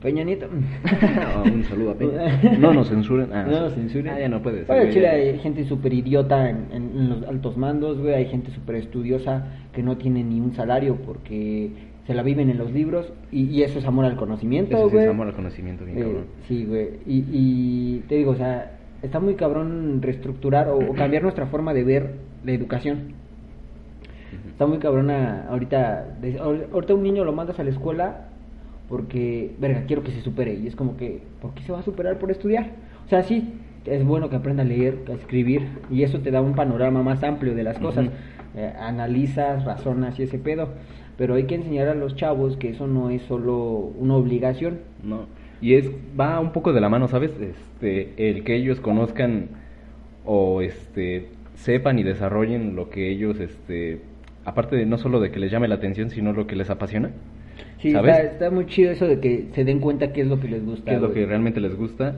Peña 0.00 0.22
Nieto. 0.22 0.46
no, 1.44 1.52
un 1.52 1.64
saludo 1.64 1.90
a 1.92 1.94
Peña. 1.94 2.40
No 2.60 2.72
nos 2.74 2.88
censuren. 2.90 3.32
Ah, 3.32 3.44
no 3.50 3.60
nos 3.62 3.74
censuren. 3.74 4.08
Ah, 4.14 4.20
ya 4.20 4.28
no 4.28 4.40
puede 4.42 4.64
ser. 4.64 4.90
Chile 4.90 5.08
hay 5.08 5.38
gente 5.38 5.64
súper 5.64 5.92
idiota 5.94 6.48
en, 6.48 6.66
en- 6.72 6.90
en 6.96 7.08
los 7.08 7.26
altos 7.26 7.56
mandos, 7.56 7.98
güey. 7.98 8.14
Hay 8.14 8.26
gente 8.26 8.50
súper 8.52 8.76
estudiosa 8.76 9.46
que 9.72 9.82
no 9.82 9.96
tiene 9.96 10.22
ni 10.22 10.40
un 10.40 10.52
salario 10.54 10.96
porque 11.04 11.70
se 12.06 12.14
la 12.14 12.22
viven 12.22 12.50
en 12.50 12.58
los 12.58 12.72
libros. 12.72 13.12
Y, 13.32 13.44
y 13.44 13.62
eso 13.62 13.78
es 13.78 13.84
amor 13.84 14.04
al 14.04 14.16
conocimiento, 14.16 14.76
Eso 14.76 14.90
sí 14.90 14.96
es 14.96 15.08
amor 15.08 15.26
al 15.28 15.34
conocimiento, 15.34 15.84
bien 15.84 15.98
Eh, 15.98 16.02
cabrón. 16.02 16.24
sí, 16.46 16.64
güey. 16.64 16.88
Y, 17.06 17.24
y 17.32 18.04
te 18.08 18.14
digo, 18.16 18.32
o 18.32 18.36
sea, 18.36 18.72
está 19.02 19.20
muy 19.20 19.34
cabrón 19.34 20.00
reestructurar 20.02 20.68
o, 20.68 20.78
o 20.78 20.94
cambiar 20.94 21.22
nuestra 21.22 21.46
forma 21.46 21.74
de 21.74 21.84
ver 21.84 22.10
la 22.44 22.52
educación. 22.52 23.14
Está 24.50 24.66
muy 24.66 24.78
cabrona 24.78 25.46
ahorita. 25.50 26.16
de- 26.20 26.38
ahorita 26.38 26.94
un 26.94 27.02
niño 27.02 27.24
lo 27.24 27.32
mandas 27.32 27.58
a 27.60 27.64
la 27.64 27.70
escuela 27.70 28.28
porque, 28.88 29.54
verga, 29.58 29.82
quiero 29.86 30.02
que 30.02 30.12
se 30.12 30.20
supere. 30.22 30.54
Y 30.54 30.66
es 30.66 30.76
como 30.76 30.96
que, 30.96 31.22
¿por 31.42 31.52
qué 31.54 31.62
se 31.62 31.72
va 31.72 31.80
a 31.80 31.82
superar 31.82 32.18
por 32.18 32.30
estudiar? 32.30 32.70
O 33.04 33.08
sea, 33.08 33.22
sí, 33.22 33.52
es 33.84 34.04
bueno 34.04 34.30
que 34.30 34.36
aprenda 34.36 34.62
a 34.62 34.66
leer, 34.66 34.98
a 35.08 35.12
escribir. 35.12 35.66
Y 35.90 36.02
eso 36.04 36.20
te 36.20 36.30
da 36.30 36.40
un 36.40 36.54
panorama 36.54 37.02
más 37.02 37.22
amplio 37.22 37.54
de 37.54 37.64
las 37.64 37.78
cosas. 37.78 38.06
Ujú. 38.06 38.14
Eh, 38.56 38.72
analizas, 38.78 39.64
razonas 39.64 40.18
y 40.18 40.22
ese 40.22 40.38
pedo. 40.38 40.68
Pero 41.16 41.34
hay 41.34 41.44
que 41.44 41.54
enseñar 41.54 41.88
a 41.88 41.94
los 41.94 42.14
chavos 42.14 42.56
que 42.56 42.70
eso 42.70 42.86
no 42.86 43.10
es 43.10 43.22
solo 43.22 43.56
una 43.98 44.16
obligación. 44.16 44.80
No. 45.02 45.26
Y 45.60 45.74
es 45.74 45.90
va 46.18 46.38
un 46.40 46.52
poco 46.52 46.72
de 46.72 46.80
la 46.80 46.88
mano, 46.88 47.08
¿sabes? 47.08 47.32
Este, 47.40 48.12
el 48.28 48.44
que 48.44 48.54
ellos 48.56 48.80
conozcan 48.80 49.48
o 50.24 50.60
este 50.60 51.28
sepan 51.54 51.98
y 51.98 52.02
desarrollen 52.02 52.76
lo 52.76 52.90
que 52.90 53.10
ellos 53.10 53.40
este 53.40 54.00
aparte 54.44 54.76
de 54.76 54.84
no 54.84 54.98
solo 54.98 55.20
de 55.20 55.30
que 55.30 55.40
les 55.40 55.50
llame 55.50 55.68
la 55.68 55.76
atención, 55.76 56.10
sino 56.10 56.32
lo 56.32 56.46
que 56.46 56.56
les 56.56 56.68
apasiona. 56.70 57.10
Sí, 57.80 57.92
¿Sabes? 57.92 58.16
está, 58.16 58.32
está 58.32 58.50
muy 58.50 58.66
chido 58.66 58.90
eso 58.90 59.06
de 59.06 59.18
que 59.20 59.46
se 59.54 59.64
den 59.64 59.80
cuenta 59.80 60.12
qué 60.12 60.20
es 60.20 60.26
lo 60.26 60.38
que 60.40 60.48
les 60.48 60.64
gusta. 60.64 60.84
qué 60.90 60.96
es 60.96 61.00
lo 61.00 61.08
güey. 61.08 61.20
que 61.20 61.26
realmente 61.26 61.60
les 61.60 61.74
gusta 61.74 62.16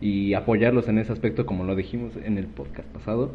y 0.00 0.34
apoyarlos 0.34 0.88
en 0.88 0.98
ese 0.98 1.12
aspecto 1.12 1.46
como 1.46 1.64
lo 1.64 1.76
dijimos 1.76 2.12
en 2.24 2.38
el 2.38 2.46
podcast 2.46 2.88
pasado 2.88 3.32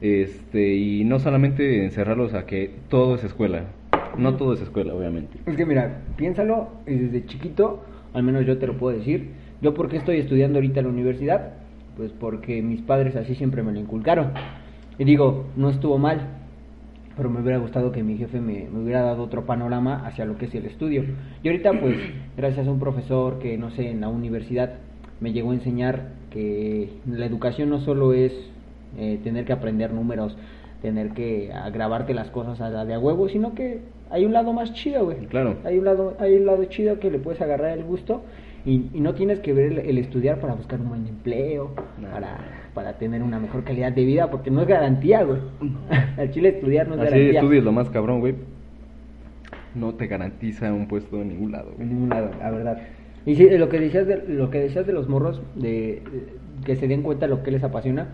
este 0.00 0.74
y 0.74 1.04
no 1.04 1.18
solamente 1.18 1.84
encerrarlos 1.84 2.34
a 2.34 2.46
que 2.46 2.70
todo 2.88 3.16
es 3.16 3.24
escuela 3.24 3.64
no 4.18 4.36
todo 4.36 4.54
es 4.54 4.60
escuela 4.60 4.94
obviamente 4.94 5.38
Es 5.46 5.56
que 5.56 5.66
mira, 5.66 6.02
piénsalo 6.16 6.68
y 6.86 6.94
desde 6.94 7.26
chiquito, 7.26 7.82
al 8.14 8.22
menos 8.22 8.46
yo 8.46 8.58
te 8.58 8.66
lo 8.66 8.76
puedo 8.76 8.96
decir. 8.96 9.30
Yo 9.62 9.74
por 9.74 9.88
qué 9.88 9.96
estoy 9.96 10.18
estudiando 10.18 10.58
ahorita 10.58 10.80
en 10.80 10.86
la 10.86 10.92
universidad, 10.92 11.54
pues 11.96 12.12
porque 12.12 12.62
mis 12.62 12.82
padres 12.82 13.16
así 13.16 13.34
siempre 13.34 13.62
me 13.62 13.72
lo 13.72 13.80
inculcaron. 13.80 14.32
Y 14.98 15.04
digo, 15.04 15.46
no 15.56 15.70
estuvo 15.70 15.98
mal, 15.98 16.20
pero 17.16 17.30
me 17.30 17.40
hubiera 17.40 17.58
gustado 17.58 17.92
que 17.92 18.02
mi 18.02 18.18
jefe 18.18 18.40
me, 18.40 18.68
hubiera 18.70 19.02
dado 19.02 19.22
otro 19.22 19.46
panorama 19.46 20.06
hacia 20.06 20.26
lo 20.26 20.36
que 20.36 20.46
es 20.46 20.54
el 20.54 20.66
estudio. 20.66 21.04
Y 21.42 21.48
ahorita 21.48 21.72
pues, 21.80 21.96
gracias 22.36 22.66
a 22.66 22.70
un 22.70 22.78
profesor 22.78 23.38
que 23.38 23.56
no 23.56 23.70
sé, 23.70 23.90
en 23.90 24.02
la 24.02 24.08
universidad 24.08 24.74
me 25.20 25.32
llegó 25.32 25.52
a 25.52 25.54
enseñar 25.54 26.12
que 26.30 26.90
la 27.06 27.24
educación 27.24 27.70
no 27.70 27.80
solo 27.80 28.12
es 28.12 28.32
eh, 28.98 29.18
tener 29.24 29.46
que 29.46 29.54
aprender 29.54 29.92
números, 29.92 30.36
tener 30.82 31.12
que 31.12 31.50
grabarte 31.72 32.12
las 32.12 32.28
cosas 32.30 32.60
a 32.60 32.68
la 32.68 32.84
de 32.84 32.94
a 32.94 32.98
huevo, 32.98 33.28
sino 33.28 33.54
que 33.54 33.80
hay 34.10 34.24
un 34.24 34.32
lado 34.32 34.52
más 34.52 34.72
chido, 34.72 35.04
güey. 35.04 35.18
Claro. 35.26 35.56
Hay 35.64 35.78
un 35.78 35.84
lado, 35.84 36.16
hay 36.20 36.34
un 36.36 36.46
lado 36.46 36.64
chido 36.66 36.98
que 37.00 37.10
le 37.10 37.18
puedes 37.18 37.40
agarrar 37.40 37.76
el 37.76 37.84
gusto 37.84 38.22
y, 38.64 38.86
y 38.94 39.00
no 39.00 39.14
tienes 39.14 39.40
que 39.40 39.52
ver 39.52 39.72
el, 39.72 39.78
el 39.78 39.98
estudiar 39.98 40.38
para 40.40 40.54
buscar 40.54 40.80
un 40.80 40.88
buen 40.88 41.06
empleo, 41.06 41.70
No. 42.00 42.08
para, 42.10 42.36
para 42.74 42.92
tener 42.94 43.22
una 43.22 43.38
mejor 43.38 43.62
calidad 43.64 43.92
de 43.92 44.04
vida, 44.04 44.30
porque 44.30 44.50
no 44.50 44.62
es 44.62 44.68
garantía, 44.68 45.22
güey. 45.22 45.40
Al 46.16 46.30
chile 46.30 46.50
estudiar 46.50 46.88
no 46.88 46.94
es 46.94 47.00
así 47.02 47.10
garantía. 47.10 47.40
estudies 47.40 47.64
lo 47.64 47.72
más 47.72 47.88
cabrón 47.90 48.20
güey 48.20 48.34
no 49.74 49.94
te 49.94 50.06
garantiza 50.06 50.72
un 50.72 50.88
puesto 50.88 51.20
en 51.20 51.28
ningún 51.28 51.52
lado 51.52 51.72
güey. 51.76 51.82
En 51.82 51.88
ningún 51.94 52.08
lado, 52.08 52.30
la 52.38 52.50
verdad. 52.50 52.78
Y 53.26 53.34
sí, 53.34 53.48
lo 53.50 53.68
que 53.68 53.80
decías 53.80 54.06
de, 54.06 54.22
lo 54.28 54.50
que 54.50 54.60
decías 54.60 54.86
de 54.86 54.92
los 54.92 55.08
morros, 55.08 55.42
de, 55.54 56.02
de- 56.02 56.02
que 56.64 56.76
se 56.76 56.88
den 56.88 57.02
cuenta 57.02 57.26
de 57.26 57.34
lo 57.34 57.42
que 57.42 57.50
les 57.50 57.62
apasiona, 57.62 58.06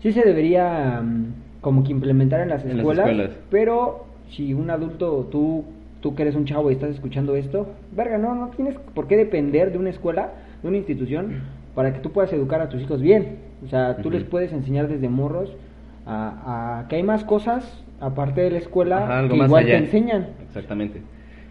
sí 0.00 0.12
se 0.12 0.22
debería 0.22 1.00
mm, 1.02 1.60
como 1.62 1.84
que 1.84 1.92
implementar 1.92 2.40
en 2.40 2.48
las 2.50 2.62
En 2.64 2.70
las 2.70 2.78
escuelas, 2.78 3.06
escuelas. 3.08 3.30
pero 3.50 4.03
si 4.30 4.54
un 4.54 4.70
adulto, 4.70 5.28
tú, 5.30 5.64
tú 6.00 6.14
que 6.14 6.22
eres 6.22 6.34
un 6.34 6.44
chavo 6.44 6.70
y 6.70 6.74
estás 6.74 6.90
escuchando 6.90 7.34
esto, 7.36 7.66
verga, 7.94 8.18
no, 8.18 8.34
no 8.34 8.48
tienes 8.48 8.74
por 8.94 9.06
qué 9.06 9.16
depender 9.16 9.72
de 9.72 9.78
una 9.78 9.90
escuela, 9.90 10.32
de 10.62 10.68
una 10.68 10.76
institución, 10.78 11.42
para 11.74 11.92
que 11.92 12.00
tú 12.00 12.10
puedas 12.12 12.32
educar 12.32 12.60
a 12.60 12.68
tus 12.68 12.80
hijos 12.82 13.00
bien. 13.00 13.36
O 13.64 13.68
sea, 13.68 13.96
tú 13.96 14.10
les 14.10 14.24
puedes 14.24 14.52
enseñar 14.52 14.88
desde 14.88 15.08
morros 15.08 15.54
a, 16.06 16.80
a 16.80 16.88
que 16.88 16.96
hay 16.96 17.02
más 17.02 17.24
cosas 17.24 17.82
aparte 18.00 18.42
de 18.42 18.50
la 18.50 18.58
escuela 18.58 18.98
Ajá, 19.04 19.28
que 19.28 19.34
igual 19.36 19.64
allá. 19.64 19.78
te 19.78 19.84
enseñan. 19.84 20.26
Exactamente. 20.46 21.00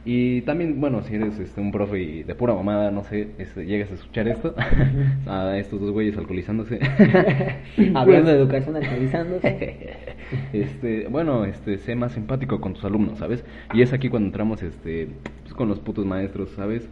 Y 0.06 0.42
también, 0.42 0.82
bueno, 0.82 1.02
si 1.02 1.16
eres 1.16 1.40
este, 1.40 1.62
un 1.62 1.72
profe 1.72 2.02
y 2.02 2.24
de 2.24 2.36
pura 2.36 2.54
mamada, 2.54 2.92
no 2.92 3.06
sé, 3.06 3.30
este, 3.38 3.66
llegas 3.66 3.90
a 3.90 3.94
escuchar 3.94 4.28
esto, 4.28 4.54
a 5.28 5.58
estos 5.58 5.80
dos 5.80 5.92
güeyes 5.92 6.18
alcoholizándose. 6.18 6.80
Hablando 7.96 8.32
de 8.32 8.38
educación 8.38 8.76
actualizándose. 8.76 9.92
este, 10.54 11.08
bueno, 11.08 11.46
este, 11.46 11.78
sé 11.78 11.96
más 11.96 12.18
empático 12.18 12.60
con 12.60 12.74
tus 12.74 12.84
alumnos, 12.84 13.20
¿sabes? 13.20 13.46
Y 13.74 13.82
es 13.82 13.94
aquí 13.94 14.10
cuando 14.10 14.28
entramos, 14.28 14.62
este, 14.62 15.08
pues, 15.44 15.54
con 15.54 15.70
los 15.70 15.80
putos 15.80 16.06
maestros, 16.06 16.50
¿sabes? 16.52 16.90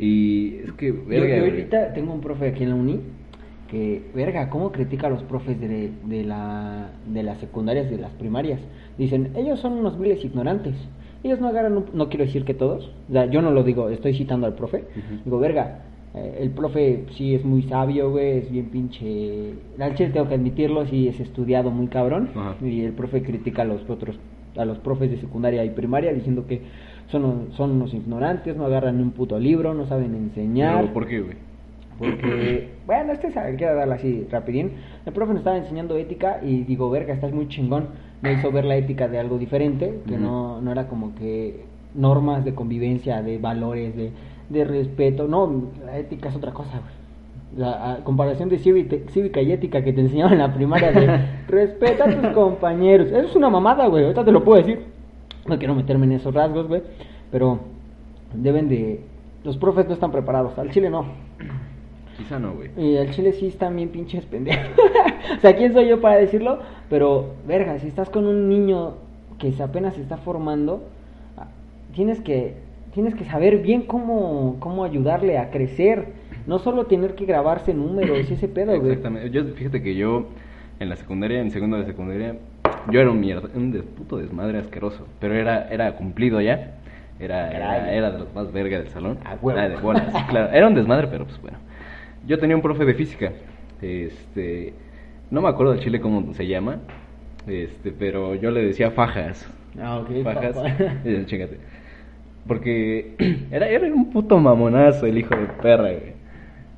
Y 0.00 0.56
es 0.64 0.72
que, 0.72 0.90
verga, 0.90 1.36
yo 1.36 1.44
ahorita 1.44 1.92
tengo 1.92 2.12
un 2.12 2.20
profe 2.20 2.48
aquí 2.48 2.64
en 2.64 2.70
la 2.70 2.74
uni 2.74 3.00
que, 3.70 4.02
verga, 4.12 4.50
¿cómo 4.50 4.72
critica 4.72 5.06
a 5.06 5.10
los 5.10 5.22
profes 5.22 5.60
de, 5.60 5.92
de, 6.04 6.24
la, 6.24 6.90
de 7.06 7.22
las 7.22 7.38
secundarias 7.38 7.86
y 7.92 7.94
de 7.94 8.02
las 8.02 8.12
primarias? 8.12 8.60
Dicen, 8.98 9.30
ellos 9.36 9.60
son 9.60 9.74
unos 9.74 10.00
viles 10.00 10.24
ignorantes. 10.24 10.74
Ellos 11.22 11.40
no 11.40 11.48
agarran, 11.48 11.76
un- 11.76 11.84
no 11.92 12.08
quiero 12.08 12.24
decir 12.24 12.44
que 12.44 12.54
todos, 12.54 12.90
o 13.08 13.12
sea, 13.12 13.26
yo 13.26 13.42
no 13.42 13.50
lo 13.50 13.62
digo, 13.62 13.88
estoy 13.90 14.14
citando 14.14 14.46
al 14.46 14.54
profe. 14.54 14.84
Digo, 15.24 15.38
verga, 15.38 15.82
eh, 16.14 16.38
el 16.40 16.50
profe 16.50 17.04
sí 17.16 17.34
es 17.34 17.44
muy 17.44 17.62
sabio, 17.64 18.10
güey, 18.10 18.38
es 18.38 18.50
bien 18.50 18.66
pinche... 18.66 19.52
Al 19.78 19.94
chile 19.94 20.10
tengo 20.10 20.28
que 20.28 20.34
admitirlo, 20.34 20.86
sí 20.86 21.08
es 21.08 21.20
estudiado 21.20 21.70
muy 21.70 21.88
cabrón. 21.88 22.30
Y 22.62 22.82
el 22.82 22.92
profe 22.92 23.22
critica 23.22 23.62
a 23.62 23.64
los 23.66 23.88
otros, 23.88 24.18
a 24.56 24.64
los 24.64 24.78
profes 24.78 25.10
de 25.10 25.18
secundaria 25.18 25.64
y 25.64 25.70
primaria 25.70 26.12
diciendo 26.12 26.46
que 26.46 26.62
son, 27.10 27.48
son 27.52 27.72
unos 27.72 27.92
ignorantes, 27.92 28.56
no 28.56 28.64
agarran 28.64 28.96
ni 28.96 29.02
un 29.02 29.10
puto 29.10 29.38
libro, 29.38 29.74
no 29.74 29.86
saben 29.86 30.14
enseñar. 30.14 30.80
Pero, 30.82 30.94
¿Por 30.94 31.06
qué, 31.06 31.20
güey? 31.20 31.36
Porque, 31.98 32.68
bueno, 32.86 33.12
este 33.12 33.30
sabe, 33.32 33.56
quiero 33.56 33.76
darla 33.76 33.96
así 33.96 34.26
rapidín. 34.30 34.72
El 35.04 35.12
profe 35.12 35.32
nos 35.32 35.40
estaba 35.40 35.58
enseñando 35.58 35.96
ética 35.96 36.40
y 36.42 36.62
digo, 36.64 36.88
verga, 36.90 37.12
estás 37.12 37.32
muy 37.32 37.46
chingón. 37.48 37.88
Me 38.22 38.34
hizo 38.34 38.52
ver 38.52 38.64
la 38.64 38.76
ética 38.76 39.08
de 39.08 39.18
algo 39.18 39.38
diferente, 39.38 40.00
que 40.06 40.18
no, 40.18 40.60
no 40.60 40.72
era 40.72 40.88
como 40.88 41.14
que 41.14 41.64
normas 41.94 42.44
de 42.44 42.54
convivencia, 42.54 43.22
de 43.22 43.38
valores, 43.38 43.96
de, 43.96 44.12
de 44.48 44.64
respeto. 44.64 45.26
No, 45.26 45.70
la 45.84 45.98
ética 45.98 46.28
es 46.28 46.36
otra 46.36 46.52
cosa, 46.52 46.80
güey. 46.80 47.00
La 47.56 47.92
a 47.92 48.04
comparación 48.04 48.48
de 48.48 48.58
cívica, 48.58 48.96
cívica 49.08 49.40
y 49.40 49.50
ética 49.50 49.82
que 49.82 49.92
te 49.92 50.02
enseñaban 50.02 50.34
en 50.34 50.38
la 50.38 50.54
primaria 50.54 50.92
de 50.92 51.26
respeta 51.48 52.04
a 52.04 52.20
tus 52.20 52.30
compañeros. 52.32 53.08
Eso 53.08 53.26
es 53.26 53.36
una 53.36 53.50
mamada, 53.50 53.86
güey. 53.88 54.04
Ahorita 54.04 54.24
te 54.24 54.32
lo 54.32 54.44
puedo 54.44 54.58
decir. 54.58 54.84
No 55.46 55.58
quiero 55.58 55.74
meterme 55.74 56.06
en 56.06 56.12
esos 56.12 56.32
rasgos, 56.32 56.68
güey. 56.68 56.82
Pero 57.32 57.58
deben 58.34 58.68
de... 58.68 59.00
Los 59.42 59.56
profes 59.56 59.88
no 59.88 59.94
están 59.94 60.12
preparados. 60.12 60.56
Al 60.58 60.70
chile 60.70 60.90
no. 60.90 61.06
Quizá 62.22 62.38
no, 62.38 62.52
güey. 62.52 62.70
Y 62.76 62.96
al 62.98 63.10
chile 63.10 63.32
sí 63.32 63.46
están 63.46 63.76
bien 63.76 63.88
pinches 63.88 64.24
pendejos. 64.26 64.68
o 65.38 65.40
sea, 65.40 65.56
¿quién 65.56 65.72
soy 65.72 65.88
yo 65.88 66.00
para 66.00 66.16
decirlo? 66.16 66.58
Pero, 66.88 67.34
verga, 67.46 67.78
si 67.78 67.86
estás 67.88 68.10
con 68.10 68.26
un 68.26 68.48
niño 68.48 68.94
que 69.38 69.52
se 69.52 69.62
apenas 69.62 69.94
se 69.94 70.02
está 70.02 70.18
formando, 70.18 70.82
ah, 71.38 71.46
tienes 71.94 72.20
que, 72.20 72.54
tienes 72.92 73.14
que 73.14 73.24
saber 73.24 73.58
bien 73.62 73.82
cómo, 73.82 74.56
cómo 74.60 74.84
ayudarle 74.84 75.38
a 75.38 75.50
crecer. 75.50 76.08
No 76.46 76.58
solo 76.58 76.86
tener 76.86 77.14
que 77.14 77.26
grabarse 77.26 77.72
números 77.74 78.30
y 78.30 78.34
ese 78.34 78.48
pedo, 78.56 78.78
güey. 78.78 78.92
Exactamente. 78.92 79.30
Yo, 79.30 79.44
fíjate 79.54 79.82
que 79.82 79.94
yo, 79.94 80.26
en 80.78 80.88
la 80.88 80.96
secundaria, 80.96 81.40
en 81.40 81.50
segundo 81.50 81.78
de 81.78 81.84
secundaria, 81.86 82.36
yo 82.90 83.00
era 83.00 83.10
un 83.10 83.20
mierda, 83.20 83.48
un 83.54 83.72
des- 83.72 83.82
puto 83.84 84.18
desmadre 84.18 84.58
asqueroso. 84.58 85.06
Pero 85.20 85.34
era, 85.34 85.68
era 85.70 85.92
cumplido 85.96 86.40
ya. 86.40 86.76
Era, 87.18 87.50
era, 87.50 87.92
era 87.92 88.10
de 88.10 88.18
los 88.18 88.34
más 88.34 88.50
verga 88.50 88.78
del 88.78 88.88
salón. 88.88 89.18
Ah, 89.24 89.36
de 89.68 89.76
bolas, 89.76 90.10
claro. 90.30 90.52
Era 90.54 90.66
un 90.68 90.74
desmadre, 90.74 91.06
pero 91.10 91.26
pues 91.26 91.38
bueno. 91.42 91.58
Yo 92.26 92.38
tenía 92.38 92.56
un 92.56 92.62
profe 92.62 92.84
de 92.84 92.94
física. 92.94 93.32
Este, 93.80 94.72
no 95.30 95.40
me 95.42 95.48
acuerdo 95.48 95.72
del 95.72 95.80
chile 95.82 96.00
cómo 96.00 96.32
se 96.34 96.46
llama. 96.46 96.78
Este, 97.46 97.92
pero 97.92 98.34
yo 98.34 98.50
le 98.50 98.64
decía 98.64 98.90
fajas. 98.90 99.48
Ah, 99.80 99.98
ok. 99.98 100.22
Fajas. 100.24 100.56
Eh, 101.04 101.22
Chingate. 101.26 101.58
Porque 102.46 103.14
era, 103.50 103.68
era 103.68 103.86
un 103.92 104.10
puto 104.10 104.38
mamonazo 104.38 105.06
el 105.06 105.18
hijo 105.18 105.34
de 105.36 105.46
perra, 105.62 105.90
güey. 105.92 106.12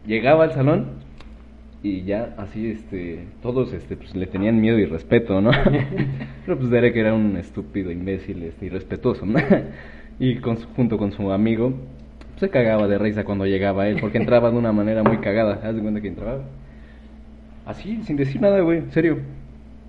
Llegaba 0.06 0.44
al 0.44 0.52
salón 0.52 0.86
y 1.84 2.02
ya 2.02 2.34
así, 2.36 2.70
este, 2.70 3.24
todos, 3.42 3.72
este, 3.72 3.96
pues 3.96 4.14
le 4.14 4.26
tenían 4.26 4.60
miedo 4.60 4.78
y 4.78 4.84
respeto, 4.84 5.40
¿no? 5.40 5.50
Pero 6.46 6.58
pues 6.58 6.70
Derek 6.70 6.94
era 6.96 7.14
un 7.14 7.36
estúpido 7.36 7.90
imbécil, 7.90 8.42
este, 8.44 8.66
irrespetuoso, 8.66 9.26
¿no? 9.26 9.38
Y 10.20 10.36
con 10.36 10.58
su- 10.58 10.68
junto 10.76 10.98
con 10.98 11.10
su 11.12 11.32
amigo, 11.32 11.72
se 12.42 12.50
cagaba 12.50 12.88
de 12.88 12.98
risa 12.98 13.22
cuando 13.22 13.46
llegaba 13.46 13.86
él, 13.86 13.98
porque 14.00 14.18
entraba 14.18 14.50
de 14.50 14.56
una 14.56 14.72
manera 14.72 15.04
muy 15.04 15.18
cagada. 15.18 15.60
¿Haz 15.62 15.76
de 15.76 15.80
cuenta 15.80 16.00
que 16.00 16.08
entraba? 16.08 16.42
Así, 17.64 18.02
sin 18.02 18.16
decir 18.16 18.40
nada, 18.40 18.58
güey, 18.62 18.78
en 18.78 18.90
serio. 18.90 19.18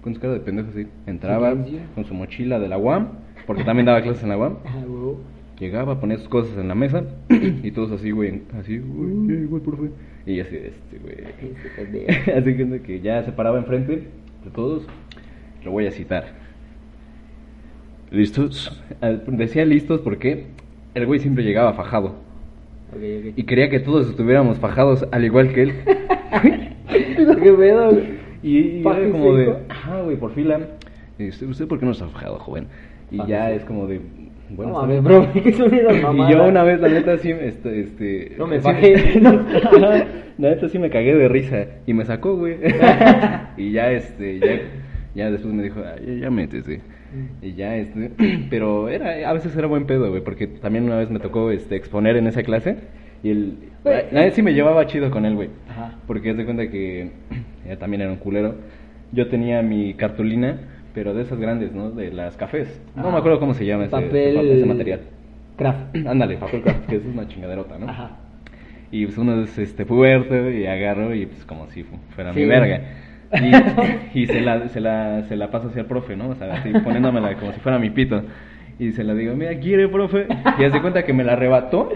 Con 0.03 0.13
su 0.13 0.21
cara 0.21 0.33
de 0.33 0.39
pendejo 0.41 0.69
así. 0.69 0.85
Entraba 1.07 1.55
con 1.95 2.05
su 2.05 2.13
mochila 2.13 2.59
de 2.59 2.67
la 2.67 2.77
UAM, 2.77 3.07
porque 3.47 3.63
también 3.63 3.87
daba 3.87 4.03
clases 4.03 4.21
en 4.21 4.29
la 4.29 4.37
UAM. 4.37 4.57
Ah. 4.65 4.83
Llegaba, 5.59 5.99
ponía 5.99 6.17
sus 6.19 6.29
cosas 6.29 6.55
en 6.55 6.67
la 6.67 6.75
mesa 6.75 7.03
y 7.63 7.71
todos 7.71 7.91
así, 7.91 8.11
güey, 8.11 8.43
así, 8.59 8.77
güey, 8.77 9.39
llegó 9.39 9.55
el 9.55 9.61
profe. 9.63 9.89
Y 10.27 10.39
así, 10.39 10.55
este, 10.55 10.99
güey. 10.99 11.15
Así 12.37 12.55
que, 12.55 12.81
que 12.85 13.01
ya 13.01 13.23
se 13.23 13.31
paraba 13.31 13.57
enfrente 13.57 14.09
de 14.43 14.51
todos. 14.53 14.85
Lo 15.65 15.71
voy 15.71 15.87
a 15.87 15.91
citar. 15.91 16.25
¿Listos? 18.11 18.79
Ah, 19.01 19.09
Decía 19.25 19.65
listos 19.65 20.01
porque 20.01 20.45
el 20.93 21.07
güey 21.07 21.19
siempre 21.19 21.43
llegaba 21.43 21.73
fajado. 21.73 22.32
Ok, 22.95 23.29
ok. 23.29 23.33
Y 23.35 23.43
quería 23.43 23.69
que 23.69 23.79
todos 23.79 24.09
estuviéramos 24.09 24.57
fajados 24.59 25.05
al 25.11 25.23
igual 25.25 25.53
que 25.53 25.63
él. 25.63 25.73
¿Qué 27.43 27.53
pedo? 27.53 27.91
Y, 28.41 28.57
y 28.57 28.81
era 28.85 29.09
como 29.11 29.35
de, 29.35 29.55
ajá, 29.69 30.01
güey, 30.01 30.17
por 30.17 30.31
fila. 30.33 30.59
¿Usted, 31.19 31.47
¿Usted 31.47 31.67
por 31.67 31.79
qué 31.79 31.85
no 31.85 31.91
está 31.91 32.07
fajado, 32.07 32.37
joven? 32.39 32.67
Y 33.11 33.25
ya 33.27 33.51
es 33.51 33.63
como 33.63 33.87
de, 33.87 34.01
bueno, 34.49 34.73
no 34.73 34.87
bien. 34.87 35.03
bro, 35.03 35.27
¿qué 35.31 35.53
son 35.53 35.73
esas 35.73 36.01
mamadas? 36.01 36.31
Y 36.31 36.33
yo 36.33 36.43
una 36.45 36.63
vez, 36.63 36.79
la 36.81 36.89
neta, 36.89 37.17
sí, 37.17 37.31
este, 37.31 37.79
este... 37.81 38.31
No 38.37 38.47
me 38.47 38.57
sí 38.57 38.63
fajé. 38.63 39.19
No. 39.21 39.31
La 40.39 40.49
neta 40.49 40.67
sí 40.67 40.79
me 40.79 40.89
cagué 40.89 41.15
de 41.15 41.27
risa. 41.29 41.65
Y 41.85 41.93
me 41.93 42.05
sacó, 42.05 42.35
güey. 42.35 42.57
y 43.55 43.71
ya, 43.71 43.91
este, 43.91 44.39
ya, 44.39 44.59
ya 45.15 45.31
después 45.31 45.53
me 45.53 45.63
dijo, 45.63 45.81
"Ay, 45.85 46.05
ya, 46.17 46.23
ya 46.23 46.31
métese. 46.31 46.81
Y 47.41 47.53
ya, 47.53 47.75
este, 47.75 48.11
pero 48.49 48.89
era, 48.89 49.29
a 49.29 49.33
veces 49.33 49.55
era 49.55 49.67
buen 49.67 49.85
pedo, 49.85 50.09
güey, 50.09 50.23
porque 50.23 50.47
también 50.47 50.85
una 50.85 50.97
vez 50.97 51.09
me 51.09 51.19
tocó, 51.19 51.51
este, 51.51 51.75
exponer 51.75 52.15
en 52.17 52.27
esa 52.27 52.43
clase. 52.43 52.77
Y 53.23 53.29
el, 53.29 53.57
la 53.83 54.03
neta 54.11 54.35
sí 54.35 54.41
me 54.41 54.53
llevaba 54.53 54.85
chido 54.87 55.09
con 55.11 55.25
él, 55.25 55.35
güey. 55.35 55.49
Porque 56.07 56.31
haz 56.31 56.37
de 56.37 56.45
cuenta 56.45 56.67
que 56.69 57.09
ella 57.65 57.77
también 57.77 58.01
era 58.01 58.11
un 58.11 58.17
culero. 58.17 58.55
Yo 59.11 59.27
tenía 59.27 59.61
mi 59.61 59.93
cartulina, 59.93 60.57
pero 60.93 61.13
de 61.13 61.21
esas 61.23 61.39
grandes, 61.39 61.71
¿no? 61.73 61.91
De 61.91 62.11
las 62.11 62.35
cafés. 62.37 62.81
No 62.95 63.07
Ah. 63.07 63.11
me 63.11 63.17
acuerdo 63.17 63.39
cómo 63.39 63.53
se 63.53 63.65
llama 63.65 63.83
ese, 63.83 63.91
Papel. 63.91 64.37
ese, 64.37 64.53
ese 64.57 64.65
material. 64.65 64.99
Craft. 65.57 65.95
Ándale, 66.07 66.37
papel 66.37 66.61
craft, 66.61 66.85
que 66.87 66.95
eso 66.97 67.07
es 67.07 67.13
una 67.13 67.27
chingaderota, 67.27 67.77
¿no? 67.77 67.87
Ajá. 67.89 68.17
Y 68.91 69.05
pues 69.05 69.17
uno 69.17 69.41
es 69.43 69.57
este 69.57 69.85
fuerte 69.85 70.59
y 70.59 70.65
agarro 70.67 71.15
y 71.15 71.25
pues 71.25 71.45
como 71.45 71.67
si 71.69 71.83
fu- 71.83 71.97
fuera 72.15 72.31
Sí. 72.33 72.39
mi 72.41 72.45
verga. 72.45 72.81
Y, 74.13 74.19
y 74.21 74.27
se, 74.27 74.41
la, 74.41 74.67
se, 74.69 74.79
la, 74.79 75.23
se 75.23 75.35
la 75.35 75.49
paso 75.51 75.67
hacia 75.69 75.81
el 75.81 75.87
profe, 75.87 76.15
¿no? 76.15 76.29
O 76.29 76.35
sea, 76.35 76.53
así 76.53 76.69
poniéndomela 76.83 77.35
como 77.35 77.51
si 77.53 77.59
fuera 77.59 77.79
mi 77.79 77.89
pito. 77.89 78.21
Y 78.79 78.91
se 78.91 79.03
la 79.03 79.13
digo, 79.13 79.35
mira, 79.35 79.55
quiere, 79.59 79.87
profe. 79.87 80.27
Y 80.59 80.63
hace 80.63 80.81
cuenta 80.81 81.03
que 81.03 81.13
me 81.13 81.23
la 81.23 81.33
arrebató 81.33 81.89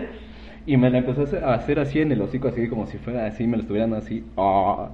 y 0.65 0.76
me 0.78 0.89
la 0.89 0.97
empezó 0.97 1.26
a 1.45 1.54
hacer, 1.54 1.80
así 1.80 2.02
en 2.02 2.12
el 2.12 2.21
hocico, 2.21 2.50
así 2.50 2.67
como 2.67 2.86
si 2.88 2.97
fuera 2.97 3.26
así, 3.26 3.47
me 3.47 3.56
lo 3.58 3.62
estuvieran 3.62 3.93
así. 3.93 4.23
ah. 4.36 4.89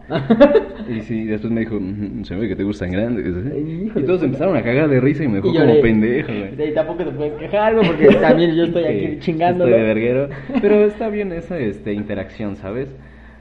Y 0.88 1.02
sí, 1.02 1.26
después 1.26 1.52
me 1.52 1.62
dijo, 1.62 1.80
"Mm, 1.80 2.24
se 2.26 2.36
ve 2.36 2.48
que 2.48 2.56
te 2.56 2.64
gustan 2.64 2.92
grandes. 2.92 3.26
¿eh?". 3.26 3.90
Y 3.96 4.02
todos 4.04 4.22
empezaron 4.24 4.56
a 4.56 4.62
cagar 4.62 4.88
de 4.88 5.00
risa 5.02 5.24
y 5.24 5.28
me 5.28 5.36
dejó 5.36 5.50
Y 5.50 5.58
como 5.58 5.82
pendejo, 5.82 6.32
güey. 6.32 6.70
Y 6.70 6.74
tampoco 6.74 7.04
te 7.06 7.12
puedes 7.12 7.34
quejar, 7.34 7.74
güey, 7.76 7.88
porque 7.88 8.08
también 8.16 8.56
yo 8.56 8.66
estoy 8.66 8.84
aquí 8.86 9.08
Sí, 9.08 9.18
chingándolo. 9.20 9.72
Estoy 9.72 9.82
de 9.82 9.88
verguero. 9.94 10.30
Pero 10.62 10.86
está 10.86 11.10
bien 11.10 11.32
esa 11.34 11.58
este, 11.58 11.94
interacción, 11.94 12.56
¿sabes? 12.56 12.96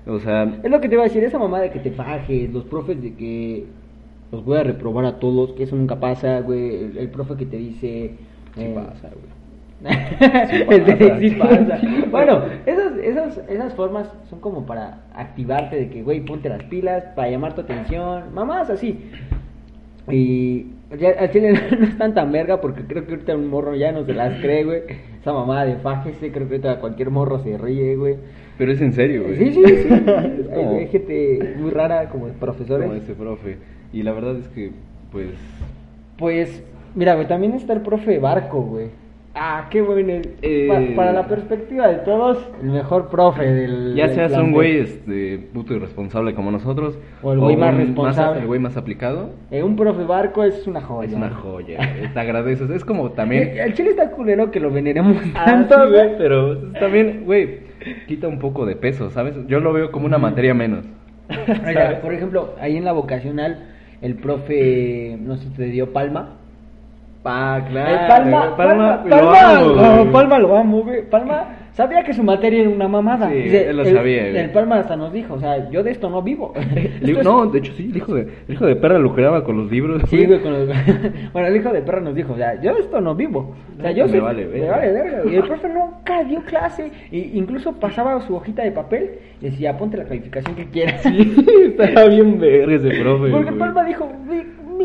O 0.06 0.18
sea, 0.18 0.44
Es 0.62 0.70
lo 0.70 0.80
que 0.80 0.88
te 0.88 0.94
iba 0.94 1.04
a 1.04 1.06
decir, 1.06 1.22
esa 1.22 1.38
mamá 1.38 1.60
de 1.60 1.70
que 1.70 1.78
te 1.78 1.92
fajes, 1.92 2.52
los 2.52 2.64
profes 2.64 3.00
de 3.00 3.14
que 3.14 3.66
los 4.32 4.44
voy 4.44 4.58
a 4.58 4.62
reprobar 4.64 5.04
a 5.04 5.18
todos, 5.18 5.52
que 5.52 5.64
eso 5.64 5.76
nunca 5.76 6.00
pasa, 6.00 6.40
güey. 6.40 6.76
El, 6.84 6.98
el 6.98 7.08
profe 7.08 7.36
que 7.36 7.46
te 7.46 7.56
dice. 7.56 8.14
sí 8.54 8.60
eh, 8.62 8.72
pasa, 8.74 9.10
güey. 9.10 9.32
De- 9.82 10.96
pasa. 10.96 11.18
sí 11.18 11.30
pasa. 11.30 11.80
Bueno, 12.10 12.42
esas, 12.66 12.96
esas, 12.98 13.38
esas 13.48 13.74
formas 13.74 14.08
son 14.30 14.40
como 14.40 14.64
para 14.64 15.00
activarte 15.14 15.76
de 15.76 15.88
que, 15.90 16.02
güey, 16.02 16.20
ponte 16.20 16.48
las 16.48 16.62
pilas, 16.64 17.04
para 17.14 17.30
llamar 17.30 17.54
tu 17.54 17.62
atención, 17.62 18.32
mamás 18.34 18.70
así. 18.70 18.98
Y 20.10 20.66
ya, 20.98 21.10
al 21.18 21.30
chile 21.30 21.52
no 21.78 21.86
están 21.86 22.14
tan 22.14 22.32
verga 22.32 22.60
porque 22.60 22.84
creo 22.84 23.06
que 23.06 23.12
ahorita 23.12 23.36
un 23.36 23.48
morro 23.48 23.74
ya 23.74 23.92
no 23.92 24.04
se 24.04 24.14
las 24.14 24.40
cree, 24.40 24.64
güey. 24.64 24.82
Esa 25.20 25.32
mamada 25.32 25.64
de 25.64 25.76
fájese, 25.76 26.32
creo 26.32 26.48
que 26.48 26.54
ahorita 26.54 26.80
cualquier 26.80 27.10
morro 27.10 27.38
se 27.40 27.56
ríe, 27.58 27.96
güey. 27.96 28.16
Pero 28.58 28.72
es 28.72 28.80
en 28.80 28.92
serio, 28.92 29.24
güey. 29.24 29.36
Sí, 29.36 29.52
sí, 29.52 29.62
sí. 29.64 29.88
Es 30.40 30.48
como- 30.48 30.78
hay 30.78 30.86
gente 30.88 31.54
muy 31.58 31.70
rara 31.70 32.08
como 32.08 32.26
profesores. 32.28 32.86
como 32.86 32.98
ese 33.00 33.14
profe. 33.14 33.56
Y 33.92 34.02
la 34.02 34.12
verdad 34.12 34.36
es 34.38 34.48
que, 34.48 34.70
pues, 35.10 35.28
Pues, 36.18 36.62
mira, 36.94 37.14
güey, 37.14 37.26
también 37.26 37.54
está 37.54 37.72
el 37.72 37.80
profe 37.80 38.18
Barco, 38.18 38.62
güey. 38.62 38.88
Ah, 39.34 39.68
qué 39.70 39.80
bueno. 39.80 40.12
Eh. 40.42 40.68
Pa- 40.68 40.96
para 40.96 41.12
la 41.14 41.26
perspectiva 41.26 41.88
de 41.88 41.96
todos, 42.00 42.46
el 42.62 42.68
mejor 42.70 43.08
profe 43.08 43.44
del. 43.44 43.94
ya 43.94 44.06
del 44.06 44.14
seas 44.14 44.32
un 44.36 44.52
güey 44.52 44.76
este, 44.80 45.38
puto 45.54 45.72
irresponsable 45.74 46.34
como 46.34 46.50
nosotros, 46.50 46.98
O 47.22 47.32
el 47.32 47.38
güey 47.40 47.56
más 47.56 47.74
responsable. 47.74 48.40
el 48.42 48.46
güey 48.46 48.60
más 48.60 48.76
aplicado, 48.76 49.30
Eh, 49.50 49.62
un 49.62 49.74
profe 49.74 50.04
Barco 50.04 50.44
es 50.44 50.66
una 50.66 50.82
joya. 50.82 51.08
es 51.08 51.14
una 51.14 51.30
joya. 51.30 51.78
Te 52.12 52.20
agradeces. 52.20 52.68
Es 52.70 52.84
como 52.84 53.12
también. 53.12 53.52
El 53.58 53.72
chile 53.72 53.90
está 53.90 54.10
culero 54.10 54.50
que 54.50 54.60
lo 54.60 54.70
veneremos 54.70 55.16
Ah, 55.34 55.46
tanto, 55.46 55.76
sí, 55.86 55.90
güey. 55.92 56.18
pero 56.18 56.56
también, 56.78 57.22
güey, 57.24 57.60
quita 58.06 58.28
un 58.28 58.38
poco 58.38 58.66
de 58.66 58.76
peso, 58.76 59.08
¿sabes? 59.10 59.34
Yo 59.46 59.60
lo 59.60 59.72
veo 59.72 59.90
como 59.92 60.04
una 60.04 60.18
materia 60.18 60.52
menos. 60.52 60.84
Mira, 61.66 62.00
por 62.02 62.12
ejemplo, 62.12 62.54
ahí 62.60 62.76
en 62.76 62.84
la 62.84 62.92
vocacional, 62.92 63.70
el 64.02 64.16
profe, 64.16 65.16
no 65.18 65.36
sé 65.38 65.44
si 65.48 65.54
te 65.54 65.64
dio 65.64 65.92
palma. 65.94 66.36
Ah, 67.24 67.60
Eh, 67.68 68.08
Palma, 68.08 68.56
Palma, 68.56 69.02
lo 69.04 69.10
Palma, 69.10 69.50
amo, 69.56 69.66
no, 69.74 69.96
güey. 69.98 70.12
Palma 70.12 70.38
lo 70.40 70.56
amo, 70.56 70.82
güey. 70.82 71.08
Palma 71.08 71.44
sabía 71.72 72.02
que 72.02 72.12
su 72.12 72.22
materia 72.24 72.62
era 72.62 72.68
una 72.70 72.88
mamada. 72.88 73.30
Sí, 73.30 73.56
él 73.56 73.76
lo 73.76 73.84
el, 73.84 73.94
sabía, 73.94 74.22
güey. 74.22 74.36
El 74.38 74.50
Palma 74.50 74.78
hasta 74.80 74.96
nos 74.96 75.12
dijo, 75.12 75.34
o 75.34 75.38
sea, 75.38 75.70
yo 75.70 75.82
de 75.84 75.92
esto 75.92 76.10
no 76.10 76.20
vivo. 76.22 76.52
El 77.00 77.10
hijo- 77.10 77.22
no, 77.22 77.46
de 77.46 77.60
hecho 77.60 77.72
sí, 77.74 77.88
el 77.90 77.96
hijo 77.96 78.14
de, 78.14 78.22
el 78.48 78.54
hijo 78.54 78.66
de 78.66 78.74
perra 78.76 78.98
lucraba 78.98 79.44
con 79.44 79.56
los 79.56 79.70
libros. 79.70 80.02
Sí, 80.08 80.26
güey, 80.26 80.40
con 80.40 80.52
los... 80.52 80.68
bueno, 81.32 81.48
el 81.48 81.56
hijo 81.56 81.70
de 81.70 81.82
perra 81.82 82.00
nos 82.00 82.14
dijo, 82.14 82.32
o 82.32 82.36
sea, 82.36 82.60
yo 82.60 82.74
de 82.74 82.80
esto 82.80 83.00
no 83.00 83.14
vivo. 83.14 83.54
O 83.78 83.82
sea, 83.82 83.92
yo 83.92 84.04
Me 84.04 84.10
soy- 84.10 84.20
vale 84.20 84.44
verga. 84.46 84.64
Me 84.64 84.70
vale 84.70 84.92
verga. 84.92 85.30
Y 85.30 85.34
el 85.36 85.42
profe 85.44 85.68
nunca 85.68 86.24
dio 86.24 86.40
clase. 86.42 86.90
Y 87.12 87.38
incluso 87.38 87.72
pasaba 87.78 88.20
su 88.22 88.34
hojita 88.34 88.62
de 88.62 88.72
papel 88.72 89.10
y 89.40 89.44
decía, 89.46 89.76
ponte 89.78 89.96
la 89.96 90.04
calificación 90.04 90.56
que 90.56 90.66
quieras. 90.66 91.06
Estaba 91.78 92.08
bien 92.08 92.40
verga 92.40 92.74
ese 92.74 92.90
profe. 93.00 93.30
Porque 93.30 93.46
güey. 93.50 93.58
Palma 93.58 93.84
dijo, 93.84 94.10
mi 94.28 94.42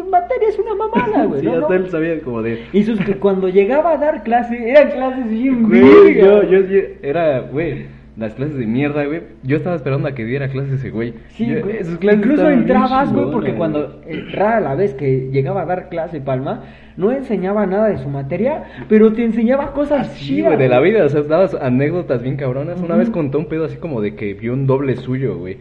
materia 0.09 0.47
es 0.49 0.57
una 0.59 0.75
mamada, 0.75 1.25
güey. 1.25 1.41
Sí, 1.41 1.45
¿no? 1.47 1.53
hasta 1.53 1.69
¿no? 1.69 1.73
él 1.75 1.89
sabía 1.89 2.19
como 2.21 2.41
de. 2.41 2.63
Y 2.73 2.83
sus 2.83 2.99
que 3.01 3.15
cuando 3.15 3.49
llegaba 3.49 3.91
a 3.93 3.97
dar 3.97 4.23
clase, 4.23 4.69
eran 4.69 4.91
clases 4.91 5.29
bien 5.29 5.63
Güey, 5.67 6.15
yo, 6.19 6.43
yo, 6.43 6.61
yo 6.61 6.79
era, 7.01 7.39
güey, 7.41 7.85
las 8.17 8.33
clases 8.33 8.57
de 8.57 8.65
mierda, 8.65 9.05
güey. 9.05 9.21
Yo 9.43 9.57
estaba 9.57 9.75
esperando 9.75 10.07
a 10.07 10.13
que 10.15 10.25
diera 10.25 10.47
clases 10.49 10.73
ese 10.79 10.89
güey. 10.89 11.13
Sí, 11.29 11.45
Yo- 11.45 11.61
güey. 11.61 11.77
clases 11.99 12.19
Incluso 12.19 12.49
entrabas, 12.49 13.13
güey, 13.13 13.31
porque 13.31 13.53
cuando 13.53 14.01
eh, 14.07 14.25
rara 14.33 14.59
la 14.59 14.75
vez 14.75 14.93
que 14.95 15.29
llegaba 15.31 15.61
a 15.61 15.65
dar 15.65 15.89
clase 15.89 16.19
Palma, 16.19 16.63
no 16.97 17.11
enseñaba 17.11 17.67
nada 17.67 17.89
de 17.89 17.99
su 17.99 18.09
materia, 18.09 18.63
pero 18.89 19.13
te 19.13 19.23
enseñaba 19.23 19.71
cosas 19.73 20.07
Sí, 20.13 20.25
chidas. 20.37 20.47
güey, 20.55 20.57
de 20.57 20.67
la 20.69 20.79
vida, 20.79 21.05
o 21.05 21.09
sea, 21.09 21.21
dabas 21.21 21.53
anécdotas 21.53 22.23
bien 22.23 22.37
cabronas. 22.37 22.81
Una 22.81 22.95
vez 22.95 23.11
contó 23.11 23.37
un 23.37 23.45
pedo 23.45 23.65
así 23.65 23.77
como 23.77 24.01
de 24.01 24.15
que 24.15 24.33
vio 24.33 24.53
un 24.53 24.65
doble 24.65 24.95
suyo, 24.95 25.37
güey. 25.37 25.57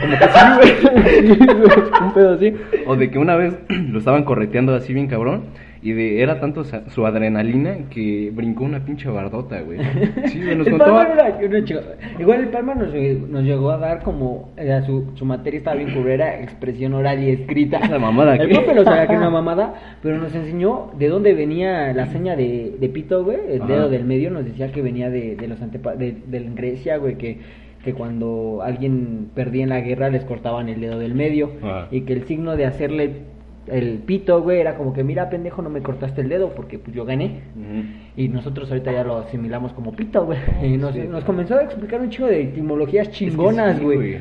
Como 0.00 0.18
que 0.18 0.24
sí, 0.72 1.36
güey. 1.36 1.38
Un 2.02 2.14
pedo 2.14 2.34
así. 2.34 2.54
O 2.86 2.96
de 2.96 3.10
que 3.10 3.18
una 3.18 3.36
vez 3.36 3.58
lo 3.68 3.98
estaban 3.98 4.24
correteando 4.24 4.74
así 4.74 4.92
bien 4.94 5.06
cabrón. 5.06 5.42
Y 5.84 5.90
de, 5.94 6.22
era 6.22 6.38
tanto 6.38 6.62
sa- 6.62 6.88
su 6.90 7.04
adrenalina 7.06 7.74
que 7.90 8.30
brincó 8.32 8.62
una 8.62 8.84
pinche 8.84 9.08
bardota, 9.08 9.60
güey. 9.62 9.80
Sí, 10.26 10.40
güey, 10.40 10.54
nos 10.54 10.68
El 10.68 10.74
contó. 10.78 10.94
Palma 10.94 11.08
era 11.40 11.48
una 11.48 11.64
chica- 11.64 11.80
Igual 12.20 12.38
el 12.42 12.48
Palma 12.50 12.76
nos, 12.76 12.94
nos 13.28 13.42
llegó 13.42 13.72
a 13.72 13.78
dar 13.78 14.00
como 14.04 14.52
eh, 14.56 14.80
su, 14.86 15.10
su 15.16 15.24
materia 15.24 15.58
estaba 15.58 15.74
bien 15.74 15.92
culera, 15.92 16.40
expresión 16.40 16.94
oral 16.94 17.20
y 17.24 17.30
escrita. 17.30 17.78
Esa 17.82 17.98
mamada 17.98 18.36
El 18.36 18.46
que- 18.48 18.54
profe 18.54 18.74
lo 18.76 18.84
sabía 18.84 19.06
que 19.08 19.12
era 19.14 19.22
una 19.22 19.30
mamada, 19.30 19.74
pero 20.04 20.18
nos 20.18 20.32
enseñó 20.32 20.92
de 20.96 21.08
dónde 21.08 21.34
venía 21.34 21.92
la 21.92 22.06
seña 22.06 22.36
de, 22.36 22.76
de 22.78 22.88
pito, 22.88 23.24
güey, 23.24 23.38
el 23.50 23.62
Ajá. 23.62 23.72
dedo 23.72 23.88
del 23.88 24.04
medio, 24.04 24.30
nos 24.30 24.44
decía 24.44 24.70
que 24.70 24.82
venía 24.82 25.10
de, 25.10 25.34
de 25.34 25.48
los 25.48 25.60
antepa 25.60 25.96
de, 25.96 26.14
de 26.28 26.40
Grecia, 26.54 26.98
güey, 26.98 27.18
que, 27.18 27.40
que 27.84 27.94
cuando 27.94 28.60
alguien 28.62 29.28
perdía 29.34 29.64
en 29.64 29.70
la 29.70 29.80
guerra 29.80 30.08
les 30.10 30.24
cortaban 30.24 30.68
el 30.68 30.80
dedo 30.80 30.98
del 30.98 31.14
medio 31.14 31.50
Ajá. 31.62 31.88
y 31.90 32.02
que 32.02 32.12
el 32.12 32.24
signo 32.24 32.56
de 32.56 32.66
hacerle 32.66 33.32
el 33.68 33.98
pito, 34.04 34.42
güey, 34.42 34.60
era 34.60 34.74
como 34.76 34.92
que, 34.92 35.04
mira, 35.04 35.30
pendejo, 35.30 35.62
no 35.62 35.70
me 35.70 35.82
cortaste 35.82 36.20
el 36.20 36.28
dedo 36.28 36.50
porque 36.54 36.78
pues 36.80 36.96
yo 36.96 37.04
gané. 37.04 37.40
Y 38.16 38.28
nosotros 38.28 38.68
ahorita 38.70 38.90
ya 38.92 39.04
lo 39.04 39.18
asimilamos 39.18 39.72
como 39.72 39.92
pito, 39.94 40.24
güey. 40.26 40.38
Y 40.62 40.76
nos, 40.76 40.94
Sí. 40.94 41.02
nos 41.08 41.22
comenzó 41.24 41.56
a 41.56 41.62
explicar 41.62 42.00
un 42.00 42.10
chico 42.10 42.26
de 42.26 42.42
etimologías 42.42 43.10
chingonas, 43.12 43.76
sí, 43.78 43.84
güey. 43.84 44.18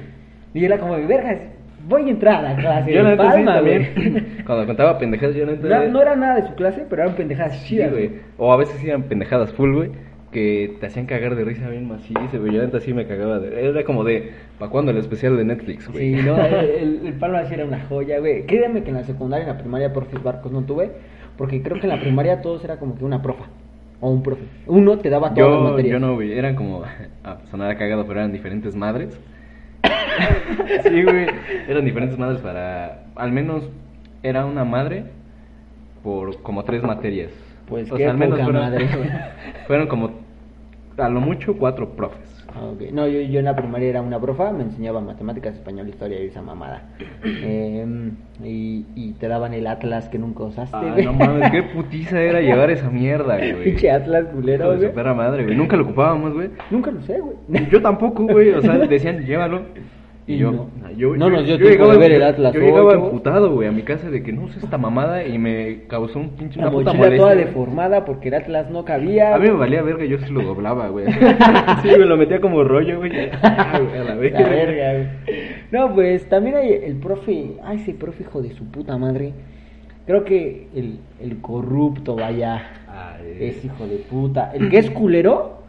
y 0.54 0.64
era 0.66 0.78
como, 0.78 0.94
vergas, 1.08 1.40
voy 1.88 2.04
a 2.04 2.10
entrar 2.12 2.46
a 2.46 2.54
la 2.54 2.56
clase 2.56 2.94
Yo 2.94 3.04
de 3.04 3.12
sí 3.12 3.18
palma, 3.18 3.56
también. 3.56 4.28
Cuando 4.46 4.68
contaba 4.68 5.00
pendejadas, 5.00 5.36
yo 5.36 5.46
no 5.48 5.54
No, 5.56 5.88
no 5.88 6.02
era 6.04 6.16
nada 6.16 6.36
de 6.42 6.48
su 6.48 6.54
clase, 6.54 6.86
pero 6.88 7.02
eran 7.04 7.16
pendejadas 7.16 7.58
Sí, 7.62 7.70
chidas, 7.70 7.92
güey. 7.92 8.12
O 8.38 8.54
a 8.54 8.58
veces 8.58 8.84
eran 8.84 9.04
pendejadas 9.04 9.52
full, 9.54 9.74
güey. 9.76 9.90
Que 10.32 10.78
te 10.80 10.86
hacían 10.86 11.08
cagar 11.08 11.36
de 11.36 11.44
risa 11.44 11.68
bien 11.70 11.88
macizo, 11.90 12.40
güey. 12.40 12.54
Yo 12.54 12.62
neta 12.62 12.80
sí 12.80 12.94
me 12.94 13.06
cagaba 13.06 13.40
de... 13.40 13.68
Era 13.70 13.84
como 13.84 14.04
de... 14.06 14.32
¿Para 14.58 14.72
cuándo 14.72 14.92
el 14.92 14.98
especial 14.98 15.36
de 15.36 15.44
Netflix, 15.44 15.90
güey? 15.90 16.16
Sí, 16.16 16.22
no, 16.26 16.38
el, 16.46 16.54
el, 16.54 17.08
el 17.08 17.14
Palma 17.16 17.44
sí 17.46 17.54
era 17.54 17.66
una 17.66 17.82
joya, 17.88 18.20
güey. 18.20 18.46
Créeme 18.46 18.84
que 18.84 18.90
en 18.92 18.96
la 18.96 19.04
secundaria, 19.04 19.44
en 19.44 19.50
la 19.54 19.58
primaria, 19.58 19.92
profes 19.92 20.24
barcos 20.24 20.52
no 20.54 20.64
tuve, 20.64 20.90
porque 21.38 21.62
creo 21.62 21.80
que 21.80 21.88
en 21.88 21.90
la 21.90 22.00
primaria 22.00 22.42
todos 22.42 22.64
era 22.64 22.78
como 22.80 22.98
que 22.98 23.04
una 23.04 23.22
profa 23.22 23.46
o 24.00 24.10
un 24.10 24.24
profe. 24.24 24.44
Uno 24.68 24.98
te 25.00 25.10
daba 25.10 25.34
todas 25.34 25.52
las 25.52 25.60
Yo, 25.60 25.70
materias. 25.72 25.92
yo 25.92 26.00
no, 26.00 26.16
güey. 26.16 26.32
Eran 26.32 26.56
como... 26.56 26.84
A 27.24 27.38
sonar 27.52 27.78
cagado, 27.78 28.06
pero 28.08 28.20
eran 28.22 28.32
diferentes 28.32 28.74
madres. 28.76 29.20
sí, 30.84 31.04
güey. 31.04 31.28
Eran 31.68 31.84
diferentes 31.86 32.18
madres 32.18 32.40
para... 32.42 33.04
Al 33.16 33.32
menos 33.34 33.70
era 34.24 34.46
una 34.46 34.64
madre 34.64 35.04
por 36.04 36.42
como 36.42 36.64
tres 36.64 36.84
materias. 36.84 37.32
Pues 37.68 37.92
O 37.92 37.96
qué 37.96 38.04
sea, 38.04 38.12
al 38.12 38.18
menos 38.18 38.40
poca 38.40 38.44
fueron, 38.46 38.62
madre, 38.64 38.88
fueron 39.68 39.88
como... 39.88 40.21
A 40.98 41.10
lo 41.10 41.22
mucho 41.22 41.58
cuatro 41.58 41.90
profes. 41.90 42.46
Ah. 42.54 42.72
No, 42.92 43.08
yo, 43.08 43.22
yo 43.22 43.40
en 43.40 43.46
la 43.46 43.56
primaria 43.56 43.90
era 43.90 44.02
una 44.02 44.20
profa, 44.20 44.52
me 44.52 44.64
enseñaba 44.64 45.00
matemáticas, 45.00 45.56
español, 45.56 45.88
historia 45.88 46.22
y 46.22 46.28
esa 46.28 46.42
mamada. 46.42 46.84
Em, 47.24 48.12
y, 48.44 48.86
y 48.96 49.12
te 49.14 49.28
daban 49.28 49.54
el 49.54 49.68
Atlas 49.68 50.10
que 50.10 50.20
nunca 50.20 50.44
usaste, 50.44 50.76
Ah, 50.76 50.96
no 51.04 51.14
mames, 51.14 51.52
qué 51.52 51.64
putiza 51.64 52.20
era 52.20 52.42
llevar 52.42 52.70
esa 52.72 52.90
mierda, 52.90 53.38
güey. 53.38 53.64
Pinche 53.64 53.90
Atlas 53.92 54.26
culero, 54.34 54.76
güey. 54.76 54.92
madre, 55.16 55.46
güey. 55.46 55.56
Nunca 55.56 55.78
lo 55.78 55.84
ocupábamos, 55.84 56.34
güey. 56.34 56.50
Nunca 56.70 56.92
lo 56.92 57.02
sé, 57.02 57.20
güey. 57.20 57.36
Yo 57.70 57.82
tampoco, 57.82 58.24
güey. 58.24 58.52
O 58.52 58.62
sea, 58.62 58.78
decían, 58.88 59.26
llévalo. 59.26 59.62
Y 60.28 60.38
yo, 60.38 60.52
no. 60.52 60.70
yo, 60.96 61.18
No 61.18 61.30
yo- 61.30 61.58
dio 61.58 61.58
yo 61.58 61.92
de 61.92 61.98
ver 61.98 62.12
el 62.12 62.24
Atlas 62.24 62.54
Yo 62.54 62.60
llegaba 62.62 62.94
emputado, 62.94 63.54
güey, 63.54 63.68
a 63.68 63.72
mi 63.72 63.82
casa 63.82 64.10
de 64.10 64.22
que 64.22 64.32
no 64.32 64.44
uso 64.44 64.60
esta 64.60 64.78
mamada 64.78 65.26
y 65.26 65.38
me 65.40 65.84
causó 65.88 66.20
un 66.20 66.30
pinche 66.30 66.60
La 66.60 66.68
una 66.68 66.78
puta 66.78 66.94
mochila 66.94 67.18
toda 67.18 67.36
deformada 67.36 68.06
porque 68.06 68.28
el 68.28 68.36
Atlas 68.36 68.70
no 68.70 68.86
cabía. 68.86 69.34
A 69.34 69.40
mí 69.40 69.48
me 69.48 69.56
valía 69.56 69.82
verga, 69.82 70.06
yo 70.06 70.20
sí 70.20 70.32
lo 70.32 70.44
doblaba, 70.44 70.90
güey. 70.90 71.06
sí, 71.82 71.90
me 71.90 72.06
lo 72.06 72.18
metía 72.18 72.40
como 72.40 72.64
rollo, 72.64 73.00
güey. 73.00 73.12
Ah, 73.42 73.78
a 73.78 73.80
la 73.98 74.04
La 74.04 74.16
verga. 74.16 74.94
güey. 74.94 75.08
No, 75.72 75.94
pues 75.96 76.30
también 76.30 76.56
hay 76.56 76.72
el 76.74 76.98
profe, 76.98 77.54
ay, 77.64 77.78
ese 77.78 77.94
profe 77.94 78.24
hijo 78.24 78.42
de 78.42 78.52
su 78.52 78.66
puta 78.66 78.98
madre. 78.98 79.34
Creo 80.06 80.24
que 80.24 80.68
el, 80.76 81.00
el 81.22 81.42
corrupto, 81.42 82.16
vaya, 82.16 82.62
Ay, 82.88 83.38
es 83.40 83.66
hijo 83.66 83.86
de 83.88 83.98
puta. 83.98 84.52
El 84.54 84.70
que 84.70 84.78
es 84.78 84.90
culero 84.92 85.62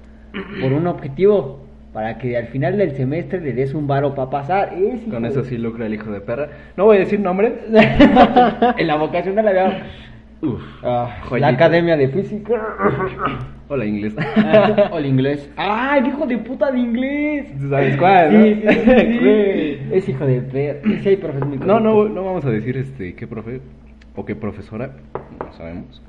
por 0.60 0.72
un 0.72 0.86
objetivo, 0.86 1.60
para 1.92 2.16
que 2.18 2.36
al 2.36 2.46
final 2.48 2.78
del 2.78 2.92
semestre 2.96 3.40
le 3.40 3.52
des 3.52 3.74
un 3.74 3.86
varo 3.86 4.14
para 4.14 4.30
pasar. 4.30 4.74
Es 4.74 5.02
Con 5.10 5.22
de- 5.22 5.28
eso 5.28 5.44
sí 5.44 5.58
lucra 5.58 5.86
el 5.86 5.94
hijo 5.94 6.10
de 6.10 6.20
perra. 6.20 6.48
No 6.76 6.84
voy 6.86 6.96
a 6.96 7.00
decir 7.00 7.20
nombres. 7.20 7.52
en 8.78 8.86
la 8.86 8.96
vocación 8.96 9.34
de 9.36 9.42
la 9.42 9.50
había 9.50 9.82
Uf, 10.40 10.60
Ah, 10.82 11.08
la 11.38 11.48
academia 11.48 11.96
de 11.96 12.08
física. 12.08 12.52
Hola, 13.68 13.84
inglés. 13.86 14.14
el 14.98 15.06
inglés. 15.06 15.48
¡Ah, 15.56 15.96
el 15.98 16.08
hijo 16.08 16.26
de 16.26 16.36
puta 16.38 16.70
de 16.72 16.78
inglés! 16.80 17.46
¿Sabes 17.70 17.96
cuál, 17.96 18.32
no? 18.38 18.42
Sí, 18.44 18.62
sí, 18.62 19.18
sí. 19.20 19.78
Es 19.92 20.08
hijo 20.08 20.26
de 20.26 20.40
perra. 20.40 20.80
Sí, 21.02 21.08
hay 21.10 21.16
profes 21.16 21.46
muy 21.46 21.58
No, 21.58 21.78
no, 21.78 22.08
no 22.08 22.24
vamos 22.24 22.44
a 22.44 22.50
decir 22.50 22.76
este 22.76 23.14
qué 23.14 23.26
profe 23.26 23.60
o 24.16 24.24
qué 24.24 24.34
profesora, 24.34 24.90
no 25.38 25.52
sabemos. 25.52 26.02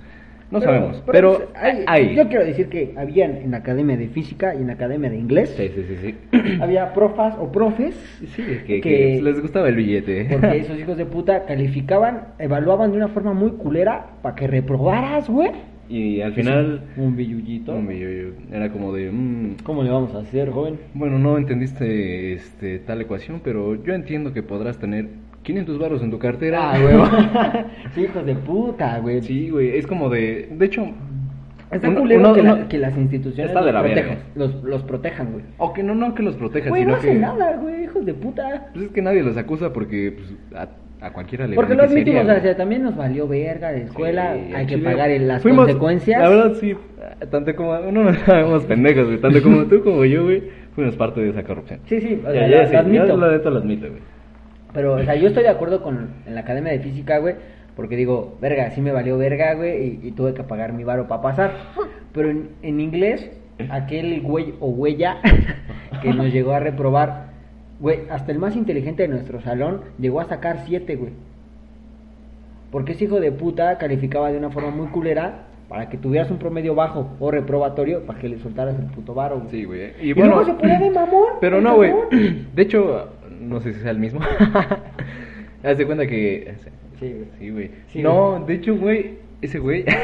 No 0.54 0.60
Pero- 0.60 0.72
sabemos, 0.72 1.04
pero, 1.12 1.34
pues, 1.38 1.50
hay- 1.56 1.84
hay. 1.88 2.16
Yo 2.16 2.28
quiero 2.30 2.46
decir 2.46 2.70
que 2.70 2.94
habían 2.96 3.38
en 3.38 3.52
la 3.52 3.58
academia 3.58 3.98
de 3.98 4.08
física 4.08 4.54
y 4.54 4.60
en 4.60 4.68
la 4.68 4.74
academia 4.74 5.10
de 5.10 5.18
inglés. 5.18 5.50
Sí, 5.58 5.70
sí, 5.74 5.84
sí, 5.88 6.16
sí. 6.32 6.60
Había 6.62 6.94
profas 6.94 7.36
o 7.40 7.52
profes. 7.52 7.96
Sí, 8.36 8.44
que, 8.68 8.80
Que- 8.80 8.82
que 8.82 9.22
les 9.24 9.42
gustaba 9.42 9.68
el 9.68 9.76
billete. 9.76 10.28
Porque 10.32 10.58
esos 10.60 10.80
hijos 10.80 10.96
de 10.98 11.06
puta 11.08 11.46
calificaban, 11.46 12.28
evaluaban 12.38 12.92
de 12.92 12.98
una 12.98 13.08
forma 13.08 13.34
muy 13.34 13.52
culera 13.54 14.12
para 14.22 14.36
que 14.36 14.46
reprobaras, 14.46 15.28
güey. 15.30 15.50
y 15.90 16.22
al 16.22 16.34
final 16.34 16.82
Un 16.98 17.16
billullito. 17.16 17.76
era 18.52 18.70
como 18.72 18.94
de 18.94 19.12
mm, 19.12 19.56
¿Cómo 19.64 19.84
le 19.84 19.90
vamos 19.90 20.14
a 20.16 20.20
hacer, 20.20 20.50
joven? 20.52 20.76
bueno, 20.94 21.18
no 21.20 21.38
entendiste 21.38 22.34
este 22.34 22.80
tal 22.80 23.02
ecuación, 23.02 23.42
pero 23.44 23.76
yo 23.84 23.94
entiendo 23.94 24.34
que 24.34 24.44
podrás 24.44 24.78
tener 24.78 25.08
500 25.44 25.78
baros 25.78 26.02
en 26.02 26.10
tu 26.12 26.18
cartera. 26.20 26.72
Ah, 26.74 26.80
huevo. 26.84 27.06
sí, 27.94 28.02
hijos 28.02 28.26
de 28.26 28.36
puta, 28.36 29.00
güey. 29.00 29.22
Sí, 29.22 29.50
güey, 29.50 29.78
es 29.78 29.86
como 29.88 30.10
de 30.10 30.48
de 30.52 30.66
hecho 30.66 30.86
Está 31.72 31.90
uno- 31.90 32.02
culero 32.02 32.20
uno- 32.22 32.34
que, 32.34 32.44
la- 32.44 32.54
uno- 32.56 32.68
que 32.70 32.78
las 32.78 32.98
instituciones 32.98 33.48
Está 33.52 33.60
de 33.62 33.72
los, 33.72 33.74
la 33.74 33.82
verga. 33.82 34.02
protejan, 34.04 34.24
los, 34.36 34.64
los 34.64 34.84
protejan, 34.84 35.32
güey. 35.34 35.46
o 35.58 35.74
que 35.74 35.82
no 35.84 35.96
no 35.96 36.14
que 36.16 36.24
los 36.24 36.36
protejan, 36.36 36.70
Güey, 36.70 36.82
sino 36.84 36.92
no 36.94 36.98
hacen 36.98 37.14
que 37.14 37.20
nada, 37.20 37.56
güey, 37.58 37.84
hijos 37.84 38.06
de 38.06 38.14
puta. 38.14 38.68
pues 38.74 38.86
es 38.86 38.92
que 38.92 39.02
nadie 39.02 39.24
los 39.24 39.36
acusa 39.38 39.74
porque 39.74 40.16
pues, 40.18 40.36
a, 40.56 40.68
a 41.06 41.12
cualquiera 41.12 41.48
le 41.48 41.56
Porque 41.56 41.74
lo 41.76 41.84
admitimos, 41.84 42.24
o 42.30 42.40
sea, 42.42 42.56
también 42.56 42.84
nos 42.84 42.96
valió 42.96 43.28
verga 43.28 43.72
la 43.72 43.80
escuela, 43.80 44.36
Sí, 44.36 44.54
hay 44.54 44.66
que 44.68 44.76
chile, 44.76 44.90
pagar 44.92 45.10
las 45.22 45.42
fuimos- 45.44 45.66
consecuencias. 45.66 46.22
La 46.22 46.30
verdad, 46.30 46.54
sí. 46.62 46.76
Tanto 47.30 47.54
como. 47.56 47.78
No 47.92 48.04
nos 48.04 48.18
sabemos 48.26 48.64
pendejos, 48.66 49.08
güey. 49.08 49.18
Tanto 49.20 49.42
como 49.44 49.66
tú 49.66 49.84
como 49.84 50.06
yo, 50.06 50.24
güey. 50.24 50.44
Fuimos 50.76 50.96
parte 50.96 51.22
de 51.22 51.30
esa 51.32 51.44
corrupción. 51.44 51.80
Sí, 51.86 52.00
sí, 52.00 52.22
o 52.26 52.34
Ya, 52.34 52.48
sea, 52.48 52.48
ya, 52.48 52.58
lo- 52.62 52.66
sí, 52.68 52.74
lo 52.74 52.80
admito. 52.80 53.18
la 53.18 53.32
neta 53.32 53.50
lo 53.50 53.58
admito, 53.60 53.88
güey. 53.90 54.00
Pero, 54.74 54.96
o 54.96 55.04
sea, 55.04 55.16
yo 55.16 55.28
estoy 55.28 55.44
de 55.44 55.50
acuerdo 55.50 55.82
con 55.84 56.10
en 56.26 56.36
la 56.36 56.42
academia 56.42 56.72
de 56.72 56.80
física, 56.80 57.20
güey, 57.20 57.36
porque 57.76 57.96
digo, 57.96 58.38
verga, 58.42 58.72
sí 58.72 58.82
me 58.82 58.92
valió 58.92 59.18
verga, 59.18 59.54
güey, 59.54 60.00
y, 60.04 60.08
y 60.08 60.12
tuve 60.12 60.34
que 60.34 60.44
pagar 60.44 60.74
mi 60.74 60.84
varo 60.84 61.08
para 61.08 61.22
pasar. 61.22 61.52
Pero 62.14 62.30
en, 62.30 62.50
en 62.62 62.80
inglés, 62.80 63.30
aquel 63.70 64.22
güey 64.22 64.54
o 64.60 64.70
huella 64.70 65.18
que 66.02 66.14
nos 66.14 66.32
llegó 66.32 66.54
a 66.54 66.60
reprobar, 66.60 67.34
güey, 67.80 68.00
hasta 68.10 68.32
el 68.32 68.40
más 68.40 68.56
inteligente 68.56 69.04
de 69.04 69.10
nuestro 69.10 69.42
salón 69.42 69.82
llegó 70.00 70.22
a 70.22 70.26
sacar 70.26 70.64
siete, 70.66 70.96
güey. 70.96 71.14
Porque 72.72 72.94
ese 72.94 73.06
hijo 73.06 73.20
de 73.20 73.32
puta 73.32 73.78
calificaba 73.78 74.32
de 74.32 74.38
una 74.40 74.50
forma 74.50 74.72
muy 74.72 74.88
culera 74.88 75.46
para 75.70 75.90
que 75.90 75.98
tuvieras 75.98 76.30
un 76.32 76.38
promedio 76.38 76.76
bajo 76.76 77.12
o 77.20 77.32
reprobatorio 77.32 78.02
para 78.06 78.20
que 78.20 78.30
le 78.30 78.40
soltaras 78.40 78.76
el 78.78 78.86
puto 78.88 79.14
varo, 79.14 79.40
güey. 79.40 79.50
Sí, 79.50 79.64
güey. 79.64 79.92
Y 80.02 80.14
luego 80.14 80.44
se 80.44 80.54
ponía 80.54 80.80
de 80.80 80.90
mamón, 80.90 81.34
Pero 81.40 81.62
no, 81.62 81.76
güey. 81.76 81.94
De 82.56 82.62
hecho, 82.62 83.10
no 83.50 83.62
sé 83.62 83.74
si 83.74 83.80
sea 83.82 83.92
el 83.92 84.00
mismo. 84.00 84.20
Haz 85.64 85.78
de 85.78 85.86
cuenta 85.86 86.08
que. 86.08 86.54
Sí, 87.00 87.12
güey. 87.12 87.28
Sí, 87.40 87.50
güey. 87.50 87.72
Sí, 87.88 88.02
no, 88.02 88.44
de 88.46 88.56
hecho, 88.56 88.76
güey. 88.76 89.18
Ese 89.42 89.60
güey. 89.60 89.86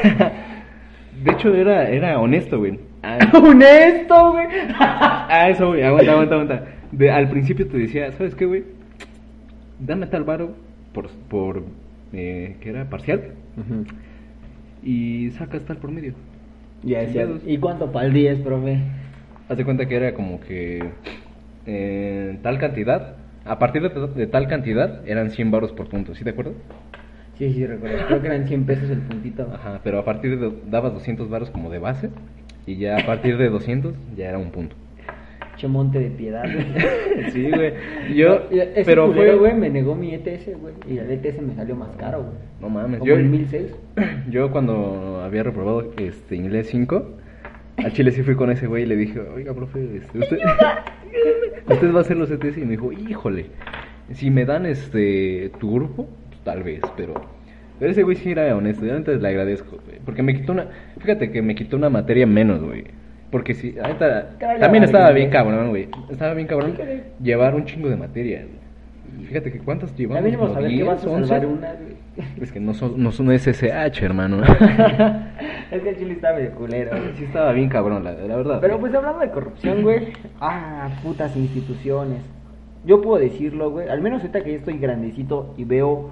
De 1.24 1.32
hecho, 1.32 1.54
era, 1.54 1.88
era 1.88 2.18
honesto, 2.18 2.58
güey. 2.58 2.78
Ah, 3.02 3.18
¡Honesto, 3.34 4.32
güey! 4.32 4.46
Ah, 4.78 5.48
eso, 5.50 5.68
güey, 5.68 5.82
aguanta, 5.82 6.12
aguanta, 6.12 6.34
aguanta. 6.34 6.64
De, 6.92 7.10
al 7.10 7.28
principio 7.28 7.66
te 7.66 7.78
decía, 7.78 8.12
¿sabes 8.12 8.34
qué, 8.34 8.46
güey? 8.46 8.64
Dame 9.78 10.06
tal 10.06 10.24
varo 10.24 10.54
por, 10.92 11.08
por 11.28 11.62
eh, 12.12 12.56
¿qué 12.60 12.70
era? 12.70 12.88
Parcial. 12.88 13.32
Y 14.82 15.30
sacas 15.32 15.64
tal 15.64 15.78
promedio. 15.78 16.14
Ya 16.82 17.00
decía. 17.00 17.28
¿y 17.46 17.58
cuánto 17.58 17.92
para 17.92 18.06
el 18.06 18.12
10, 18.12 18.40
profe? 18.40 18.78
Haz 19.48 19.58
de 19.58 19.64
cuenta 19.64 19.86
que 19.86 19.96
era 19.96 20.14
como 20.14 20.40
que 20.40 20.90
eh, 21.66 22.38
tal 22.42 22.58
cantidad, 22.58 23.16
a 23.44 23.58
partir 23.58 23.82
de, 23.82 24.06
de 24.06 24.26
tal 24.26 24.48
cantidad 24.48 25.06
eran 25.08 25.30
100 25.30 25.50
baros 25.50 25.72
por 25.72 25.88
punto, 25.88 26.14
¿sí 26.14 26.24
te 26.24 26.30
acuerdas? 26.30 26.54
Sí, 27.40 27.52
sí, 27.54 27.66
recuerdo. 27.66 27.96
Creo 28.06 28.20
que 28.20 28.26
eran 28.26 28.46
100 28.46 28.66
pesos 28.66 28.90
el 28.90 28.98
puntito. 28.98 29.48
Ajá, 29.54 29.80
pero 29.82 29.98
a 29.98 30.04
partir 30.04 30.38
de, 30.38 30.52
dabas 30.66 30.92
200 30.92 31.30
baros 31.30 31.50
como 31.50 31.70
de 31.70 31.78
base 31.78 32.10
y 32.66 32.76
ya 32.76 32.98
a 32.98 33.06
partir 33.06 33.38
de 33.38 33.48
200 33.48 33.94
ya 34.14 34.28
era 34.28 34.38
un 34.38 34.50
punto. 34.50 34.76
Che 35.56 35.66
monte 35.66 35.98
de 35.98 36.10
piedad, 36.10 36.44
güey. 36.44 37.30
Sí, 37.32 37.50
güey. 37.50 37.72
Yo, 38.14 38.28
No, 38.50 38.56
ese 38.60 38.82
pero 38.84 39.06
culero, 39.06 39.38
fue, 39.38 39.38
güey, 39.38 39.54
me 39.54 39.70
negó 39.70 39.94
mi 39.94 40.14
ETS, 40.14 40.58
güey. 40.60 40.74
Y 40.88 40.98
el 40.98 41.10
ETS 41.10 41.40
me 41.40 41.54
salió 41.54 41.74
más 41.76 41.90
caro, 41.96 42.22
güey. 42.22 42.34
No 42.60 42.68
mames, 42.68 42.98
Como 42.98 43.08
yo, 43.08 43.16
el 43.16 43.24
1006. 43.24 43.74
yo 44.30 44.50
cuando 44.50 45.22
había 45.22 45.42
reprobado 45.42 45.92
este 45.96 46.36
inglés 46.36 46.68
5, 46.70 47.19
a 47.84 47.90
Chile 47.90 48.10
sí 48.12 48.22
fui 48.22 48.34
con 48.34 48.50
ese 48.50 48.66
güey 48.66 48.84
y 48.84 48.86
le 48.86 48.96
dije, 48.96 49.20
oiga, 49.20 49.54
profe, 49.54 49.96
este, 49.96 50.18
usted, 50.18 50.38
usted 51.68 51.92
va 51.92 51.98
a 51.98 52.00
hacer 52.02 52.16
los 52.16 52.30
ETS 52.30 52.58
y 52.58 52.62
me 52.62 52.72
dijo, 52.72 52.92
híjole, 52.92 53.46
si 54.12 54.30
me 54.30 54.44
dan 54.44 54.66
este 54.66 55.50
tu 55.58 55.74
grupo, 55.74 56.08
pues, 56.28 56.40
tal 56.42 56.62
vez, 56.62 56.80
pero, 56.96 57.14
pero 57.78 57.90
ese 57.90 58.02
güey 58.02 58.16
sí 58.16 58.32
era 58.32 58.54
honesto, 58.56 58.84
yo 58.84 58.94
antes 58.94 59.20
le 59.20 59.28
agradezco, 59.28 59.78
güey, 59.86 59.98
porque 60.04 60.22
me 60.22 60.34
quitó 60.34 60.52
una, 60.52 60.66
fíjate 60.98 61.30
que 61.30 61.42
me 61.42 61.54
quitó 61.54 61.76
una 61.76 61.90
materia 61.90 62.26
menos, 62.26 62.62
güey. 62.62 62.84
Porque 63.30 63.52
ahorita 63.80 64.30
Calla, 64.40 64.58
también 64.58 64.82
estaba 64.82 65.12
bien 65.12 65.30
cabrón, 65.30 65.68
güey. 65.68 65.88
Estaba 66.10 66.34
bien 66.34 66.48
cabrón 66.48 66.76
llevar 67.22 67.54
un 67.54 67.64
chingo 67.64 67.88
de 67.88 67.96
materia. 67.96 68.40
güey. 68.40 68.59
Fíjate 69.26 69.52
que 69.52 69.58
cuántas 69.60 69.96
llevamos. 69.96 70.18
Ya 70.22 70.24
venimos 70.24 70.56
a 70.56 70.60
ver 70.60 70.70
10, 70.70 70.86
vas 70.86 71.04
a 71.04 71.10
11. 71.10 71.28
salvar 71.28 71.46
una. 71.46 71.68
Es 72.40 72.52
que 72.52 72.60
no 72.60 72.74
son, 72.74 73.02
no 73.02 73.12
son 73.12 73.30
SSH, 73.38 74.02
hermano. 74.04 74.42
es 75.70 75.82
que 75.82 75.88
el 75.90 75.96
chile 75.98 76.12
está 76.14 76.32
medio 76.34 76.50
culero, 76.52 76.90
güey. 76.90 77.16
sí 77.16 77.24
estaba 77.24 77.52
bien 77.52 77.68
cabrón, 77.68 78.02
la, 78.04 78.12
la 78.12 78.36
verdad. 78.36 78.58
Pero 78.60 78.78
pues 78.80 78.94
hablando 78.94 79.20
de 79.20 79.30
corrupción, 79.30 79.82
güey. 79.82 80.08
Ah, 80.40 80.88
putas 81.02 81.36
instituciones. 81.36 82.22
Yo 82.84 83.00
puedo 83.00 83.22
decirlo, 83.22 83.70
güey. 83.70 83.88
Al 83.88 84.00
menos 84.00 84.20
ahorita 84.20 84.42
que 84.42 84.52
ya 84.52 84.56
estoy 84.58 84.78
grandecito 84.78 85.54
y 85.56 85.64
veo 85.64 86.10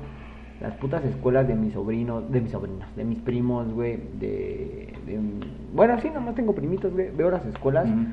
las 0.60 0.74
putas 0.74 1.04
escuelas 1.04 1.46
de 1.48 1.54
mis 1.54 1.72
sobrinos, 1.72 2.30
de 2.30 2.40
mis 2.40 2.50
sobrinos, 2.50 2.84
de 2.96 3.04
mis 3.04 3.18
primos, 3.20 3.72
güey, 3.72 3.98
de, 4.20 4.92
de- 5.06 5.20
Bueno, 5.72 5.98
sí, 6.00 6.10
nomás 6.12 6.34
tengo 6.34 6.54
primitos, 6.54 6.92
güey, 6.92 7.10
veo 7.16 7.30
las 7.30 7.44
escuelas. 7.46 7.88
Ujú. 7.88 8.06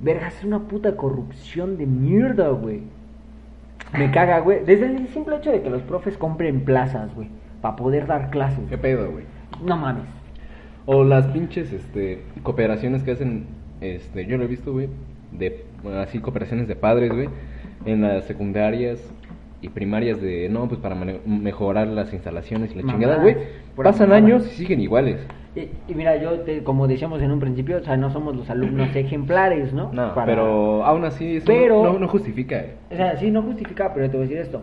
Vergas, 0.00 0.36
es 0.38 0.44
una 0.44 0.60
puta 0.60 0.96
corrupción 0.96 1.76
de 1.78 1.86
mierda, 1.86 2.48
güey. 2.48 2.82
Me 3.92 4.10
caga, 4.10 4.40
güey. 4.40 4.64
Desde 4.64 4.86
el 4.86 5.08
simple 5.08 5.36
hecho 5.36 5.52
de 5.52 5.62
que 5.62 5.70
los 5.70 5.82
profes 5.82 6.16
compren 6.16 6.64
plazas, 6.64 7.14
güey, 7.14 7.28
para 7.60 7.76
poder 7.76 8.06
dar 8.06 8.30
clases. 8.30 8.68
¿Qué 8.68 8.78
pedo, 8.78 9.10
güey? 9.10 9.24
No 9.62 9.76
mames. 9.76 10.04
O 10.86 11.04
las 11.04 11.26
pinches 11.28 11.72
este, 11.72 12.22
cooperaciones 12.42 13.02
que 13.02 13.12
hacen, 13.12 13.46
este, 13.80 14.26
yo 14.26 14.36
lo 14.36 14.44
he 14.44 14.48
visto, 14.48 14.72
güey, 14.72 14.88
de 15.32 15.64
bueno, 15.82 16.00
así 16.00 16.18
cooperaciones 16.18 16.68
de 16.68 16.76
padres, 16.76 17.12
güey, 17.12 17.28
en 17.84 18.02
las 18.02 18.24
secundarias 18.24 19.00
y 19.62 19.68
primarias 19.68 20.20
de, 20.20 20.48
no, 20.50 20.68
pues 20.68 20.80
para 20.80 20.94
mejorar 20.94 21.86
las 21.86 22.12
instalaciones 22.12 22.72
y 22.72 22.76
la 22.76 22.82
Mamá, 22.82 22.92
chingada, 22.92 23.22
güey. 23.22 23.36
Pasan 23.76 24.12
años 24.12 24.46
y 24.46 24.56
siguen 24.56 24.80
iguales. 24.80 25.20
Y, 25.56 25.60
y 25.88 25.94
mira, 25.94 26.16
yo, 26.16 26.40
te- 26.40 26.64
como 26.64 26.88
decíamos 26.88 27.22
en 27.22 27.30
un 27.30 27.38
principio, 27.38 27.76
o 27.76 27.80
sea, 27.80 27.96
no 27.96 28.10
somos 28.10 28.34
los 28.34 28.50
alumnos 28.50 28.88
ejemplares, 28.96 29.72
¿no? 29.72 29.92
No, 29.92 30.14
Para- 30.14 30.26
pero 30.26 30.84
aún 30.84 31.04
así 31.04 31.36
eso 31.36 31.46
Pero- 31.46 31.82
no, 31.84 31.98
no 31.98 32.08
justifica. 32.08 32.56
eh. 32.58 32.74
O 32.90 32.96
sea, 32.96 33.16
sí, 33.16 33.30
no 33.30 33.42
justifica, 33.42 33.92
pero 33.94 34.10
te 34.10 34.16
voy 34.16 34.26
a 34.26 34.28
decir 34.28 34.38
esto. 34.42 34.62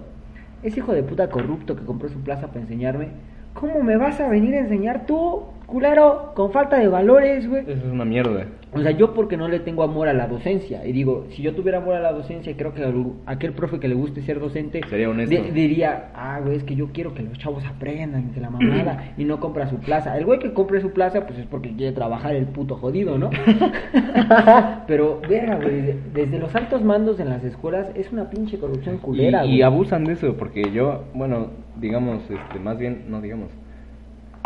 Ese 0.63 0.80
hijo 0.80 0.93
de 0.93 1.04
puta 1.04 1.30
corrupto 1.30 1.75
que 1.75 1.84
compró 1.86 2.10
su 2.10 2.19
plaza 2.21 2.47
para 2.47 2.60
enseñarme, 2.62 3.08
¿cómo 3.54 3.82
me 3.84 3.95
vas 3.97 4.19
a 4.19 4.27
venir 4.27 4.54
a 4.56 4.60
enseñar 4.60 5.06
tú, 5.06 5.43
culero, 5.71 6.34
con 6.36 6.51
falta 6.51 6.77
de 6.77 6.88
valores, 6.88 7.47
güey? 7.49 7.62
Eso 7.63 7.71
es 7.71 7.91
una 7.91 8.05
mierda. 8.05 8.45
O 8.73 8.79
sea, 8.79 8.91
yo 8.91 9.13
porque 9.13 9.36
no 9.36 9.49
le 9.49 9.60
tengo 9.60 9.84
amor 9.84 10.07
a 10.07 10.13
la 10.13 10.27
docencia. 10.27 10.86
Y 10.86 10.93
digo, 10.93 11.25
si 11.31 11.41
yo 11.41 11.53
tuviera 11.53 11.79
amor 11.79 11.95
a 11.95 11.99
la 11.99 12.13
docencia, 12.13 12.55
creo 12.55 12.73
que 12.73 12.86
aquel 13.25 13.51
profe 13.51 13.79
que 13.79 13.89
le 13.89 13.95
guste 13.95 14.21
ser 14.21 14.39
docente 14.39 14.79
Sería 14.89 15.10
honesto. 15.10 15.36
di- 15.43 15.51
diría, 15.51 16.12
ah, 16.15 16.39
güey, 16.41 16.55
es 16.55 16.63
que 16.63 16.75
yo 16.75 16.88
quiero 16.93 17.13
que 17.13 17.21
los 17.23 17.38
chavos 17.38 17.65
aprendan, 17.65 18.31
que 18.31 18.39
la 18.39 18.49
mamada, 18.49 19.13
y 19.17 19.25
no 19.25 19.39
compra 19.41 19.67
su 19.69 19.75
plaza. 19.77 20.17
El 20.17 20.25
güey 20.25 20.39
que 20.39 20.53
compre 20.53 20.79
su 20.79 20.91
plaza, 20.91 21.25
pues 21.27 21.39
es 21.39 21.47
porque 21.47 21.75
quiere 21.75 21.91
trabajar 21.93 22.34
el 22.36 22.45
puto 22.45 22.75
jodido, 22.77 23.17
¿no? 23.17 23.29
Pero, 24.88 25.21
verga, 25.27 25.55
güey, 25.57 25.81
de- 25.81 25.97
desde 26.13 26.39
los 26.39 26.53
altos 26.55 26.84
mandos 26.84 27.19
en 27.19 27.29
las 27.29 27.43
escuelas 27.43 27.88
es 27.95 28.12
una 28.12 28.29
pinche 28.29 28.57
corrupción 28.57 28.97
culera, 28.99 29.43
y, 29.45 29.47
y 29.47 29.51
güey. 29.51 29.62
abusan 29.63 30.05
de 30.05 30.13
eso, 30.13 30.36
porque 30.38 30.71
yo, 30.71 31.03
bueno, 31.13 31.47
digamos, 31.77 32.21
este, 32.29 32.60
más 32.60 32.77
bien, 32.77 33.05
no 33.10 33.21
digamos, 33.21 33.49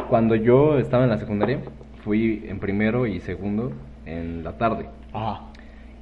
cuando 0.09 0.35
yo 0.35 0.77
estaba 0.79 1.03
en 1.03 1.09
la 1.09 1.17
secundaria, 1.17 1.59
fui 2.03 2.43
en 2.47 2.59
primero 2.59 3.07
y 3.07 3.19
segundo 3.19 3.71
en 4.05 4.43
la 4.43 4.53
tarde. 4.53 4.87
Ajá. 5.13 5.41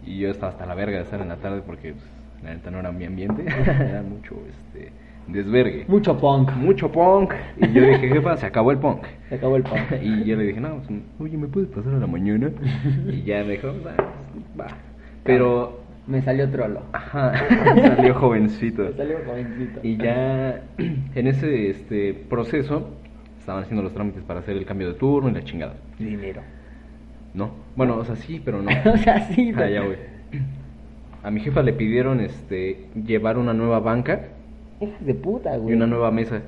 Y 0.05 0.19
yo 0.19 0.29
estaba 0.29 0.51
hasta 0.51 0.65
la 0.65 0.75
verga 0.75 0.97
de 0.97 1.03
estar 1.03 1.21
en 1.21 1.29
la 1.29 1.37
tarde 1.37 1.61
porque 1.65 1.93
pues, 1.93 2.03
la 2.43 2.53
neta 2.53 2.71
no 2.71 2.79
era 2.79 2.91
mi 2.91 3.05
ambiente, 3.05 3.45
era 3.47 4.01
mucho 4.01 4.35
este, 4.49 4.91
desvergue. 5.27 5.85
Mucho 5.87 6.17
punk. 6.17 6.51
Mucho 6.57 6.91
punk. 6.91 7.31
Y 7.57 7.71
yo 7.71 7.81
dije, 7.87 8.09
jefa, 8.09 8.35
se 8.37 8.45
acabó 8.45 8.71
el 8.71 8.79
punk. 8.79 9.03
Se 9.29 9.35
acabó 9.35 9.55
el 9.55 9.63
punk. 9.63 9.79
Y 10.01 10.25
yo 10.25 10.35
le 10.35 10.43
dije, 10.43 10.59
no, 10.59 10.75
pues, 10.85 10.99
oye, 11.19 11.37
¿me 11.37 11.47
puedes 11.47 11.69
pasar 11.69 11.93
a 11.93 11.97
la 11.99 12.07
mañana? 12.07 12.51
Y 13.07 13.23
ya 13.23 13.43
me 13.45 13.51
dijo, 13.53 13.69
"Ah, 13.87 14.03
va. 14.59 14.67
Pero, 15.23 15.79
Me 16.05 16.21
salió 16.21 16.49
trolo. 16.49 16.81
ajá, 16.91 17.31
salió 17.95 18.13
jovencito. 18.15 18.83
Me 18.83 18.91
salió 18.91 19.17
jovencito. 19.25 19.79
Y 19.83 19.95
ya 19.95 20.61
en 20.77 21.27
ese 21.27 21.69
este 21.69 22.13
proceso 22.13 22.89
estaban 23.43 23.63
haciendo 23.63 23.83
los 23.83 23.93
trámites 23.93 24.23
para 24.23 24.39
hacer 24.39 24.55
el 24.55 24.65
cambio 24.65 24.87
de 24.87 24.93
turno 24.93 25.29
y 25.29 25.33
la 25.33 25.43
chingada. 25.43 25.73
Dinero. 25.99 26.41
No, 27.33 27.51
bueno, 27.75 27.97
o 27.97 28.05
sea, 28.05 28.15
sí, 28.15 28.41
pero 28.43 28.61
no. 28.61 28.69
o 28.93 28.97
sea, 28.97 29.27
sí. 29.27 29.51
Ah, 29.53 29.55
pero- 29.59 29.69
ya, 29.69 29.81
güey. 29.81 29.97
A 31.23 31.29
mi 31.31 31.39
jefa 31.41 31.61
le 31.61 31.73
pidieron 31.73 32.19
este 32.21 32.85
llevar 33.05 33.37
una 33.37 33.53
nueva 33.53 33.79
banca 33.79 34.21
Hijas 34.81 35.05
de 35.05 35.13
puta, 35.13 35.55
y 35.55 35.59
güey. 35.59 35.75
una 35.75 35.87
nueva 35.87 36.09
mesa. 36.11 36.41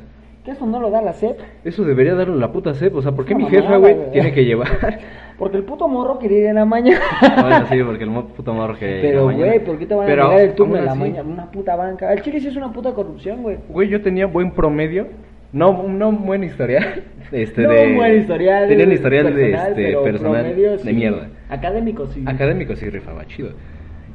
Que 0.44 0.52
eso 0.52 0.66
no 0.66 0.80
lo 0.80 0.90
da 0.90 1.02
la 1.02 1.14
SEP. 1.14 1.38
Eso 1.64 1.84
debería 1.84 2.14
darle 2.16 2.36
la 2.38 2.52
puta 2.52 2.74
CEP, 2.74 2.96
o 2.96 3.02
sea, 3.02 3.12
¿por 3.14 3.26
qué 3.26 3.36
mi 3.36 3.46
jefa, 3.50 3.78
güey, 3.78 4.12
tiene 4.12 4.32
que 4.34 4.46
llevar? 4.46 4.70
Porque 5.38 5.58
el 5.58 5.64
puto 5.64 5.88
morro 5.90 6.18
quería 6.18 6.38
ir 6.40 6.46
en 6.46 6.56
la 6.56 6.66
mañana. 6.66 7.02
bueno, 7.42 7.66
sí, 7.68 7.84
porque 7.84 8.06
el 8.06 8.10
puto 8.10 8.54
morro 8.54 8.78
que 8.78 9.00
Pero, 9.02 9.20
la 9.22 9.26
mañana. 9.26 9.46
güey, 9.48 9.66
¿por 9.66 9.78
qué 9.78 9.86
te 9.86 9.94
van 9.94 10.06
a 10.06 10.08
Pero, 10.08 10.28
negar 10.30 10.42
el 10.46 10.54
turno 10.56 10.78
en 10.78 10.86
la 10.86 10.96
mañana? 10.96 11.30
Una 11.30 11.52
puta 11.52 11.76
banca. 11.76 12.14
El 12.14 12.22
chile 12.22 12.40
sí 12.40 12.48
es 12.48 12.56
una 12.56 12.72
puta 12.72 12.94
corrupción, 12.94 13.44
güey. 13.44 13.58
Güey, 13.68 13.90
yo 13.90 14.02
tenía 14.02 14.28
buen 14.28 14.52
promedio. 14.52 15.08
No, 15.52 15.88
no 15.88 16.10
un 16.10 16.26
buen 16.26 16.44
historial. 16.44 17.04
Este, 17.32 17.64
no 17.64 17.70
de, 17.72 17.88
un 17.88 17.96
buen 17.96 18.20
historial. 18.20 18.68
Tenía 18.68 18.86
un 18.86 18.92
historial 18.92 19.26
de 19.26 19.32
personal, 19.34 19.70
este, 19.72 19.84
pero 19.84 20.04
personal 20.04 20.44
promedio, 20.44 20.72
de 20.74 20.78
sí. 20.78 20.94
mierda. 20.94 21.28
Académico, 21.50 22.06
sí. 22.08 22.24
Académico 22.28 22.76
sí 22.76 22.88
rifaba 22.90 23.26
chido. 23.26 23.50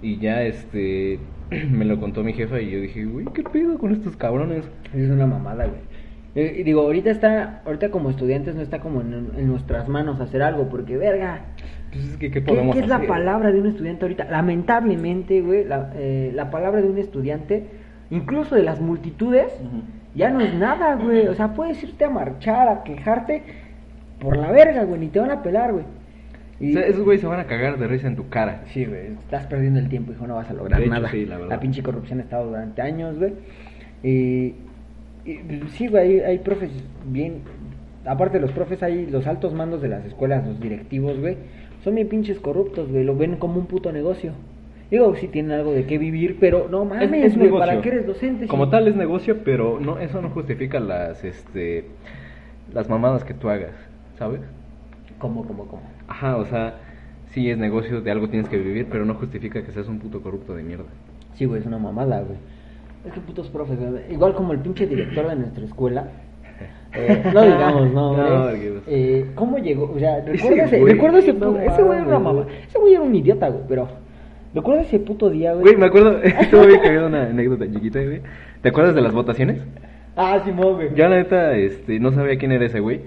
Y 0.00 0.18
ya 0.18 0.42
este 0.44 1.18
me 1.70 1.84
lo 1.84 1.98
contó 1.98 2.22
mi 2.22 2.32
jefa 2.34 2.60
y 2.60 2.70
yo 2.70 2.80
dije, 2.80 3.04
güey, 3.04 3.26
¿qué 3.34 3.42
pedo 3.42 3.78
con 3.78 3.92
estos 3.92 4.16
cabrones? 4.16 4.64
Es 4.94 5.10
una 5.10 5.26
mamada, 5.26 5.66
güey. 5.66 5.80
Eh, 6.36 6.58
y 6.60 6.62
digo, 6.62 6.82
ahorita 6.82 7.10
está, 7.10 7.62
ahorita 7.64 7.90
como 7.90 8.10
estudiantes 8.10 8.54
no 8.54 8.62
está 8.62 8.78
como 8.78 9.00
en, 9.00 9.32
en 9.36 9.46
nuestras 9.48 9.88
manos 9.88 10.20
hacer 10.20 10.42
algo, 10.42 10.68
porque 10.68 10.96
verga, 10.96 11.46
Pues 11.90 12.04
es 12.04 12.16
que, 12.16 12.30
¿qué 12.30 12.44
¿qué, 12.44 12.52
podemos 12.52 12.76
qué 12.76 12.82
es 12.82 12.88
la 12.88 12.96
hacer? 12.96 13.08
palabra 13.08 13.50
de 13.50 13.60
un 13.60 13.66
estudiante 13.66 14.04
ahorita? 14.04 14.26
Lamentablemente, 14.30 15.40
güey, 15.42 15.64
la, 15.64 15.90
eh, 15.96 16.30
la 16.32 16.50
palabra 16.52 16.80
de 16.80 16.88
un 16.88 16.98
estudiante, 16.98 17.66
incluso 18.10 18.54
de 18.54 18.62
las 18.62 18.80
multitudes, 18.80 19.48
Ujú. 19.60 19.82
Ya 20.14 20.30
no 20.30 20.40
es 20.40 20.54
nada, 20.54 20.96
güey. 20.96 21.28
O 21.28 21.34
sea, 21.34 21.54
puedes 21.54 21.82
irte 21.82 22.04
a 22.04 22.10
marchar, 22.10 22.68
a 22.68 22.82
quejarte 22.82 23.42
por 24.20 24.36
la 24.36 24.50
verga, 24.50 24.84
güey, 24.84 25.00
ni 25.00 25.08
te 25.08 25.20
van 25.20 25.30
a 25.30 25.42
pelar, 25.42 25.72
güey. 25.72 25.84
O 26.62 26.72
sea, 26.72 26.82
esos 26.82 27.04
güeyes 27.04 27.22
se 27.22 27.26
van 27.26 27.40
a 27.40 27.46
cagar 27.46 27.78
de 27.78 27.86
risa 27.86 28.06
en 28.06 28.16
tu 28.16 28.28
cara. 28.28 28.64
Sí, 28.66 28.84
güey, 28.84 29.12
estás 29.12 29.46
perdiendo 29.46 29.78
el 29.80 29.88
tiempo, 29.88 30.12
hijo, 30.12 30.26
no 30.26 30.34
vas 30.34 30.50
a 30.50 30.52
lograr 30.52 30.80
hecho, 30.80 30.90
nada. 30.90 31.08
sí, 31.10 31.24
la 31.24 31.38
verdad. 31.38 31.58
pinche 31.58 31.82
corrupción 31.82 32.18
ha 32.20 32.22
estado 32.22 32.48
durante 32.48 32.82
años, 32.82 33.18
güey. 33.18 33.32
Y, 34.02 34.54
y, 35.24 35.62
sí, 35.70 35.88
güey, 35.88 36.20
hay, 36.20 36.20
hay 36.20 36.38
profes 36.38 36.70
bien... 37.06 37.42
Aparte 38.04 38.38
de 38.38 38.42
los 38.42 38.52
profes, 38.52 38.82
hay 38.82 39.06
los 39.06 39.26
altos 39.26 39.52
mandos 39.52 39.82
de 39.82 39.88
las 39.88 40.04
escuelas, 40.06 40.46
los 40.46 40.58
directivos, 40.58 41.18
güey. 41.18 41.36
Son 41.84 41.94
bien 41.94 42.08
pinches 42.08 42.38
corruptos, 42.40 42.90
güey. 42.90 43.04
Lo 43.04 43.14
ven 43.14 43.36
como 43.36 43.58
un 43.58 43.66
puto 43.66 43.92
negocio. 43.92 44.32
Digo, 44.90 45.14
sí 45.14 45.28
tienen 45.28 45.52
algo 45.52 45.72
de 45.72 45.86
qué 45.86 45.98
vivir, 45.98 46.38
pero 46.40 46.68
no 46.68 46.84
mames, 46.84 47.36
Es-. 47.36 47.50
¿para 47.52 47.80
qué 47.80 47.88
eres 47.90 48.06
docente? 48.06 48.46
Como 48.48 48.68
tal 48.68 48.88
es 48.88 48.96
negocio, 48.96 49.38
pero 49.44 49.78
no 49.80 49.98
eso 49.98 50.20
no 50.20 50.30
justifica 50.30 50.80
las 50.80 51.22
este 51.24 51.86
las 52.72 52.88
mamadas 52.88 53.24
que 53.24 53.34
tú 53.34 53.48
hagas, 53.48 53.74
¿sabes? 54.18 54.40
¿Cómo, 55.18 55.44
cómo, 55.46 55.66
cómo? 55.66 55.82
Ajá, 56.08 56.36
o 56.36 56.44
sea, 56.46 56.78
sí 57.32 57.50
es 57.50 57.58
negocio, 57.58 58.00
de 58.00 58.10
algo 58.10 58.28
tienes 58.28 58.48
que 58.48 58.56
vivir, 58.58 58.86
pero 58.90 59.04
no 59.04 59.14
justifica 59.14 59.62
que 59.62 59.72
seas 59.72 59.88
un 59.88 59.98
puto 59.98 60.22
corrupto 60.22 60.54
de 60.54 60.62
mierda. 60.62 60.86
Sí, 61.34 61.44
güey, 61.44 61.60
es 61.60 61.66
una 61.66 61.78
mamada, 61.78 62.20
güey. 62.22 62.38
Es 63.06 63.12
que 63.12 63.20
putos 63.20 63.48
profes, 63.48 63.78
güey. 63.78 64.02
Igual 64.10 64.34
como 64.34 64.52
el 64.52 64.60
pinche 64.60 64.86
director 64.86 65.28
de 65.28 65.36
nuestra 65.36 65.64
escuela. 65.64 66.08
Eh, 66.92 67.22
no 67.32 67.42
digamos, 67.42 67.92
no, 67.92 68.16
No, 68.16 68.50
pues, 68.50 68.82
Eh, 68.88 69.30
¿Cómo 69.36 69.58
llegó? 69.58 69.92
O 69.94 69.98
sea, 70.00 70.18
Ese 70.18 70.32
recuerdo 70.32 70.56
ese, 70.64 70.80
güey, 70.80 70.92
ese 71.18 71.32
no 71.34 71.52
puto. 71.52 71.60
ese 71.60 71.82
güey 71.84 71.98
era 72.00 72.08
una 72.08 72.18
mamá. 72.18 72.46
Ese 72.66 72.78
güey 72.80 72.94
era 72.94 73.02
un 73.02 73.14
idiota, 73.14 73.48
güey, 73.48 73.62
pero. 73.68 73.88
Recuerdo 74.54 74.80
ese 74.82 74.98
puto 74.98 75.30
día, 75.30 75.52
güey. 75.52 75.62
Güey, 75.62 75.76
me 75.76 75.86
acuerdo, 75.86 76.18
estuvo 76.22 76.66
bien 76.66 76.80
cagado 76.82 77.06
una 77.06 77.24
anécdota 77.24 77.70
chiquita, 77.70 78.02
güey. 78.02 78.20
¿Te 78.62 78.68
acuerdas 78.70 78.94
de 78.94 79.00
las 79.00 79.12
votaciones? 79.12 79.60
Ah, 80.16 80.40
Simón, 80.44 80.74
güey. 80.74 80.88
Yo 80.94 81.08
la 81.08 81.16
neta, 81.16 81.56
este, 81.56 81.98
no 82.00 82.12
sabía 82.12 82.36
quién 82.38 82.52
era 82.52 82.66
ese 82.66 82.80
güey. 82.80 83.00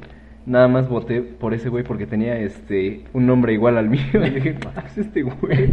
Nada 0.45 0.67
más 0.67 0.89
voté 0.89 1.21
por 1.21 1.53
ese 1.53 1.69
güey 1.69 1.83
porque 1.85 2.05
tenía 2.05 2.37
este 2.37 3.01
un 3.13 3.25
nombre 3.25 3.53
igual 3.53 3.77
al 3.77 3.89
mío. 3.89 4.01
Y 4.13 4.29
dije, 4.29 4.55
"Ah, 4.75 4.83
es 4.85 4.97
este 4.97 5.21
güey. 5.21 5.69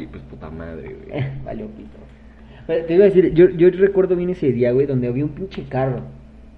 Y 0.00 0.06
pues 0.06 0.22
puta 0.24 0.48
madre, 0.50 0.96
güey. 1.06 1.24
Valió 1.44 1.66
pito. 1.66 1.98
Te 2.66 2.94
iba 2.94 3.04
a 3.04 3.08
decir, 3.08 3.32
yo, 3.32 3.48
yo 3.50 3.70
recuerdo 3.70 4.16
bien 4.16 4.30
ese 4.30 4.50
día, 4.52 4.72
güey, 4.72 4.86
donde 4.86 5.06
había 5.06 5.24
un 5.24 5.30
pinche 5.30 5.64
carro. 5.68 6.00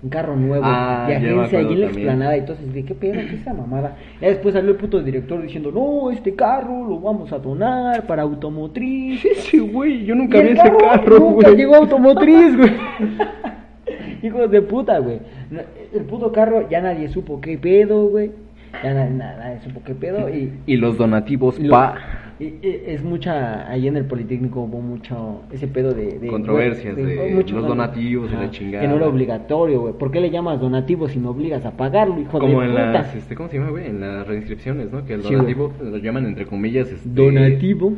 Un 0.01 0.11
carro 0.11 0.37
nuevo 0.37 0.65
Ah, 0.65 1.07
de 1.09 1.17
agencia 1.17 1.59
ahí 1.59 1.65
acuerdo 1.65 1.73
en 1.73 1.81
la 1.81 1.87
explanada. 1.87 2.37
Y 2.37 2.41
entonces 2.41 2.73
dije, 2.73 2.87
¿qué 2.87 2.95
pedo? 2.95 3.15
¿Qué 3.15 3.35
es 3.35 3.41
esa 3.41 3.53
mamada? 3.53 3.97
Ya 4.21 4.29
después 4.29 4.55
salió 4.55 4.71
el 4.71 4.77
puto 4.77 5.03
director 5.03 5.43
diciendo, 5.43 5.73
no, 5.73 6.11
este 6.13 6.35
carro 6.37 6.87
lo 6.89 7.01
vamos 7.01 7.33
a 7.33 7.39
donar 7.39 8.07
para 8.07 8.23
automotriz. 8.23 9.25
Ese 9.25 9.59
güey, 9.59 10.05
yo 10.05 10.15
nunca 10.15 10.39
Y 10.39 10.43
vi 10.43 10.49
el 10.51 10.57
ese 10.59 10.73
carro, 10.77 11.19
Nunca 11.19 11.49
güey. 11.49 11.57
llegó 11.57 11.75
automotriz, 11.77 12.57
güey. 12.57 12.71
Hijos 14.23 14.51
de 14.51 14.63
puta, 14.63 14.99
güey. 14.99 15.19
El 15.95 16.03
puto 16.05 16.31
carro 16.33 16.69
ya 16.69 16.81
nadie 16.81 17.09
supo 17.09 17.41
qué 17.41 17.57
pedo, 17.59 18.07
güey. 18.09 18.31
Ya 18.85 18.93
na- 18.95 19.09
na- 19.09 19.37
nadie 19.37 19.61
supo 19.65 19.81
qué 19.85 19.95
pedo. 19.95 20.29
Y, 20.29 20.53
Y 20.67 20.77
los 20.77 20.99
donativos, 20.99 21.59
y 21.59 21.69
pa. 21.69 21.95
y- 21.97 22.28
y 22.28 22.28
es 22.41 23.03
mucha. 23.03 23.69
Ahí 23.69 23.89
en 23.89 23.97
el 23.97 24.05
Politécnico 24.05 24.61
hubo 24.61 24.81
mucho. 24.81 25.43
Ese 25.53 25.67
pedo 25.69 25.93
de. 25.93 26.19
de 26.19 26.29
Controversias 26.29 26.95
de 26.97 27.33
mucho 27.35 27.57
los 27.57 27.67
donativos 27.67 28.31
y 28.33 28.37
la 28.37 28.51
chingada. 28.51 28.83
Que 28.83 28.89
no 28.89 28.97
era 28.97 29.07
obligatorio, 29.09 29.81
güey. 29.81 29.95
¿Por 29.95 30.11
qué 30.11 30.21
le 30.21 30.31
llamas 30.31 30.61
donativo 30.61 31.09
si 31.09 31.19
me 31.19 31.29
obligas 31.29 31.65
a 31.67 31.73
pagarlo, 31.73 32.21
hijo 32.21 32.39
Como 32.39 32.61
de 32.61 32.67
en 32.67 32.73
puta? 32.73 32.93
las, 32.93 33.15
este, 33.15 33.35
¿cómo 33.35 33.49
se 33.49 33.59
llama, 33.59 33.71
güey? 33.71 33.87
En 33.87 34.01
las 34.01 34.27
reinscripciones, 34.27 34.93
¿no? 34.93 35.05
Que 35.05 35.15
el 35.15 35.23
Sí, 35.25 35.35
donativo 35.35 35.73
lo 35.83 35.97
llaman 35.99 36.27
entre 36.27 36.47
comillas, 36.47 36.91
este, 36.93 37.09
Donativo. 37.09 37.93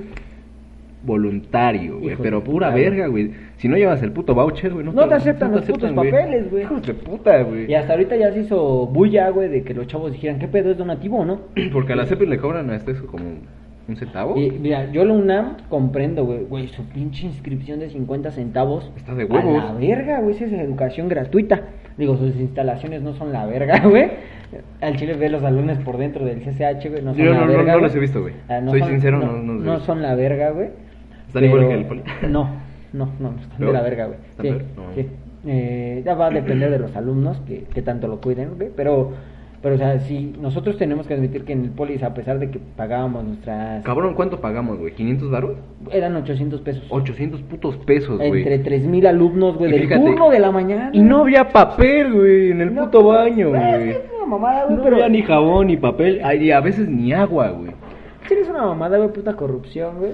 voluntario, 1.03 1.99
güey. 1.99 2.16
Pero 2.20 2.41
de 2.41 2.47
pura 2.47 2.68
puta, 2.68 2.74
verga, 2.74 3.07
güey. 3.07 3.30
Si 3.57 3.68
no 3.68 3.76
llevas 3.76 4.03
el 4.03 4.12
puto 4.12 4.34
voucher, 4.34 4.72
güey, 4.72 4.84
no, 4.84 4.93
No 4.93 5.09
te 5.09 5.14
aceptan 5.14 5.53
los 5.53 5.62
putos 5.64 5.93
güey. 5.95 6.11
papeles, 6.11 6.51
güey. 6.51 6.62
Hijos 6.64 6.86
de 6.86 6.95
puta, 6.95 7.43
güey. 7.43 7.70
Y 7.70 7.74
hasta 7.74 7.93
ahorita 7.95 8.16
ya 8.16 8.32
se 8.32 8.41
hizo 8.41 8.86
bulla, 8.86 9.30
güey, 9.30 9.49
de 9.49 9.62
que 9.62 9.72
los 9.74 9.86
chavos 9.86 10.12
dijeran, 10.12 10.38
¿qué 10.38 10.49
pedo 10.49 10.70
es 10.70 10.78
donativo 10.78 11.18
o 11.18 11.24
no? 11.24 11.41
Porque 11.72 11.93
a 11.95 11.97
la 11.97 12.07
CEPI 12.07 12.26
le 12.26 12.38
cobran 12.38 12.68
hasta 12.70 12.91
eso 12.93 13.07
como 13.07 13.24
un 13.91 13.97
centavo. 13.97 14.36
Y 14.36 14.51
mira, 14.53 14.91
yo 14.93 15.05
la 15.05 15.12
UNAM 15.12 15.57
comprendo, 15.68 16.24
güey, 16.24 16.45
güey, 16.45 16.68
su 16.68 16.84
pinche 16.84 17.26
inscripción 17.26 17.78
de 17.80 17.91
50 17.91 18.30
centavos. 18.32 18.91
Está 18.97 19.14
de 19.14 19.24
A 19.24 19.26
huevos. 19.26 19.64
la 19.64 19.72
verga, 19.74 20.20
güey, 20.20 20.34
esa 20.36 20.47
es 20.47 20.53
educación 20.53 21.09
gratuita. 21.09 21.61
Digo, 21.99 22.16
sus 22.16 22.34
instalaciones 22.36 23.03
no 23.03 23.12
son 23.14 23.32
la 23.32 23.45
verga, 23.47 23.80
güey. 23.88 24.11
Al 24.80 24.97
chile 24.97 25.14
ve 25.14 25.28
los 25.28 25.43
alumnos 25.45 25.78
por 25.78 25.97
dentro 25.99 26.24
del 26.24 26.41
CCH, 26.41 26.88
güey. 26.91 27.03
No 27.03 27.14
son 27.14 27.24
Yo 27.24 27.32
la 27.32 27.41
no- 27.41 27.47
no- 27.47 27.53
verga, 27.53 27.72
no 27.72 27.78
güey. 27.78 27.82
los 27.82 27.95
he 27.95 28.01
visto, 28.01 28.20
güey. 28.22 28.34
Ah, 28.49 28.61
Soy 28.66 28.80
son- 28.80 28.88
sincero, 28.91 29.18
no, 29.18 29.26
no- 29.26 29.43
no 29.43 29.53
los 29.55 29.66
he 29.66 29.70
visto. 29.70 29.84
son 29.86 30.03
la 30.03 30.14
verga, 30.14 30.51
güey. 30.51 30.68
¿Están 31.26 31.45
igual 31.45 31.61
Pero- 31.61 31.68
que 31.68 31.74
el 31.76 31.84
poli? 31.86 32.03
No, 32.28 32.49
no, 32.93 33.07
no, 33.20 33.30
no 33.32 33.41
están 33.41 33.59
de 33.59 33.66
¿No? 33.66 33.72
la 33.72 33.82
verga, 33.82 34.07
güey. 34.07 34.18
¿Están 34.30 34.47
Sí? 34.47 34.53
No. 34.76 34.82
sí. 34.95 35.09
Eh, 35.47 36.03
ya 36.05 36.14
va 36.14 36.26
a 36.26 36.30
depender 36.30 36.70
de 36.70 36.78
los 36.78 36.95
alumnos 36.97 37.41
que, 37.47 37.64
que 37.64 37.80
tanto 37.82 38.09
lo 38.09 38.20
cuiden, 38.20 38.57
güey. 38.57 38.68
Pero, 38.76 39.12
pero, 39.62 39.74
o 39.74 39.78
sea, 39.78 39.98
si 40.00 40.32
nosotros 40.40 40.78
tenemos 40.78 41.06
que 41.06 41.12
admitir 41.14 41.44
que 41.44 41.52
en 41.52 41.64
el 41.64 41.70
polis, 41.70 42.02
a 42.02 42.14
pesar 42.14 42.38
de 42.38 42.50
que 42.50 42.58
pagábamos 42.76 43.24
nuestras. 43.24 43.84
Cabrón, 43.84 44.14
¿cuánto 44.14 44.40
pagamos, 44.40 44.78
güey? 44.78 44.94
¿500 44.94 45.30
baros? 45.30 45.56
Eran 45.92 46.16
800 46.16 46.61
pesos. 46.62 46.84
800 46.88 47.42
putos 47.42 47.76
pesos, 47.78 48.16
güey. 48.16 48.38
Entre 48.42 48.58
3000 48.61 49.06
alumnos, 49.06 49.56
güey, 49.58 49.70
del 49.70 49.82
fíjate, 49.82 50.00
turno 50.04 50.30
de 50.30 50.38
la 50.38 50.50
mañana. 50.50 50.90
Y 50.94 51.00
no 51.02 51.18
había 51.22 51.48
papel, 51.50 52.12
güey, 52.14 52.50
en 52.52 52.61
el 52.62 52.74
No, 52.74 52.84
puto 52.86 53.04
baño, 53.04 53.50
güey. 53.50 53.90
Es 53.90 54.00
una 54.16 54.26
mamada, 54.26 54.64
güey, 54.64 54.76
No 54.78 54.82
pero. 54.82 54.96
había 54.96 55.08
ni 55.11 55.22
jabón, 55.22 55.66
ni 55.66 55.76
papel, 55.76 56.22
y 56.40 56.50
a 56.50 56.61
veces 56.61 56.88
ni 56.88 57.12
agua, 57.12 57.50
güey. 57.50 57.70
Sí, 58.28 58.34
es 58.40 58.48
una 58.48 58.62
mamada, 58.64 58.96
güey, 58.96 59.12
puta 59.12 59.34
corrupción, 59.36 59.98
güey. 59.98 60.12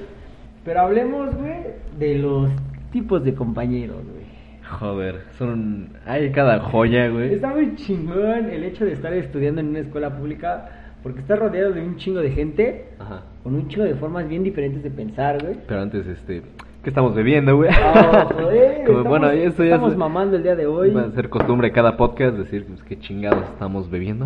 Pero 0.64 0.80
hablemos, 0.80 1.36
güey, 1.36 1.55
de 1.99 2.18
los 2.18 2.51
tipos 2.90 3.22
de 3.22 3.34
compañeros, 3.34 3.99
güey. 4.03 4.26
Joder, 4.71 5.23
son... 5.39 5.91
Hay 6.07 6.31
cada 6.33 6.59
joya, 6.61 7.09
güey. 7.09 7.35
Está 7.35 7.49
muy 7.49 7.75
chingón 7.77 8.51
el 8.51 8.64
hecho 8.64 8.85
de 8.85 8.93
estar 8.93 9.12
estudiando 9.12 9.61
en 9.61 9.69
una 9.69 9.79
escuela 9.81 10.11
pública 10.17 10.69
porque 11.03 11.21
estás 11.21 11.39
rodeado 11.39 11.73
de 11.73 11.83
un 11.83 11.97
chingo 11.97 12.19
de 12.21 12.31
gente 12.31 12.89
Ajá. 12.99 13.23
con 13.45 13.55
un 13.55 13.69
chingo 13.69 13.85
de 13.85 13.95
formas 13.95 14.29
bien 14.29 14.43
diferentes 14.43 14.83
de 14.83 14.91
pensar, 14.91 15.41
güey. 15.43 15.57
Pero 15.67 15.81
antes, 15.81 16.07
este... 16.07 16.43
¿Qué 16.83 16.91
estamos 16.91 17.17
bebiendo, 17.17 17.57
güey? 17.57 17.69
Ah, 17.73 18.29
joder, 18.33 18.85
Como, 18.87 18.99
estamos, 18.99 19.05
bueno, 19.09 19.31
esto 19.31 19.64
ya 19.64 19.71
estamos 19.75 19.93
es- 19.93 19.99
mamando 19.99 20.37
el 20.37 20.45
día 20.45 20.55
de 20.55 20.67
hoy. 20.69 20.93
Va 20.93 21.03
a 21.03 21.11
ser 21.11 21.29
costumbre 21.29 21.73
cada 21.73 21.97
podcast 21.97 22.37
decir 22.37 22.64
pues, 22.64 22.81
qué 22.85 22.97
chingados 23.01 23.43
estamos 23.53 23.91
bebiendo. 23.91 24.25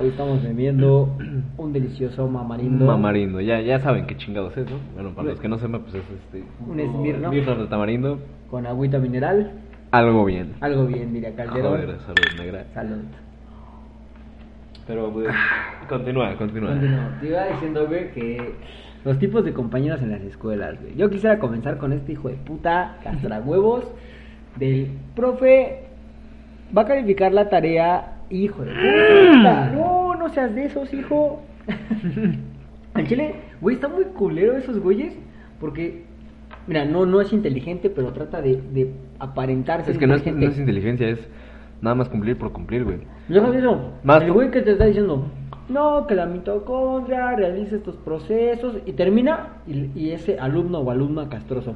Hoy 0.00 0.08
estamos 0.08 0.42
bebiendo 0.42 1.14
un 1.58 1.72
delicioso 1.74 2.26
mamarindo. 2.26 2.86
Mamarindo, 2.86 3.42
ya, 3.42 3.60
ya 3.60 3.80
saben 3.80 4.06
qué 4.06 4.16
chingados 4.16 4.56
es, 4.56 4.64
¿no? 4.70 4.76
Bueno, 4.94 5.10
para 5.14 5.28
los 5.28 5.40
que 5.40 5.48
no 5.48 5.58
sepan, 5.58 5.82
pues 5.82 5.94
es 5.96 6.04
este... 6.10 6.42
Un 6.66 6.80
Smirnoff. 6.80 7.32
Smirnoff 7.32 7.58
de 7.58 7.66
tamarindo. 7.66 8.18
Con 8.50 8.66
agüita 8.66 8.98
mineral. 8.98 9.52
Algo 9.90 10.24
bien. 10.24 10.54
Algo 10.60 10.86
bien, 10.86 11.12
diría 11.12 11.34
Calderón. 11.34 11.72
Joder, 11.80 11.98
salud 12.00 12.38
negra. 12.38 12.64
Salud. 12.74 12.98
Pero, 14.86 15.12
pues, 15.12 15.28
continúa, 15.88 16.36
continúa. 16.36 16.70
Continúo. 16.70 17.00
Te 17.20 17.26
iba 17.28 17.46
diciendo, 17.46 17.86
güey, 17.86 18.12
que 18.12 18.54
los 19.04 19.18
tipos 19.18 19.44
de 19.44 19.52
compañeros 19.52 20.00
en 20.02 20.12
las 20.12 20.20
escuelas, 20.22 20.80
güey. 20.80 20.94
Yo 20.96 21.10
quisiera 21.10 21.38
comenzar 21.38 21.78
con 21.78 21.92
este 21.92 22.12
hijo 22.12 22.28
de 22.28 22.36
puta, 22.36 22.98
castrahuevos, 23.02 23.84
del 24.56 24.90
profe. 25.16 25.86
Va 26.76 26.82
a 26.82 26.86
calificar 26.86 27.32
la 27.32 27.48
tarea, 27.48 28.18
hijo 28.30 28.64
de 28.64 28.72
puta. 28.72 29.70
No, 29.74 30.14
no 30.14 30.28
seas 30.28 30.54
de 30.54 30.66
esos, 30.66 30.92
hijo. 30.94 31.42
Al 32.94 33.06
chile, 33.06 33.34
güey, 33.60 33.76
está 33.76 33.88
muy 33.88 34.04
culero 34.04 34.56
esos 34.56 34.78
güeyes, 34.78 35.16
porque, 35.60 36.04
mira, 36.66 36.84
no, 36.84 37.06
no 37.06 37.20
es 37.20 37.32
inteligente, 37.32 37.90
pero 37.90 38.12
trata 38.12 38.42
de, 38.42 38.60
de 38.72 38.92
aparentar 39.20 39.82
ser 39.82 39.92
Es 39.92 39.98
que 39.98 40.06
no 40.06 40.14
es, 40.14 40.26
no 40.26 40.46
es 40.46 40.58
inteligencia, 40.58 41.08
es 41.08 41.18
nada 41.80 41.94
más 41.94 42.08
cumplir 42.08 42.36
por 42.38 42.52
cumplir, 42.52 42.84
güey. 42.84 42.98
Yo 43.28 43.40
no 43.42 43.52
eso. 43.52 43.92
Más- 44.02 44.22
El 44.22 44.32
güey 44.32 44.50
que 44.50 44.62
te 44.62 44.72
está 44.72 44.86
diciendo, 44.86 45.24
no, 45.68 46.06
que 46.06 46.14
la 46.14 46.26
mitocondria 46.26 47.36
realiza 47.36 47.76
estos 47.76 47.96
procesos 47.96 48.76
y 48.86 48.92
termina 48.92 49.56
y, 49.66 49.90
y 49.94 50.10
ese 50.10 50.38
alumno 50.38 50.80
o 50.80 50.90
alumna 50.90 51.28
castroso. 51.28 51.74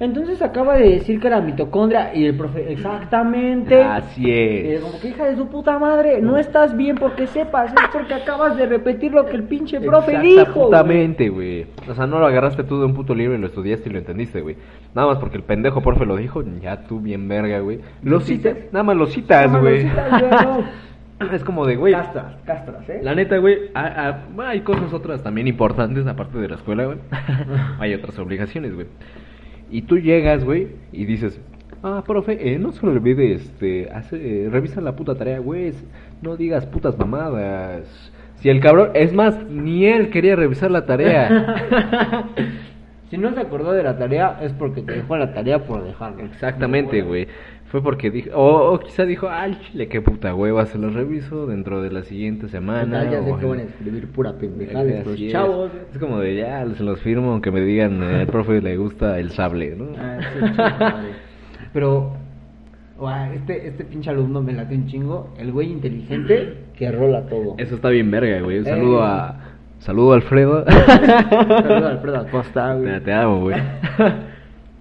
Entonces 0.00 0.40
acaba 0.40 0.76
de 0.78 0.88
decir 0.92 1.20
que 1.20 1.28
la 1.28 1.42
mitocondria 1.42 2.14
y 2.14 2.24
el 2.24 2.34
profe, 2.34 2.72
exactamente. 2.72 3.82
Así 3.82 4.30
Eh, 4.30 4.74
es. 4.76 4.80
como 4.80 4.98
que 4.98 5.08
hija 5.08 5.26
de 5.26 5.36
su 5.36 5.46
puta 5.48 5.78
madre, 5.78 6.22
no 6.22 6.38
estás 6.38 6.74
bien 6.74 6.96
porque 6.96 7.26
sepas, 7.26 7.70
es 7.70 7.88
porque 7.92 8.14
acabas 8.14 8.56
de 8.56 8.64
repetir 8.64 9.12
lo 9.12 9.26
que 9.26 9.36
el 9.36 9.42
pinche 9.44 9.78
profe 9.78 10.18
dijo. 10.18 10.40
Exactamente, 10.40 11.28
güey. 11.28 11.66
O 11.86 11.94
sea, 11.94 12.06
no 12.06 12.18
lo 12.18 12.26
agarraste 12.26 12.64
tú 12.64 12.80
de 12.80 12.86
un 12.86 12.94
puto 12.94 13.14
libro 13.14 13.34
y 13.34 13.38
lo 13.38 13.46
estudiaste 13.48 13.90
y 13.90 13.92
lo 13.92 13.98
entendiste, 13.98 14.40
güey. 14.40 14.56
Nada 14.94 15.06
más 15.08 15.18
porque 15.18 15.36
el 15.36 15.42
pendejo 15.42 15.82
profe 15.82 16.06
lo 16.06 16.16
dijo, 16.16 16.42
ya 16.62 16.80
tú 16.86 17.00
bien 17.00 17.28
verga, 17.28 17.58
güey. 17.60 17.80
Lo 18.02 18.20
citas, 18.20 18.56
nada 18.72 18.82
más 18.82 18.96
lo 18.96 19.06
citas, 19.06 19.54
güey. 19.60 19.86
Es 21.34 21.44
como 21.44 21.66
de, 21.66 21.76
güey. 21.76 21.92
Castras, 21.92 22.36
castras, 22.46 22.88
¿eh? 22.88 23.00
La 23.02 23.14
neta, 23.14 23.36
güey, 23.36 23.58
hay 23.74 24.60
cosas 24.62 24.90
otras 24.94 25.22
también 25.22 25.46
importantes 25.48 26.06
aparte 26.06 26.38
de 26.38 26.48
la 26.48 26.54
escuela, 26.54 26.86
güey. 26.86 26.96
hay 27.78 27.92
otras 27.92 28.18
obligaciones, 28.18 28.74
güey. 28.74 28.86
Y 29.70 29.82
tú 29.82 29.98
llegas, 29.98 30.44
güey, 30.44 30.68
y 30.92 31.04
dices, 31.04 31.40
ah, 31.82 32.02
profe, 32.06 32.52
eh, 32.52 32.58
no 32.58 32.72
se 32.72 32.86
olvide, 32.86 33.34
este, 33.34 33.88
hace, 33.90 34.16
eh, 34.16 34.50
revisa 34.50 34.80
la 34.80 34.96
puta 34.96 35.14
tarea, 35.14 35.38
güey, 35.38 35.72
no 36.22 36.36
digas 36.36 36.66
putas 36.66 36.98
mamadas. 36.98 38.12
Si 38.36 38.48
el 38.48 38.60
cabrón, 38.60 38.90
es 38.94 39.12
más, 39.12 39.44
ni 39.48 39.86
él 39.86 40.10
quería 40.10 40.34
revisar 40.34 40.70
la 40.70 40.86
tarea. 40.86 41.56
Si 43.10 43.18
no 43.18 43.34
se 43.34 43.40
acordó 43.40 43.72
de 43.72 43.82
la 43.82 43.98
tarea, 43.98 44.38
es 44.40 44.52
porque 44.52 44.82
te 44.82 44.92
dejó 44.92 45.16
la 45.16 45.34
tarea 45.34 45.64
por 45.64 45.82
dejarla. 45.82 46.26
Exactamente, 46.26 47.02
güey. 47.02 47.26
Fue 47.70 47.82
porque 47.82 48.10
dijo, 48.10 48.30
o, 48.36 48.72
o 48.74 48.80
quizá 48.80 49.04
dijo, 49.04 49.28
ay, 49.30 49.56
chile, 49.62 49.86
qué 49.88 50.00
puta 50.02 50.34
hueva, 50.34 50.66
se 50.66 50.76
los 50.76 50.92
reviso 50.92 51.46
dentro 51.46 51.80
de 51.82 51.90
la 51.92 52.02
siguiente 52.02 52.48
semana. 52.48 53.02
Total, 53.04 53.10
ya 53.12 53.22
sé 53.24 53.30
o 53.32 53.38
que 53.38 53.46
van 53.46 53.58
a 53.60 53.62
escribir 53.62 54.08
pura 54.08 54.32
pendejada 54.32 54.84
estos 54.90 55.20
es. 55.20 55.30
chavos. 55.30 55.70
Es 55.92 55.98
como 55.98 56.18
de 56.18 56.34
ya, 56.36 56.66
se 56.74 56.82
los 56.82 57.00
firmo 57.00 57.30
aunque 57.30 57.52
me 57.52 57.60
digan 57.60 58.02
eh, 58.02 58.20
al 58.22 58.26
profe 58.26 58.60
le 58.60 58.76
gusta 58.76 59.20
el 59.20 59.30
sable, 59.30 59.76
¿no? 59.76 59.86
Ah, 59.96 60.18
sí. 60.20 61.60
Pero, 61.72 62.16
este, 63.36 63.68
este 63.68 63.84
pinche 63.84 64.10
alumno 64.10 64.42
me 64.42 64.52
late 64.52 64.74
un 64.74 64.86
chingo. 64.88 65.32
El 65.38 65.52
güey 65.52 65.70
inteligente 65.70 66.54
que 66.76 66.90
rola 66.90 67.26
todo. 67.26 67.54
Eso 67.56 67.76
está 67.76 67.88
bien 67.90 68.10
verga, 68.10 68.40
güey. 68.40 68.58
Un 68.58 68.66
Eh. 68.66 68.70
saludo 68.70 69.02
a 69.04 69.36
saludo 69.78 70.12
a 70.12 70.16
Alfredo. 70.16 70.64
Saludos 70.86 71.82
a 71.84 71.88
Alfredo 71.90 72.18
Acosta, 72.18 72.74
güey. 72.78 72.92
te, 72.94 73.00
te 73.02 73.12
amo, 73.12 73.40
güey. 73.42 73.56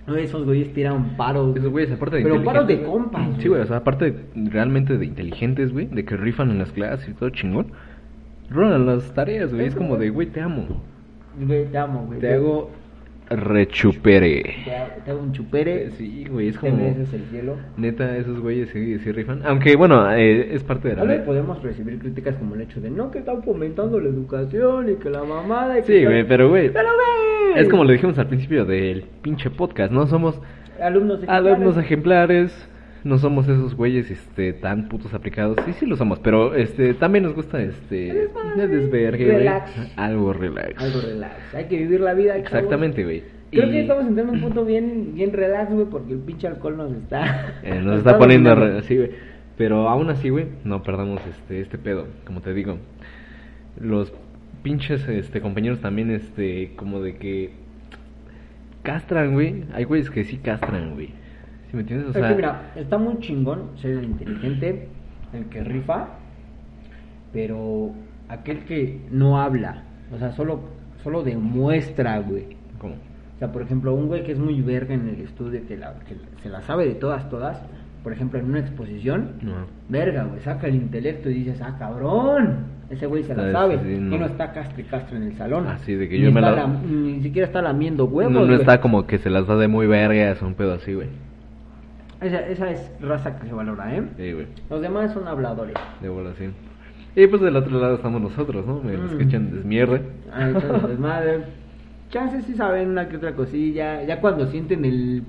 No, 0.10 0.16
Esos 0.18 0.46
güeyes 0.46 0.74
tiran 0.74 1.16
paros. 1.18 1.56
Esos 1.56 1.70
güeyes 1.72 1.92
aparte 1.92 2.18
de 2.18 2.24
Pero 2.24 2.44
paros 2.44 2.68
de 2.68 2.82
compas. 2.84 3.28
Sí, 3.40 3.48
güey, 3.48 3.62
o 3.62 3.66
sea, 3.66 3.78
aparte 3.78 4.12
de- 4.12 4.50
realmente 4.50 4.98
de 4.98 5.06
inteligentes, 5.06 5.72
güey, 5.72 5.86
de 5.88 6.04
que 6.06 6.18
rifan 6.18 6.50
en 6.52 6.60
las 6.60 6.72
clases 6.72 7.08
y 7.10 7.14
todo 7.14 7.30
chingón. 7.30 7.68
Rolan 8.50 8.86
las 8.86 9.14
tareas, 9.14 9.54
güey. 9.54 9.68
Es 9.68 9.76
como 9.76 9.98
de, 9.98 10.10
güey, 10.10 10.28
te 10.28 10.42
amo. 10.42 10.66
Güey, 11.40 11.66
te 11.66 11.78
amo, 11.78 12.06
güey. 12.08 12.20
Te 12.20 12.34
hago 12.34 12.72
rechupere. 13.30 14.56
Te 15.06 15.12
hago, 15.12 15.22
un 15.22 15.32
chupere. 15.34 15.92
Sí, 15.92 16.26
güey, 16.30 16.50
es 16.50 16.58
como 16.58 16.78
el 16.78 17.06
cielo. 17.30 17.58
neta 17.78 18.18
esos 18.18 18.40
güeyes 18.40 18.70
sí, 18.70 19.00
sí 19.00 19.12
rifan. 19.12 19.42
Aunque 19.46 19.76
bueno, 19.76 20.12
eh, 20.12 20.54
es 20.54 20.64
parte 20.64 20.90
de 20.90 20.96
la 20.96 21.06
ley. 21.06 21.22
podemos 21.26 21.62
recibir 21.62 22.00
críticas 22.00 22.36
como 22.36 22.56
el 22.56 22.62
hecho 22.62 22.82
de 22.82 22.90
no 22.90 23.12
que 23.12 23.20
están 23.20 23.44
fomentando 23.44 24.00
la 24.00 24.10
educación 24.10 24.90
y 24.90 24.96
que 24.96 25.10
la 25.10 25.24
mamada 25.24 25.80
y 25.80 25.82
que 25.84 26.00
Sí, 26.00 26.06
güey, 26.06 26.28
pero 26.28 26.50
güey. 26.50 26.70
Pero 26.72 26.90
güey. 26.94 27.62
Es 27.62 27.70
como 27.70 27.84
lo 27.84 27.92
dijimos 27.92 28.18
al 28.18 28.28
principio 28.28 28.66
del 28.66 29.04
pinche 29.22 29.50
podcast, 29.50 29.92
no 29.92 30.08
somos 30.08 30.40
alumnos 30.82 31.18
ejemplares. 31.18 31.54
alumnos 31.54 31.78
ejemplares, 31.78 32.70
no 33.04 33.18
somos 33.18 33.48
esos 33.48 33.76
güeyes 33.76 34.12
este 34.12 34.54
tan 34.54 34.90
putos 34.90 35.14
aplicados. 35.14 35.58
Sí, 35.66 35.74
sí 35.74 35.86
lo 35.86 35.96
somos, 35.96 36.20
pero 36.20 36.56
este 36.56 36.94
también 36.94 37.24
nos 37.24 37.34
gusta 37.34 37.62
este 37.62 38.30
desvergue, 38.56 39.26
relax. 39.26 39.72
Algo 39.96 40.34
relax. 40.34 40.82
Algo 40.82 41.02
relax. 41.02 41.56
Hay 41.56 41.66
que 41.66 41.78
vivir 41.78 42.02
la 42.02 42.14
vida. 42.14 42.38
Exactamente, 42.38 43.04
güey. 43.04 43.24
Creo 43.52 43.68
Y, 43.68 43.72
que 43.72 43.82
estamos 43.82 44.06
entrando 44.06 44.34
en 44.34 44.40
un 44.40 44.46
punto 44.46 44.66
bien, 44.66 45.16
bien 45.16 45.34
relax, 45.34 45.74
güey, 45.74 45.88
porque 45.88 46.14
el 46.14 46.20
pinche 46.20 46.48
alcohol 46.48 46.78
nos 46.78 46.92
está... 46.92 47.56
eh, 47.64 47.82
nos 47.82 47.98
está 48.00 48.18
poniendo 48.18 48.52
así, 48.52 48.96
güey. 48.96 49.12
Pero 49.58 49.90
aún 49.90 50.10
así, 50.10 50.30
güey, 50.30 50.46
no 50.64 50.84
perdamos 50.84 51.22
este 51.28 51.62
este 51.62 51.78
pedo, 51.78 52.08
como 52.26 52.42
te 52.42 52.54
digo. 52.54 52.78
Los 53.80 54.14
pinches 54.62 55.08
este 55.08 55.42
compañeros 55.42 55.80
también 55.80 56.12
este 56.12 56.74
como 56.76 57.02
de 57.02 57.16
que 57.16 57.52
castran, 58.84 59.34
güey. 59.34 59.64
Hay 59.74 59.84
güeyes 59.84 60.10
que 60.10 60.24
sí 60.24 60.38
castran, 60.38 60.94
güey. 60.94 61.10
¿Sí 61.70 61.76
me 61.76 61.82
entiendes? 61.82 62.08
O 62.08 62.10
Es 62.12 62.16
sea, 62.18 62.30
que 62.30 62.36
mira, 62.36 62.72
está 62.76 62.98
muy 62.98 63.20
chingón 63.20 63.72
ser 63.82 63.92
el 63.92 64.06
inteligente, 64.06 64.88
el 65.34 65.46
que 65.46 65.64
rifa, 65.64 66.08
pero 67.32 67.92
aquel 68.28 68.60
que 68.66 69.02
no 69.12 69.40
habla, 69.40 69.84
o 70.14 70.18
sea, 70.18 70.32
solo, 70.32 70.62
solo 71.04 71.24
demuestra, 71.24 72.20
güey. 72.20 72.58
¿cómo? 72.80 72.94
O 72.96 73.40
sea, 73.40 73.52
por 73.52 73.62
ejemplo, 73.62 73.94
un 73.94 74.08
güey 74.08 74.24
que 74.24 74.32
es 74.34 74.40
muy 74.40 74.62
verga 74.62 74.94
en 74.94 75.08
el 75.10 75.22
estudio, 75.22 75.62
que, 75.68 75.78
la, 75.78 75.94
que 76.08 76.16
se 76.42 76.50
la 76.50 76.62
sabe 76.62 76.86
de 76.88 76.96
todas, 76.96 77.30
todas, 77.30 77.62
por 78.04 78.12
ejemplo, 78.14 78.40
en 78.40 78.46
una 78.46 78.60
exposición, 78.60 79.34
No. 79.42 79.54
verga, 79.90 80.24
güey, 80.24 80.42
saca 80.42 80.68
el 80.68 80.76
intelecto 80.76 81.30
y 81.30 81.36
dices, 81.36 81.62
ah, 81.62 81.76
cabrón, 81.78 82.66
ese 82.90 83.06
güey 83.06 83.24
se 83.24 83.36
la 83.36 83.50
Ah, 83.50 83.52
sabe, 83.52 83.80
sí, 83.84 83.94
y 83.94 84.00
no. 84.00 84.18
no 84.18 84.26
está 84.26 84.52
castre 84.52 84.82
y 84.82 84.86
castre 84.86 85.18
en 85.18 85.24
el 85.24 85.38
salón. 85.38 85.68
Así 85.68 85.94
de 85.96 86.10
que 86.10 86.18
Ni 86.18 86.24
yo 86.26 86.32
me 86.32 86.42
la- 86.42 86.56
lam- 86.66 86.82
Ni 86.84 87.22
siquiera 87.22 87.46
está 87.48 87.62
lamiendo 87.62 88.06
huevos, 88.06 88.34
no, 88.34 88.40
no 88.42 88.46
güey. 88.48 88.60
está 88.60 88.82
como 88.82 89.06
que 89.06 89.20
se 89.20 89.30
las 89.30 89.46
da 89.48 89.56
de 89.56 89.68
muy 89.68 89.86
vergas, 89.88 90.42
un 90.42 90.56
pedo 90.56 90.74
así, 90.74 90.94
güey. 90.96 91.08
Esa, 92.22 92.48
esa 92.48 92.72
es 92.72 92.92
raza 93.02 93.40
que 93.40 93.48
se 93.48 93.54
valora, 93.54 93.96
¿eh? 93.96 94.04
Sí, 94.18 94.34
güey. 94.34 94.48
Los 94.70 94.82
demás 94.82 95.14
son 95.14 95.28
habladores. 95.28 95.76
De 96.02 96.10
bola, 96.10 96.32
sí. 96.38 96.50
Y 97.16 97.28
pues 97.28 97.42
del 97.42 97.56
otro 97.56 97.80
lado 97.80 97.96
estamos 97.96 98.22
nosotros, 98.22 98.66
¿no? 98.66 98.82
Me 98.84 98.94
los 98.98 99.14
Mm. 99.14 99.18
que 99.18 99.24
echan 99.24 99.52
desmierda. 99.52 100.02
Ay, 100.34 100.54
todo 100.62 100.88
desmadre. 100.88 101.44
Chances 102.10 102.44
sí 102.46 102.54
saben 102.56 102.90
una 102.90 103.08
que 103.08 103.18
otra 103.18 103.34
cosilla. 103.36 104.04
Ya 104.04 104.20
cuando 104.20 104.48
sienten 104.48 104.84
el, 104.84 105.24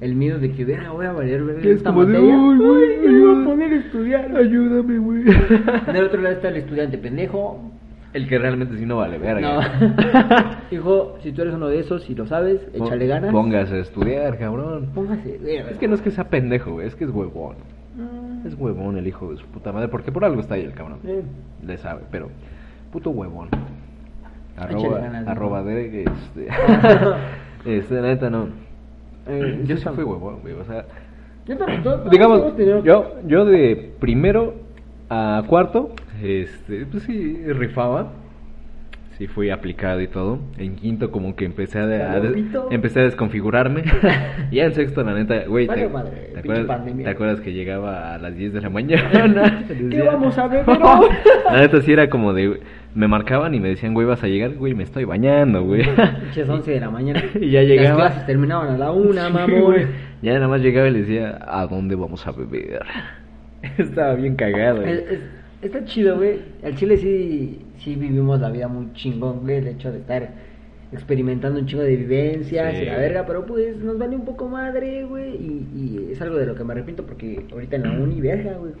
el 0.00 0.14
miedo 0.14 0.38
de 0.38 0.52
que, 0.52 0.64
verga, 0.64 0.90
voy 0.90 1.06
a 1.06 1.12
valer, 1.12 1.42
Es 1.60 1.66
esta 1.66 1.90
como 1.90 2.04
de, 2.04 2.12
materia. 2.14 2.36
"Uy, 2.36 2.56
güey, 2.58 2.68
Uy, 2.68 2.96
me 3.02 3.08
ayuda". 3.08 3.32
voy 3.32 3.42
a 3.42 3.44
poner 3.46 3.72
a 3.72 3.76
estudiar. 3.76 4.36
Ayúdame, 4.36 4.98
güey. 4.98 5.22
Del 5.92 6.04
otro 6.04 6.20
lado 6.20 6.34
está 6.36 6.48
el 6.48 6.56
estudiante 6.56 6.98
pendejo. 6.98 7.72
El 8.16 8.28
que 8.28 8.38
realmente 8.38 8.76
sí 8.78 8.86
no 8.86 8.96
vale 8.96 9.18
No. 9.18 9.24
verga. 9.24 10.60
Hijo, 10.70 11.16
si 11.22 11.32
tú 11.32 11.42
eres 11.42 11.54
uno 11.54 11.68
de 11.68 11.80
esos 11.80 12.08
y 12.08 12.14
lo 12.14 12.26
sabes, 12.26 12.66
échale 12.72 13.06
ganas. 13.06 13.30
Póngase 13.30 13.76
a 13.76 13.80
estudiar, 13.80 14.38
cabrón. 14.38 14.90
Póngase. 14.94 15.38
Es 15.70 15.76
que 15.78 15.86
no 15.86 15.94
es 15.94 16.00
que 16.02 16.10
sea 16.10 16.24
pendejo, 16.24 16.72
güey, 16.72 16.86
es 16.86 16.94
que 16.94 17.04
es 17.04 17.10
huevón. 17.10 17.56
Mm, 17.94 18.46
Es 18.46 18.54
huevón 18.54 18.96
el 18.96 19.06
hijo 19.06 19.30
de 19.30 19.36
su 19.36 19.46
puta 19.46 19.70
madre, 19.72 19.88
porque 19.88 20.10
por 20.12 20.24
algo 20.24 20.40
está 20.40 20.54
ahí 20.54 20.62
el 20.62 20.72
cabrón. 20.72 20.98
eh. 21.06 21.22
Le 21.66 21.76
sabe, 21.76 22.02
pero 22.10 22.28
puto 22.90 23.10
huevón. 23.10 23.48
Arroba, 24.56 24.98
ganas, 25.00 25.24
¿no? 25.26 25.30
arroba 25.30 25.62
de 25.62 26.04
este. 26.04 26.48
este, 27.66 27.94
la 27.96 28.08
neta 28.08 28.30
no. 28.30 28.48
Eh, 29.26 29.60
Yo 29.64 29.74
yo 29.74 29.76
sí 29.76 29.88
fui 29.94 30.04
huevón, 30.04 30.40
güey, 30.40 30.54
o 30.54 30.64
sea, 30.64 30.86
Yo 31.46 31.56
también, 31.58 31.82
todos 31.82 32.08
digamos, 32.10 32.56
yo, 32.84 33.16
yo 33.26 33.44
de 33.44 33.92
primero 34.00 34.54
a 35.10 35.42
cuarto, 35.46 35.90
este, 36.22 36.86
pues 36.86 37.02
sí, 37.04 37.42
rifaba. 37.52 38.12
Sí, 39.18 39.26
fui 39.28 39.48
aplicado 39.48 40.02
y 40.02 40.08
todo. 40.08 40.38
En 40.58 40.76
quinto 40.76 41.10
como 41.10 41.34
que 41.36 41.46
empecé 41.46 41.78
a, 41.78 42.20
empecé 42.70 43.00
a 43.00 43.04
desconfigurarme. 43.04 43.82
y 44.50 44.56
ya 44.56 44.64
en 44.66 44.74
sexto, 44.74 45.02
la 45.02 45.14
neta, 45.14 45.44
güey, 45.46 45.66
Vale, 45.66 45.82
te, 45.84 45.88
madre, 45.88 46.10
te 46.10 46.26
pinche 46.26 46.38
acuerdas, 46.40 46.66
pandemia. 46.66 47.04
te 47.06 47.10
acuerdas 47.12 47.40
que 47.40 47.52
llegaba 47.54 48.14
a 48.14 48.18
las 48.18 48.36
10 48.36 48.52
de 48.52 48.60
la 48.60 48.68
mañana? 48.70 49.64
¿Qué 49.90 50.02
vamos 50.02 50.36
a 50.36 50.48
beber 50.48 50.66
la 50.68 51.60
neta 51.60 51.80
sí 51.80 51.92
era 51.92 52.10
como 52.10 52.34
de, 52.34 52.60
me 52.94 53.08
marcaban 53.08 53.54
y 53.54 53.60
me 53.60 53.68
decían, 53.70 53.94
güey, 53.94 54.06
vas 54.06 54.22
a 54.22 54.26
llegar, 54.28 54.52
güey, 54.52 54.74
me 54.74 54.82
estoy 54.82 55.04
bañando, 55.04 55.62
güey. 55.64 55.82
Pinches 56.24 56.46
11 56.46 56.70
de 56.72 56.80
la 56.80 56.90
mañana. 56.90 57.22
Y 57.40 57.50
ya 57.52 57.62
llegaba. 57.62 57.96
Las 58.00 58.08
clases 58.10 58.26
terminaban 58.26 58.68
a 58.74 58.76
la 58.76 58.92
una, 58.92 59.28
Sí, 59.28 59.32
mamón. 59.32 59.60
güey. 59.62 59.86
Ya 60.20 60.34
nada 60.34 60.48
más 60.48 60.60
llegaba 60.60 60.88
y 60.88 60.90
le 60.90 60.98
decía, 61.00 61.38
¿a 61.46 61.66
dónde 61.66 61.94
vamos 61.94 62.26
a 62.26 62.32
beber? 62.32 62.82
Estaba 63.78 64.12
bien 64.14 64.34
cagado. 64.36 64.82
güey. 64.82 64.90
Es- 64.92 65.10
es- 65.10 65.35
está 65.66 65.84
chido, 65.84 66.16
güey. 66.16 66.40
Al 66.64 66.74
Chile 66.76 66.96
sí, 66.96 67.60
sí 67.78 67.94
vivimos 67.94 68.40
la 68.40 68.50
vida 68.50 68.68
muy 68.68 68.92
chingón, 68.94 69.40
güey. 69.40 69.56
El 69.56 69.68
hecho 69.68 69.92
de 69.92 69.98
estar 69.98 70.28
experimentando 70.92 71.58
un 71.58 71.66
chingo 71.66 71.82
de 71.82 71.96
vivencias 71.96 72.76
Sí, 72.76 72.82
y 72.82 72.86
la 72.86 72.96
verga, 72.96 73.26
pero 73.26 73.44
pues 73.44 73.76
nos 73.78 73.98
vale 73.98 74.16
un 74.16 74.24
poco 74.24 74.48
madre, 74.48 75.04
güey. 75.04 75.34
Y, 75.34 75.66
y 75.74 76.12
es 76.12 76.20
algo 76.20 76.36
de 76.36 76.46
lo 76.46 76.54
que 76.54 76.64
me 76.64 76.72
arrepiento 76.72 77.04
porque 77.04 77.44
ahorita 77.52 77.76
en 77.76 77.82
la 77.82 77.92
uni, 77.92 78.20
verga, 78.20 78.56
güey. 78.56 78.72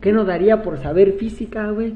¿Qué 0.00 0.12
nos 0.12 0.26
daría 0.26 0.62
por 0.62 0.78
saber 0.78 1.12
física, 1.12 1.70
güey? 1.70 1.94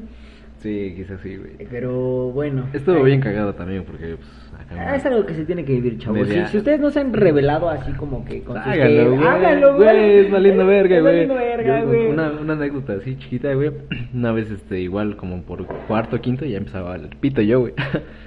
Sí, 0.59 0.93
quizás 0.95 1.19
sí, 1.21 1.35
güey. 1.37 1.67
Pero 1.69 2.31
bueno. 2.31 2.67
Estuvo 2.73 3.03
bien 3.03 3.21
cagado 3.21 3.53
también 3.55 3.83
porque, 3.83 4.15
pues, 4.15 4.44
Es 4.71 5.05
algo 5.05 5.25
que 5.25 5.33
se 5.35 5.45
tiene 5.45 5.63
que 5.63 5.73
vivir, 5.73 5.97
chavos. 5.99 6.27
Si, 6.27 6.57
ustedes 6.57 6.79
no 6.79 6.89
se 6.89 6.99
han 6.99 7.13
revelado 7.13 7.69
así 7.69 7.91
como 7.93 8.25
que 8.25 8.41
con 8.41 8.57
Háganlo, 8.57 9.15
güey. 9.15 9.27
háganlo, 9.27 9.75
güey. 9.75 10.19
Es 10.19 10.31
valiendo 10.31 10.65
verga, 10.67 11.01
güey. 11.01 12.07
Una, 12.07 12.31
una 12.31 12.53
anécdota 12.53 12.93
así 12.93 13.17
chiquita, 13.17 13.53
güey. 13.53 13.71
Una 14.13 14.31
vez, 14.31 14.49
este, 14.51 14.79
igual 14.79 15.15
como 15.17 15.43
por 15.43 15.65
cuarto, 15.87 16.19
quinto, 16.19 16.45
ya 16.45 16.57
empezaba 16.57 16.95
el 16.95 17.09
pito 17.09 17.41
yo, 17.41 17.61
güey. 17.61 17.73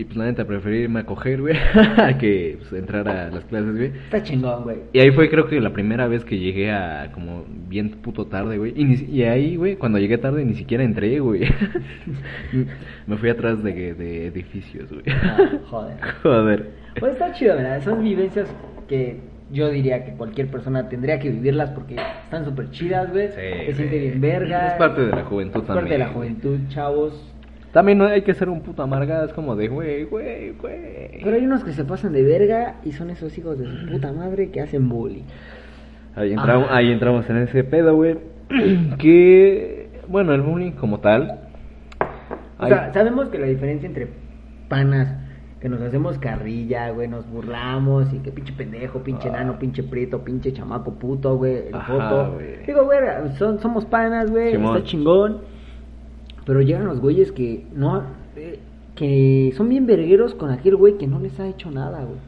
Y 0.00 0.04
pues 0.04 0.16
la 0.16 0.24
neta 0.24 0.46
preferí 0.46 0.78
irme 0.78 1.00
a 1.00 1.04
coger, 1.04 1.42
güey, 1.42 1.54
a 1.98 2.16
que 2.18 2.56
pues, 2.58 2.72
entrar 2.72 3.06
a 3.06 3.28
las 3.28 3.44
clases, 3.44 3.76
güey. 3.76 3.88
Está 4.04 4.22
chingón, 4.22 4.62
güey. 4.62 4.78
Y 4.94 5.00
ahí 5.00 5.10
fue 5.10 5.28
creo 5.28 5.46
que 5.46 5.60
la 5.60 5.74
primera 5.74 6.08
vez 6.08 6.24
que 6.24 6.38
llegué 6.38 6.70
a 6.72 7.10
como 7.12 7.44
bien 7.68 7.90
puto 8.00 8.26
tarde, 8.26 8.56
güey. 8.56 8.72
Y, 8.74 8.84
ni- 8.84 9.14
y 9.14 9.24
ahí, 9.24 9.56
güey, 9.56 9.76
cuando 9.76 9.98
llegué 9.98 10.16
tarde 10.16 10.42
ni 10.46 10.54
siquiera 10.54 10.84
entré, 10.84 11.18
güey. 11.20 11.42
Me 13.06 13.16
fui 13.18 13.28
atrás 13.28 13.62
de, 13.62 13.92
de 13.94 14.26
edificios, 14.28 14.90
güey. 14.90 15.02
Ah, 15.08 15.50
joder. 15.68 15.96
Joder. 16.22 16.70
Pues 16.98 17.12
está 17.12 17.32
chido, 17.32 17.56
¿verdad? 17.56 17.82
Son 17.84 18.02
vivencias 18.02 18.48
que 18.88 19.18
yo 19.52 19.68
diría 19.70 20.04
que 20.04 20.12
cualquier 20.12 20.48
persona 20.48 20.88
tendría 20.88 21.18
que 21.18 21.28
vivirlas 21.30 21.70
porque 21.70 21.96
están 22.24 22.44
súper 22.44 22.70
chidas, 22.70 23.10
güey. 23.10 23.28
Sí, 23.28 23.66
Se 23.66 23.74
siente 23.74 23.98
bien 23.98 24.20
verga. 24.20 24.68
Es 24.68 24.72
parte 24.74 25.02
de 25.02 25.10
la 25.10 25.24
juventud 25.24 25.60
Es 25.60 25.66
parte 25.66 25.88
de 25.88 25.98
la 25.98 26.06
también, 26.06 26.36
juventud, 26.40 26.58
chavos. 26.68 27.29
También 27.72 27.98
no 27.98 28.06
hay 28.06 28.22
que 28.22 28.34
ser 28.34 28.48
un 28.48 28.62
puto 28.62 28.82
amargado, 28.82 29.26
es 29.26 29.32
como 29.32 29.54
de, 29.54 29.68
güey, 29.68 30.04
güey, 30.04 30.52
güey. 30.52 31.20
Pero 31.22 31.36
hay 31.36 31.44
unos 31.44 31.62
que 31.62 31.72
se 31.72 31.84
pasan 31.84 32.12
de 32.12 32.22
verga 32.24 32.76
y 32.84 32.92
son 32.92 33.10
esos 33.10 33.36
hijos 33.38 33.58
de 33.58 33.66
su 33.66 33.86
puta 33.86 34.12
madre 34.12 34.50
que 34.50 34.60
hacen 34.60 34.88
bullying. 34.88 35.22
Ahí 36.16 36.32
entramos, 36.32 36.66
Ah. 36.70 36.76
ahí 36.78 36.90
entramos 36.90 37.30
en 37.30 37.36
ese 37.38 37.62
pedo, 37.62 37.94
güey. 37.94 38.18
Que, 38.98 39.88
bueno, 40.08 40.34
el 40.34 40.42
bullying 40.42 40.72
como 40.72 40.98
tal. 40.98 41.38
O 42.58 42.64
hay- 42.64 42.70
sea, 42.72 42.92
sabemos 42.92 43.28
que 43.28 43.38
la 43.38 43.46
diferencia 43.46 43.86
entre 43.86 44.08
panas 44.68 45.16
que 45.60 45.68
nos 45.68 45.80
hacemos 45.82 46.18
carrilla, 46.18 46.90
güey, 46.90 47.06
nos 47.06 47.28
burlamos 47.30 48.12
y 48.12 48.18
que 48.18 48.32
pinche 48.32 48.52
pendejo, 48.54 49.00
pinche 49.04 49.28
Ah. 49.28 49.32
enano, 49.34 49.58
pinche 49.58 49.82
prieto, 49.82 50.24
pinche 50.24 50.52
chamaco 50.52 50.94
puto, 50.94 51.36
güey, 51.36 51.68
el 51.68 51.74
Ajá, 51.74 51.92
foto. 51.92 52.32
güey. 52.34 52.66
Digo, 52.66 52.84
güey, 52.84 52.98
son, 53.38 53.60
somos 53.60 53.84
panas, 53.84 54.30
güey, 54.30 54.52
Simón. 54.52 54.76
está 54.76 54.88
chingón. 54.88 55.38
Pero 56.46 56.60
llegan 56.62 56.86
los 56.86 57.00
güeyes 57.00 57.32
que 57.32 57.66
no 57.74 58.02
eh, 58.36 58.58
que 58.94 59.52
son 59.56 59.68
bien 59.68 59.86
vergueros 59.86 60.34
con 60.34 60.50
aquel 60.50 60.76
güey 60.76 60.98
que 60.98 61.06
no 61.06 61.18
les 61.20 61.38
ha 61.40 61.48
hecho 61.48 61.70
nada, 61.70 62.04
güey. 62.04 62.18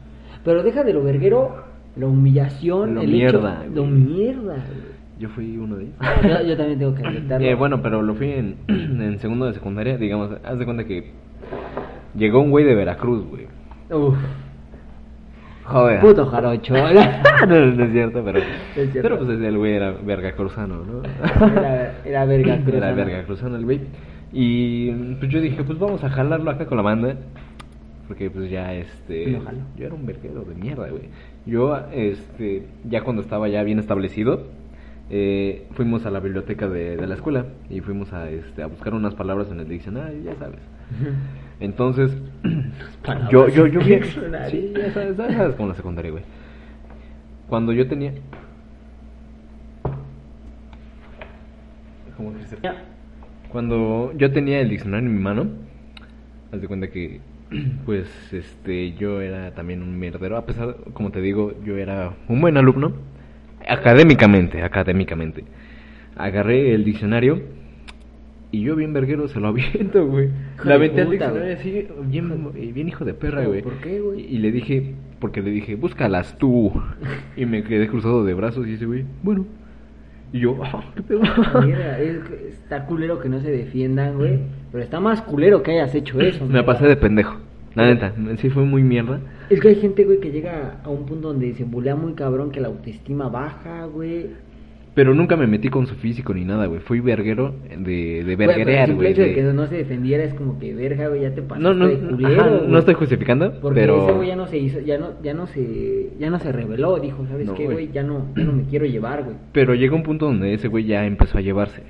Pero 0.43 0.63
deja 0.63 0.83
de 0.83 0.93
lo 0.93 1.03
verguero, 1.03 1.63
la 1.95 2.07
humillación, 2.07 2.95
Lo 2.95 3.01
el 3.01 3.11
mierda, 3.11 3.63
hecho, 3.65 3.75
lo 3.75 3.85
mierda. 3.85 4.53
güey. 4.55 4.93
Yo 5.19 5.29
fui 5.29 5.57
uno 5.57 5.75
de 5.77 5.83
ellos. 5.83 5.95
Yo, 6.23 6.47
yo 6.47 6.57
también 6.57 6.79
tengo 6.79 6.95
que 6.95 7.03
aceptarlo. 7.07 7.45
Eh, 7.47 7.55
bueno, 7.55 7.81
pero 7.81 8.01
lo 8.01 8.13
fui 8.15 8.31
en, 8.31 8.55
en 8.67 9.19
segundo 9.19 9.45
de 9.45 9.53
secundaria, 9.53 9.97
digamos, 9.97 10.31
haz 10.43 10.57
de 10.57 10.65
cuenta 10.65 10.85
que 10.85 11.11
llegó 12.15 12.41
un 12.41 12.49
güey 12.51 12.65
de 12.65 12.75
Veracruz, 12.75 13.25
güey. 13.29 13.47
Uf, 13.91 14.17
Joder. 15.65 16.01
puto 16.01 16.25
jarocho. 16.25 16.73
no, 17.47 17.65
no 17.65 17.83
es 17.83 17.91
cierto, 17.91 18.21
pero, 18.23 18.39
Es 18.75 18.91
cierto. 18.91 19.01
pero 19.01 19.17
pues 19.19 19.39
el 19.39 19.57
güey 19.57 19.73
era 19.73 19.91
vergacruzano, 19.91 20.83
¿no? 20.83 21.01
Era, 21.45 22.01
era 22.03 22.25
verga. 22.25 22.55
Era 22.67 22.91
vergacruzano 22.93 23.55
el 23.55 23.65
güey. 23.65 23.81
Y 24.31 24.91
pues 24.91 25.31
yo 25.31 25.39
dije, 25.39 25.63
pues 25.63 25.77
vamos 25.77 26.03
a 26.03 26.09
jalarlo 26.09 26.49
acá 26.51 26.65
con 26.65 26.77
la 26.77 26.83
banda. 26.83 27.15
Porque 28.07 28.29
pues 28.29 28.49
ya 28.49 28.73
este... 28.73 29.39
Jaló. 29.39 29.59
Yo 29.77 29.85
era 29.85 29.95
un 29.95 30.05
verguero 30.05 30.43
de 30.43 30.55
mierda, 30.55 30.89
güey. 30.89 31.03
Yo, 31.45 31.77
este, 31.93 32.67
ya 32.83 33.01
cuando 33.01 33.21
estaba 33.21 33.47
ya 33.47 33.63
bien 33.63 33.79
establecido, 33.79 34.47
eh, 35.09 35.67
fuimos 35.71 36.05
a 36.05 36.11
la 36.11 36.19
biblioteca 36.19 36.67
de, 36.67 36.97
de 36.97 37.07
la 37.07 37.15
escuela 37.15 37.45
y 37.69 37.79
fuimos 37.79 38.11
a, 38.11 38.29
este, 38.29 38.61
a 38.63 38.67
buscar 38.67 38.93
unas 38.93 39.15
palabras 39.15 39.49
en 39.51 39.59
el 39.61 39.69
diccionario, 39.69 40.21
ya 40.21 40.35
sabes. 40.35 40.59
Entonces, 41.63 42.11
yo, 43.31 43.47
yo, 43.47 43.67
yo 43.67 43.79
bien, 43.79 44.03
sí, 44.51 44.73
ya 44.75 44.91
sabes, 44.91 45.15
ya 45.15 45.31
sabes 45.31 45.55
como 45.55 45.69
la 45.69 45.75
secundaria, 45.75 46.11
güey. 46.11 46.23
Cuando 47.47 47.71
yo 47.71 47.87
tenía, 47.87 48.11
¿cómo 52.17 52.33
que 52.33 52.43
se- 52.47 52.57
Cuando 53.49 54.11
yo 54.17 54.29
tenía 54.33 54.59
el 54.59 54.69
diccionario 54.69 55.07
en 55.07 55.15
mi 55.15 55.21
mano, 55.21 55.47
haz 56.51 56.59
de 56.59 56.67
cuenta 56.67 56.89
que, 56.89 57.21
pues, 57.85 58.09
este, 58.33 58.91
yo 58.95 59.21
era 59.21 59.51
también 59.51 59.83
un 59.83 59.97
mierdero. 59.97 60.35
A 60.35 60.45
pesar, 60.45 60.75
como 60.91 61.11
te 61.11 61.21
digo, 61.21 61.53
yo 61.63 61.77
era 61.77 62.11
un 62.27 62.41
buen 62.41 62.57
alumno, 62.57 62.91
académicamente, 63.69 64.61
académicamente. 64.63 65.45
Agarré 66.17 66.73
el 66.73 66.83
diccionario 66.83 67.41
y 68.53 68.61
yo 68.61 68.75
bien 68.75 68.93
verguero 68.93 69.27
se 69.27 69.39
lo 69.39 69.47
aviento, 69.49 70.05
güey. 70.05 70.29
De 70.63 70.73
aventé 70.73 71.03
puta, 71.05 71.31
diccionario 71.31 71.53
así, 71.55 71.87
bien, 72.05 72.51
bien 72.73 72.87
hijo 72.87 73.03
de 73.03 73.15
perra, 73.15 73.39
¿Pero 73.39 73.49
güey. 73.49 73.61
por 73.63 73.73
qué, 73.81 73.99
güey? 73.99 74.21
Y, 74.21 74.35
y 74.35 74.37
le 74.37 74.51
dije, 74.51 74.93
porque 75.19 75.41
le 75.41 75.49
dije, 75.49 75.75
búscalas 75.75 76.37
tú. 76.37 76.71
Y 77.35 77.47
me 77.47 77.63
quedé 77.63 77.87
cruzado 77.87 78.23
de 78.23 78.35
brazos 78.35 78.67
y 78.67 78.73
ese 78.73 78.85
güey, 78.85 79.05
bueno. 79.23 79.45
Y 80.31 80.39
yo, 80.41 80.55
ah, 80.63 80.83
¿qué 80.95 81.01
pedo? 81.01 81.21
Mira, 81.65 81.99
es 81.99 82.19
que 82.19 82.47
está 82.49 82.85
culero 82.85 83.19
que 83.19 83.27
no 83.27 83.39
se 83.39 83.49
defiendan, 83.51 84.17
güey. 84.17 84.39
Pero 84.71 84.83
está 84.83 84.99
más 84.99 85.21
culero 85.23 85.63
que 85.63 85.71
hayas 85.71 85.93
hecho 85.95 86.19
eso. 86.21 86.45
Me 86.47 86.63
pasé 86.63 86.85
de 86.85 86.95
pendejo. 86.95 87.37
La 87.73 87.87
neta, 87.87 88.13
sí 88.37 88.51
fue 88.51 88.65
muy 88.65 88.83
mierda. 88.83 89.19
Es 89.49 89.59
que 89.59 89.69
hay 89.69 89.75
gente, 89.75 90.03
güey, 90.03 90.19
que 90.19 90.31
llega 90.31 90.79
a 90.83 90.89
un 90.89 91.07
punto 91.07 91.29
donde 91.29 91.55
se 91.55 91.63
bulea 91.63 91.95
muy 91.95 92.13
cabrón, 92.13 92.51
que 92.51 92.61
la 92.61 92.67
autoestima 92.67 93.29
baja, 93.29 93.85
güey. 93.85 94.27
Pero 94.95 95.15
nunca 95.15 95.35
me 95.35 95.47
metí 95.47 95.69
con 95.69 95.87
su 95.87 95.95
físico 95.95 96.35
ni 96.35 96.45
nada, 96.45 96.67
güey. 96.67 96.79
Fui 96.79 96.99
verguero 96.99 97.55
de, 97.67 98.23
de 98.23 98.31
el 98.31 98.35
verguerear, 98.37 98.93
güey. 98.93 99.11
hecho 99.11 99.21
de 99.23 99.29
de- 99.29 99.33
que 99.33 99.41
no 99.41 99.65
se 99.65 99.75
defendiera 99.77 100.23
es 100.23 100.35
como 100.35 100.59
que, 100.59 100.73
verga, 100.75 101.07
güey, 101.07 101.21
ya 101.21 101.33
te 101.33 101.41
pasaste 101.41 101.63
No, 101.63 101.73
no, 101.73 101.87
de 101.87 101.97
culero, 101.97 102.41
ajá, 102.41 102.61
no 102.67 102.77
estoy 102.77 102.93
justificando, 102.93 103.59
Porque 103.59 103.81
pero... 103.81 104.03
ese 104.03 104.11
güey 104.11 104.27
ya 104.27 104.35
no 104.35 104.45
se 104.45 104.57
hizo, 104.59 104.79
ya 104.81 104.99
no, 104.99 105.19
ya 105.23 105.33
no 105.33 105.47
se, 105.47 106.09
ya 106.19 106.29
no 106.29 106.37
se 106.37 106.51
reveló, 106.51 106.99
dijo, 106.99 107.25
¿sabes 107.25 107.47
No, 107.47 107.55
qué, 107.55 107.65
güey. 107.65 107.89
Ya 107.91 108.03
no, 108.03 108.27
ya 108.35 108.43
no 108.43 108.53
me 108.53 108.63
quiero 108.65 108.85
llevar, 108.85 109.23
güey. 109.23 109.35
Pero 109.51 109.73
llegó 109.73 109.95
un 109.95 110.03
punto 110.03 110.27
donde 110.27 110.53
ese 110.53 110.67
güey 110.67 110.85
ya 110.85 111.05
empezó 111.07 111.39
a 111.39 111.41
llevarse. 111.41 111.81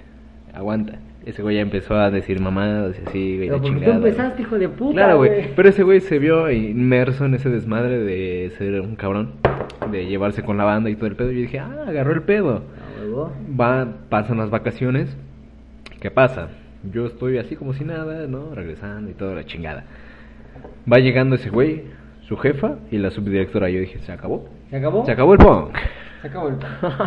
Aguanta. 0.54 0.99
Ese 1.26 1.41
güey 1.41 1.56
ya 1.56 1.62
empezó 1.62 1.95
a 1.95 2.12
decir 2.12 2.39
mamadas 2.41 2.97
y 2.99 3.08
así, 3.10 3.36
güey, 3.38 3.47
la 3.49 3.54
porque 3.56 3.68
tú 3.70 3.74
chingada. 3.76 3.95
empezaste, 3.95 4.41
hijo 4.41 4.60
de 4.60 4.70
puta, 4.70 4.93
Claro, 4.93 5.18
güey. 5.18 5.32
Pero 5.56 5.70
ese 5.70 5.84
güey 5.84 5.99
se 6.01 6.20
vio 6.20 6.49
inmerso 6.51 7.26
en 7.26 7.34
ese 7.34 7.49
desmadre 7.49 7.97
de 7.99 8.51
ser 8.58 8.80
un 8.82 8.95
cabrón, 8.95 9.32
de 9.91 10.06
llevarse 10.06 10.43
con 10.43 10.58
la 10.58 10.66
banda 10.66 10.89
y 10.89 10.95
todo 10.95 11.08
el 11.08 11.16
pedo. 11.16 11.32
Y 11.32 11.36
yo 11.36 11.41
dije, 11.41 11.60
ah, 11.60 11.86
agarró 11.88 12.14
el 12.14 12.22
pedo. 12.24 12.64
Va, 13.59 13.88
pasan 14.09 14.38
las 14.38 14.49
vacaciones. 14.49 15.16
¿Qué 15.99 16.11
pasa? 16.11 16.49
Yo 16.91 17.05
estoy 17.05 17.38
así 17.38 17.55
como 17.55 17.74
si 17.74 17.84
nada, 17.84 18.28
¿no? 18.28 18.53
Regresando 18.53 19.09
y 19.09 19.14
toda 19.14 19.36
la 19.36 19.45
chingada. 19.45 19.86
Va 20.91 20.99
llegando 20.99 21.36
ese 21.36 21.49
güey, 21.49 21.84
su 22.28 22.38
jefa 22.38 22.80
y 22.91 22.97
la 22.97 23.09
subdirectora. 23.11 23.70
Yo 23.70 23.80
dije, 23.80 23.99
¿se 23.99 24.11
acabó? 24.11 24.49
¿Se 24.70 24.78
acabó? 24.78 25.05
Se 25.05 25.11
acabó 25.11 25.34
el 25.34 25.39
punk. 25.39 25.78
Se 26.22 26.28
acabó 26.28 26.47
el 26.47 26.55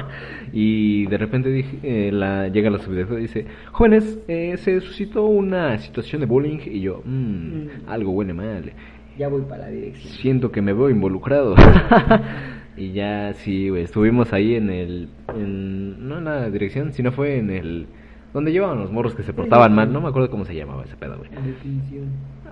y 0.52 1.06
de 1.06 1.16
repente 1.16 1.48
dije, 1.48 1.78
eh, 1.82 2.12
la, 2.12 2.48
llega 2.48 2.70
la 2.70 2.78
subdirectora 2.78 3.18
y 3.18 3.22
dice, 3.22 3.46
jóvenes, 3.72 4.18
eh, 4.28 4.56
se 4.58 4.80
suscitó 4.80 5.24
una 5.24 5.78
situación 5.78 6.20
de 6.20 6.26
bullying 6.26 6.58
y 6.66 6.80
yo, 6.80 7.02
mmm, 7.04 7.88
algo 7.88 8.12
huele 8.12 8.34
mal. 8.34 8.72
Ya 9.18 9.28
voy 9.28 9.42
para 9.42 9.64
la 9.64 9.68
dirección. 9.68 10.12
Siento 10.14 10.52
que 10.52 10.60
me 10.60 10.74
veo 10.74 10.90
involucrado. 10.90 11.54
y 12.76 12.92
ya, 12.92 13.32
sí, 13.34 13.70
güey, 13.70 13.82
estuvimos 13.82 14.32
ahí 14.32 14.54
en 14.54 14.70
el, 14.70 15.08
en, 15.34 16.08
no 16.08 16.18
en 16.18 16.24
la 16.24 16.50
dirección, 16.50 16.92
sino 16.92 17.12
fue 17.12 17.38
en 17.38 17.50
el, 17.50 17.86
donde 18.34 18.52
llevaban 18.52 18.78
los 18.78 18.92
morros 18.92 19.14
que 19.14 19.22
se 19.22 19.32
portaban 19.32 19.74
mal, 19.74 19.92
no 19.92 20.00
me 20.00 20.08
acuerdo 20.08 20.30
cómo 20.30 20.44
se 20.44 20.54
llamaba 20.54 20.84
ese 20.84 20.96
pedo, 20.96 21.16
güey. 21.16 21.30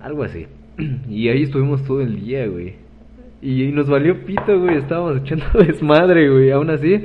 Algo 0.03 0.23
así. 0.23 0.47
Y 1.09 1.29
ahí 1.29 1.43
estuvimos 1.43 1.85
todo 1.85 2.01
el 2.01 2.21
día, 2.21 2.47
güey. 2.47 2.75
Y 3.43 3.67
nos 3.73 3.89
valió 3.89 4.25
pito, 4.25 4.59
güey. 4.59 4.79
Estábamos 4.79 5.19
echando 5.19 5.45
desmadre, 5.59 6.31
güey. 6.31 6.51
Aún 6.51 6.71
así. 6.71 7.05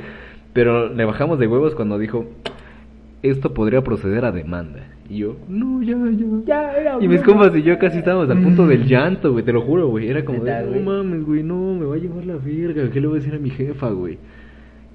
Pero 0.54 0.94
le 0.94 1.06
bajamos 1.06 1.40
de 1.40 1.48
huevos 1.48 1.76
cuando 1.76 2.00
dijo: 2.00 2.26
Esto 3.22 3.54
podría 3.54 3.82
proceder 3.82 4.26
a 4.26 4.32
demanda. 4.32 4.88
Y 5.10 5.18
yo, 5.18 5.36
no, 5.48 5.82
ya, 5.82 5.96
ya. 5.96 6.28
Ya, 6.46 6.74
era 6.74 6.98
Y 7.02 7.08
mis 7.08 7.22
compas 7.24 7.56
y 7.56 7.64
yo 7.64 7.80
casi 7.80 7.98
estábamos 7.98 8.30
al 8.30 8.42
punto 8.44 8.68
del 8.68 8.86
llanto, 8.86 9.32
güey. 9.32 9.44
Te 9.44 9.52
lo 9.52 9.62
juro, 9.62 9.88
güey. 9.88 10.08
Era 10.08 10.24
como 10.24 10.44
de, 10.44 10.64
no 10.64 10.80
mames, 10.80 11.26
güey. 11.26 11.42
No, 11.42 11.74
me 11.74 11.86
va 11.86 11.96
a 11.96 11.98
llevar 11.98 12.26
la 12.26 12.36
verga. 12.36 12.92
¿Qué 12.92 13.02
le 13.02 13.08
voy 13.08 13.18
a 13.18 13.22
decir 13.22 13.34
a 13.34 13.40
mi 13.40 13.50
jefa, 13.50 13.90
güey? 13.90 14.20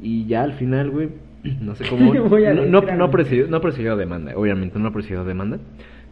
Y 0.00 0.26
ya 0.26 0.42
al 0.42 0.52
final, 0.52 0.90
güey. 0.90 1.08
No 1.60 1.74
sé 1.74 1.84
cómo. 1.90 2.12
¿Qué 2.12 2.20
voy 2.20 2.44
a 2.44 2.54
no, 2.54 2.64
no, 2.64 2.80
no, 2.80 3.08
no 3.08 3.96
demanda. 3.96 4.32
Obviamente 4.36 4.78
no 4.78 4.92
procedió 4.92 5.24
demanda. 5.24 5.58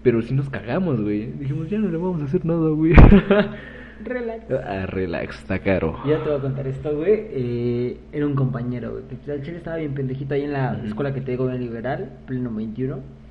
Pero 0.02 0.20
sí 0.20 0.34
nos 0.34 0.50
cagamos, 0.50 1.00
güey. 1.00 1.30
Dijimos, 1.32 1.70
ya 1.70 1.78
no 1.78 1.88
le 1.88 1.96
vamos 1.96 2.20
a 2.22 2.24
hacer 2.24 2.44
nada, 2.44 2.70
güey. 2.70 2.92
Relax. 4.04 4.50
Ah, 4.50 4.86
relax, 4.86 5.38
está 5.38 5.60
caro. 5.60 5.96
Ya 6.06 6.18
te 6.22 6.28
voy 6.28 6.38
a 6.38 6.42
contar 6.42 6.66
esto, 6.66 6.96
güey. 6.96 7.12
Eh, 7.30 7.96
era 8.12 8.26
un 8.26 8.34
compañero, 8.34 8.90
güey. 8.92 9.04
Al 9.30 9.42
chile 9.42 9.58
estaba 9.58 9.76
bien 9.76 9.94
pendejito 9.94 10.34
ahí 10.34 10.42
en 10.42 10.52
la 10.52 10.74
Ujú. 10.76 10.86
escuela 10.88 11.14
que 11.14 11.20
te 11.20 11.30
digo, 11.30 11.48
en 11.48 11.60
liberal, 11.60 12.10
pleno 12.26 12.52
21. 12.52 13.21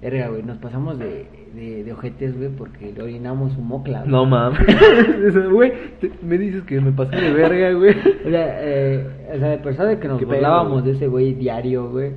Verga, 0.00 0.28
güey, 0.28 0.42
nos 0.44 0.58
pasamos 0.58 0.96
de, 0.98 1.26
de, 1.54 1.82
de 1.82 1.92
ojetes, 1.92 2.36
güey, 2.36 2.50
porque 2.50 2.92
le 2.92 3.02
orinamos 3.02 3.52
su 3.54 3.60
mocla. 3.60 4.00
güey. 4.00 4.10
No 4.12 4.26
mames. 4.26 4.60
Güey, 5.52 5.72
me 6.22 6.38
dices 6.38 6.62
que 6.62 6.80
me 6.80 6.92
pasé 6.92 7.16
de 7.16 7.32
verga, 7.32 7.72
güey. 7.72 7.96
O 8.24 8.30
sea, 8.30 8.58
eh, 8.60 9.06
o 9.34 9.38
sea, 9.38 9.48
de 9.48 9.58
persona 9.58 9.88
de 9.88 9.98
que 9.98 10.06
nos 10.08 10.24
burlábamos 10.24 10.84
de 10.84 10.92
ese 10.92 11.08
güey 11.08 11.34
diario, 11.34 11.90
güey. 11.90 12.12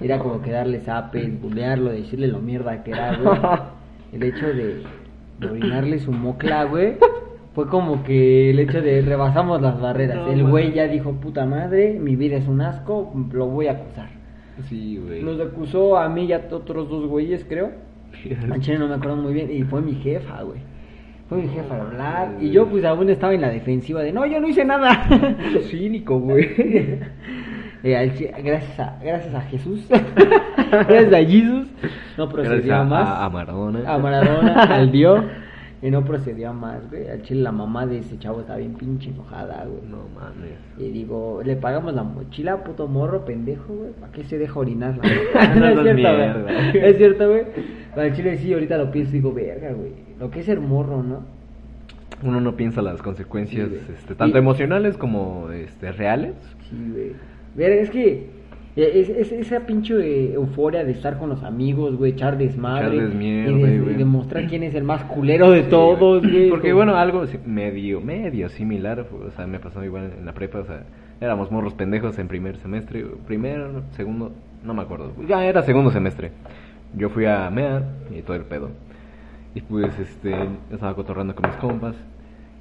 Era 0.00 0.18
como 0.18 0.40
que 0.40 0.50
darle 0.50 0.80
zapes, 0.80 1.40
bulearlo, 1.42 1.90
decirle 1.90 2.28
lo 2.28 2.40
mierda 2.40 2.82
que 2.82 2.92
era, 2.92 3.16
güey. 3.16 3.38
El 4.12 4.22
hecho 4.22 4.46
de, 4.46 4.82
de 5.40 5.46
orinarle 5.46 5.98
su 5.98 6.12
mocla, 6.12 6.64
güey. 6.64 6.94
Fue 7.54 7.66
como 7.68 8.02
que 8.04 8.50
el 8.50 8.58
hecho 8.58 8.82
de 8.82 9.00
rebasamos 9.00 9.62
las 9.62 9.80
barreras. 9.80 10.16
No, 10.16 10.30
el 10.30 10.44
güey 10.44 10.72
ya 10.74 10.86
dijo, 10.88 11.12
puta 11.12 11.46
madre, 11.46 11.98
mi 11.98 12.14
vida 12.14 12.36
es 12.36 12.46
un 12.48 12.60
asco, 12.60 13.12
lo 13.32 13.46
voy 13.46 13.66
a 13.68 13.72
acusar. 13.72 14.08
Sí, 14.68 14.96
güey. 15.04 15.22
Nos 15.22 15.38
acusó 15.40 15.96
a 15.98 16.08
mí 16.08 16.24
y 16.26 16.32
a 16.32 16.46
otros 16.50 16.88
dos 16.88 17.06
güeyes, 17.06 17.44
creo. 17.48 17.72
A 18.52 18.58
Chile 18.58 18.78
no 18.78 18.88
me 18.88 18.94
acuerdo 18.94 19.16
muy 19.16 19.34
bien. 19.34 19.50
Y 19.52 19.62
fue 19.64 19.80
mi 19.82 19.94
jefa, 19.96 20.42
güey. 20.42 20.60
Fue 21.28 21.38
mi 21.38 21.48
jefa 21.48 21.74
a 21.76 21.80
hablar. 21.82 22.34
Y 22.40 22.50
yo, 22.50 22.66
pues, 22.68 22.84
aún 22.84 23.10
estaba 23.10 23.34
en 23.34 23.40
la 23.40 23.50
defensiva 23.50 24.02
de, 24.02 24.12
no, 24.12 24.24
yo 24.26 24.40
no 24.40 24.48
hice 24.48 24.64
nada. 24.64 25.06
Cínico, 25.70 26.18
güey. 26.18 26.48
Eh, 27.82 28.32
gracias, 28.42 28.80
a, 28.80 28.98
gracias 29.00 29.32
a 29.34 29.40
Jesús. 29.42 29.86
gracias 29.88 31.12
a 31.12 31.18
Jesús. 31.18 31.68
No 32.16 32.28
procedió 32.28 32.56
Gracias 32.56 32.80
a, 32.80 32.84
más. 32.84 33.08
a- 33.08 33.24
a 33.26 33.30
Maradona. 33.30 33.80
A 33.94 33.98
Maradona, 33.98 34.62
al 34.64 34.90
Dios. 34.90 35.22
Y 35.86 35.90
no 35.90 36.04
procedió 36.04 36.52
más, 36.52 36.90
güey. 36.90 37.08
Al 37.08 37.22
chile 37.22 37.42
la 37.42 37.52
mamá 37.52 37.86
de 37.86 37.98
ese 37.98 38.18
chavo 38.18 38.40
estaba 38.40 38.58
bien 38.58 38.74
pinche 38.74 39.10
enojada, 39.10 39.64
güey. 39.66 39.82
No 39.88 39.98
mames. 40.14 40.58
Y 40.78 40.90
digo, 40.90 41.42
le 41.44 41.54
pagamos 41.54 41.94
la 41.94 42.02
mochila, 42.02 42.64
puto 42.64 42.88
morro, 42.88 43.24
pendejo, 43.24 43.72
güey. 43.72 43.92
¿Para 43.92 44.10
qué 44.10 44.24
se 44.24 44.36
deja 44.38 44.58
orinar? 44.58 44.98
No 45.56 45.74
no, 45.74 45.88
es 45.88 45.96
cierto, 45.96 46.42
güey. 46.42 46.84
Es 46.84 46.96
cierto, 46.96 47.28
güey. 47.30 47.42
El 47.96 48.14
chile 48.16 48.36
sí, 48.38 48.52
ahorita 48.52 48.78
lo 48.78 48.90
pienso 48.90 49.10
y 49.12 49.14
digo, 49.14 49.32
verga, 49.32 49.72
güey. 49.72 49.92
Lo 50.18 50.28
que 50.30 50.40
es 50.40 50.46
ser 50.46 50.60
morro, 50.60 51.02
¿no? 51.04 51.20
Uno 52.22 52.40
no 52.40 52.56
piensa 52.56 52.82
las 52.82 53.00
consecuencias, 53.02 53.68
Sí, 53.68 53.78
este, 53.94 54.14
tanto 54.14 54.38
Y- 54.38 54.40
emocionales 54.40 54.96
como 54.96 55.50
este, 55.52 55.92
reales. 55.92 56.34
Sí, 56.68 56.76
güey. 56.92 57.12
Verga, 57.54 57.80
es 57.82 57.90
que 57.90 58.30
es, 58.76 59.08
es- 59.08 59.32
esa 59.32 59.60
pinche 59.60 60.32
euforia 60.34 60.84
de 60.84 60.92
estar 60.92 61.18
con 61.18 61.28
los 61.30 61.42
amigos, 61.42 61.96
güey, 61.96 62.12
echar 62.12 62.36
desmadre. 62.36 62.94
Echar 62.96 63.08
desmierde, 63.08 63.52
y, 63.52 63.62
de- 63.62 63.78
güey. 63.80 63.94
y 63.94 63.98
demostrar 63.98 64.46
quién 64.46 64.62
es 64.62 64.74
el 64.74 64.84
más 64.84 65.02
culero 65.04 65.50
de 65.50 65.62
todos, 65.62 66.22
güey. 66.22 66.50
Porque 66.50 66.72
bueno, 66.72 66.96
algo 66.96 67.24
medio, 67.46 68.00
medio 68.00 68.48
similar, 68.50 69.00
o 69.00 69.30
sea, 69.32 69.46
me 69.46 69.58
pasó 69.58 69.82
igual 69.84 70.12
en 70.18 70.26
la 70.26 70.32
prepa, 70.34 70.58
o 70.60 70.64
sea, 70.64 70.82
éramos 71.20 71.50
morros 71.50 71.74
pendejos 71.74 72.18
en 72.18 72.28
primer 72.28 72.56
semestre, 72.58 73.04
primero, 73.26 73.82
segundo, 73.92 74.32
no 74.62 74.74
me 74.74 74.82
acuerdo, 74.82 75.12
ya 75.26 75.44
era 75.44 75.62
segundo 75.62 75.90
semestre. 75.90 76.32
Yo 76.94 77.08
fui 77.10 77.24
a 77.26 77.50
MEA 77.50 77.82
y 78.16 78.22
todo 78.22 78.36
el 78.36 78.44
pedo. 78.44 78.70
Y 79.54 79.60
pues, 79.62 79.98
este, 79.98 80.34
estaba 80.70 80.94
cotorrando 80.94 81.34
con 81.34 81.48
mis 81.48 81.56
compas. 81.58 81.94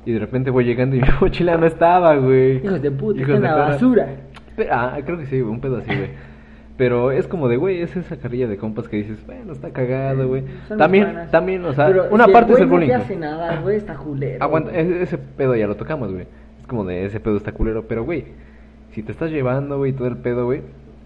Y 0.06 0.12
de 0.14 0.20
repente 0.20 0.50
voy 0.50 0.66
llegando 0.66 0.96
y 0.96 1.02
mi 1.02 1.08
mochila 1.20 1.58
no 1.58 1.66
estaba, 1.66 2.16
güey. 2.16 2.58
Hijos 2.64 2.82
de 2.82 2.92
puta, 2.92 3.20
Hijos 3.22 3.36
está 3.36 3.36
en 3.36 3.44
la 3.44 3.56
basura. 3.56 4.08
Ah, 4.72 4.98
creo 5.06 5.18
que 5.18 5.26
sí, 5.26 5.42
un 5.42 5.60
pedo 5.62 5.78
así, 5.78 5.88
güey. 5.88 6.10
Pero 6.78 7.12
es 7.12 7.28
como 7.28 7.48
de, 7.48 7.56
güey, 7.56 7.82
es 7.82 7.96
esa 7.96 8.18
carrilla 8.18 8.48
de 8.48 8.58
compas 8.58 8.90
que 8.90 8.98
dices, 8.98 9.26
bueno, 9.26 9.54
está 9.54 9.70
cagado, 9.72 10.28
güey. 10.28 10.44
Son 10.68 10.78
También, 10.78 11.06
panas. 11.06 11.32
también, 11.32 11.64
o 11.64 11.72
sea, 11.74 11.88
Pero 11.88 12.08
una 12.12 12.26
si 12.26 12.32
parte 12.34 12.52
es 12.54 12.60
el 12.60 12.66
bullying. 12.68 12.90
No 12.90 12.96
hace 12.96 13.16
nada, 13.16 13.62
güey, 13.62 13.78
está 13.78 13.96
culero. 13.96 14.44
Aguanta, 14.44 14.72
ese, 14.76 15.02
ese 15.04 15.18
pedo 15.18 15.56
ya 15.56 15.68
lo 15.68 15.76
tocamos, 15.76 16.12
güey. 16.12 16.28
Es 16.60 16.68
como 16.68 16.84
de 16.84 17.06
ese 17.06 17.20
pedo 17.22 17.38
está 17.38 17.54
culero, 17.54 17.86
pero 17.88 18.04
güey, 18.04 18.26
si 18.92 19.04
te 19.04 19.14
estás 19.14 19.32
llevando, 19.32 19.78
güey, 19.78 19.94
todo 19.94 20.08
el 20.10 20.18
pedo, 20.18 20.46
güey, 20.46 20.64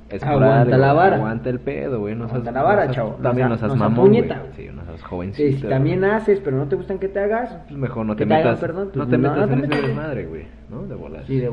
es 0.10 0.24
Aguanta 0.24 0.62
algo, 0.62 0.78
la 0.78 0.94
vara. 0.94 1.16
Aguanta 1.18 1.50
el 1.52 1.60
pedo, 1.60 2.00
güey. 2.00 2.16
No 2.16 2.22
seas, 2.26 2.32
Aguanta 2.40 2.52
la 2.52 2.64
vara, 2.64 2.86
no 2.86 2.94
seas- 2.94 2.96
chavo. 2.96 3.10
También 3.22 3.48
No 3.48 3.54
no 3.54 3.58
seas- 3.60 3.70
seas 3.72 3.78
no 3.78 3.86
seas 3.86 3.92
mamón, 3.92 4.06
puñeta, 4.08 4.40
güey. 4.40 4.52
Sí, 4.56 4.70
no 4.76 4.84
seas 4.86 4.98
Sí, 4.98 5.04
jovencito. 5.06 5.58
si 5.60 5.68
también 5.68 6.00
güey. 6.00 6.12
haces, 6.12 6.40
pero 6.44 6.58
no 6.58 6.66
te 6.68 6.76
gustan 6.78 6.98
que 6.98 7.10
te 7.10 7.20
hagas, 7.20 7.56
Pues 7.68 7.80
mejor 7.80 8.08
no 8.08 8.16
que 8.16 8.24
te 8.24 8.30
te 8.30 8.34
hagan 8.34 8.46
metas. 8.48 8.60
perdón, 8.60 8.88
no 8.88 8.92
pues 8.94 9.10
te 9.10 9.18
no, 9.20 9.30
metas 9.32 9.48
te 9.50 9.54
en 9.54 9.60
ese 9.60 9.68
metas. 9.68 9.88
desmadre, 9.88 10.26
güey. 10.26 10.44
¿No? 10.72 10.82
De 10.88 10.96
bolas. 10.96 11.26
sí, 11.28 11.38
de 11.40 11.50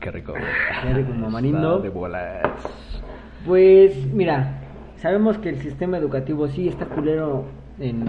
Qué 0.00 0.10
rico. 0.10 0.34
Qué 0.82 0.94
rico, 0.94 1.12
De 1.80 1.88
bolas. 1.88 2.42
Pues 3.46 3.94
mira, 4.12 4.60
sabemos 4.96 5.38
que 5.38 5.48
el 5.50 5.58
sistema 5.60 5.98
educativo 5.98 6.48
sí 6.48 6.68
está 6.68 6.86
culero 6.86 7.44
en, 7.78 8.02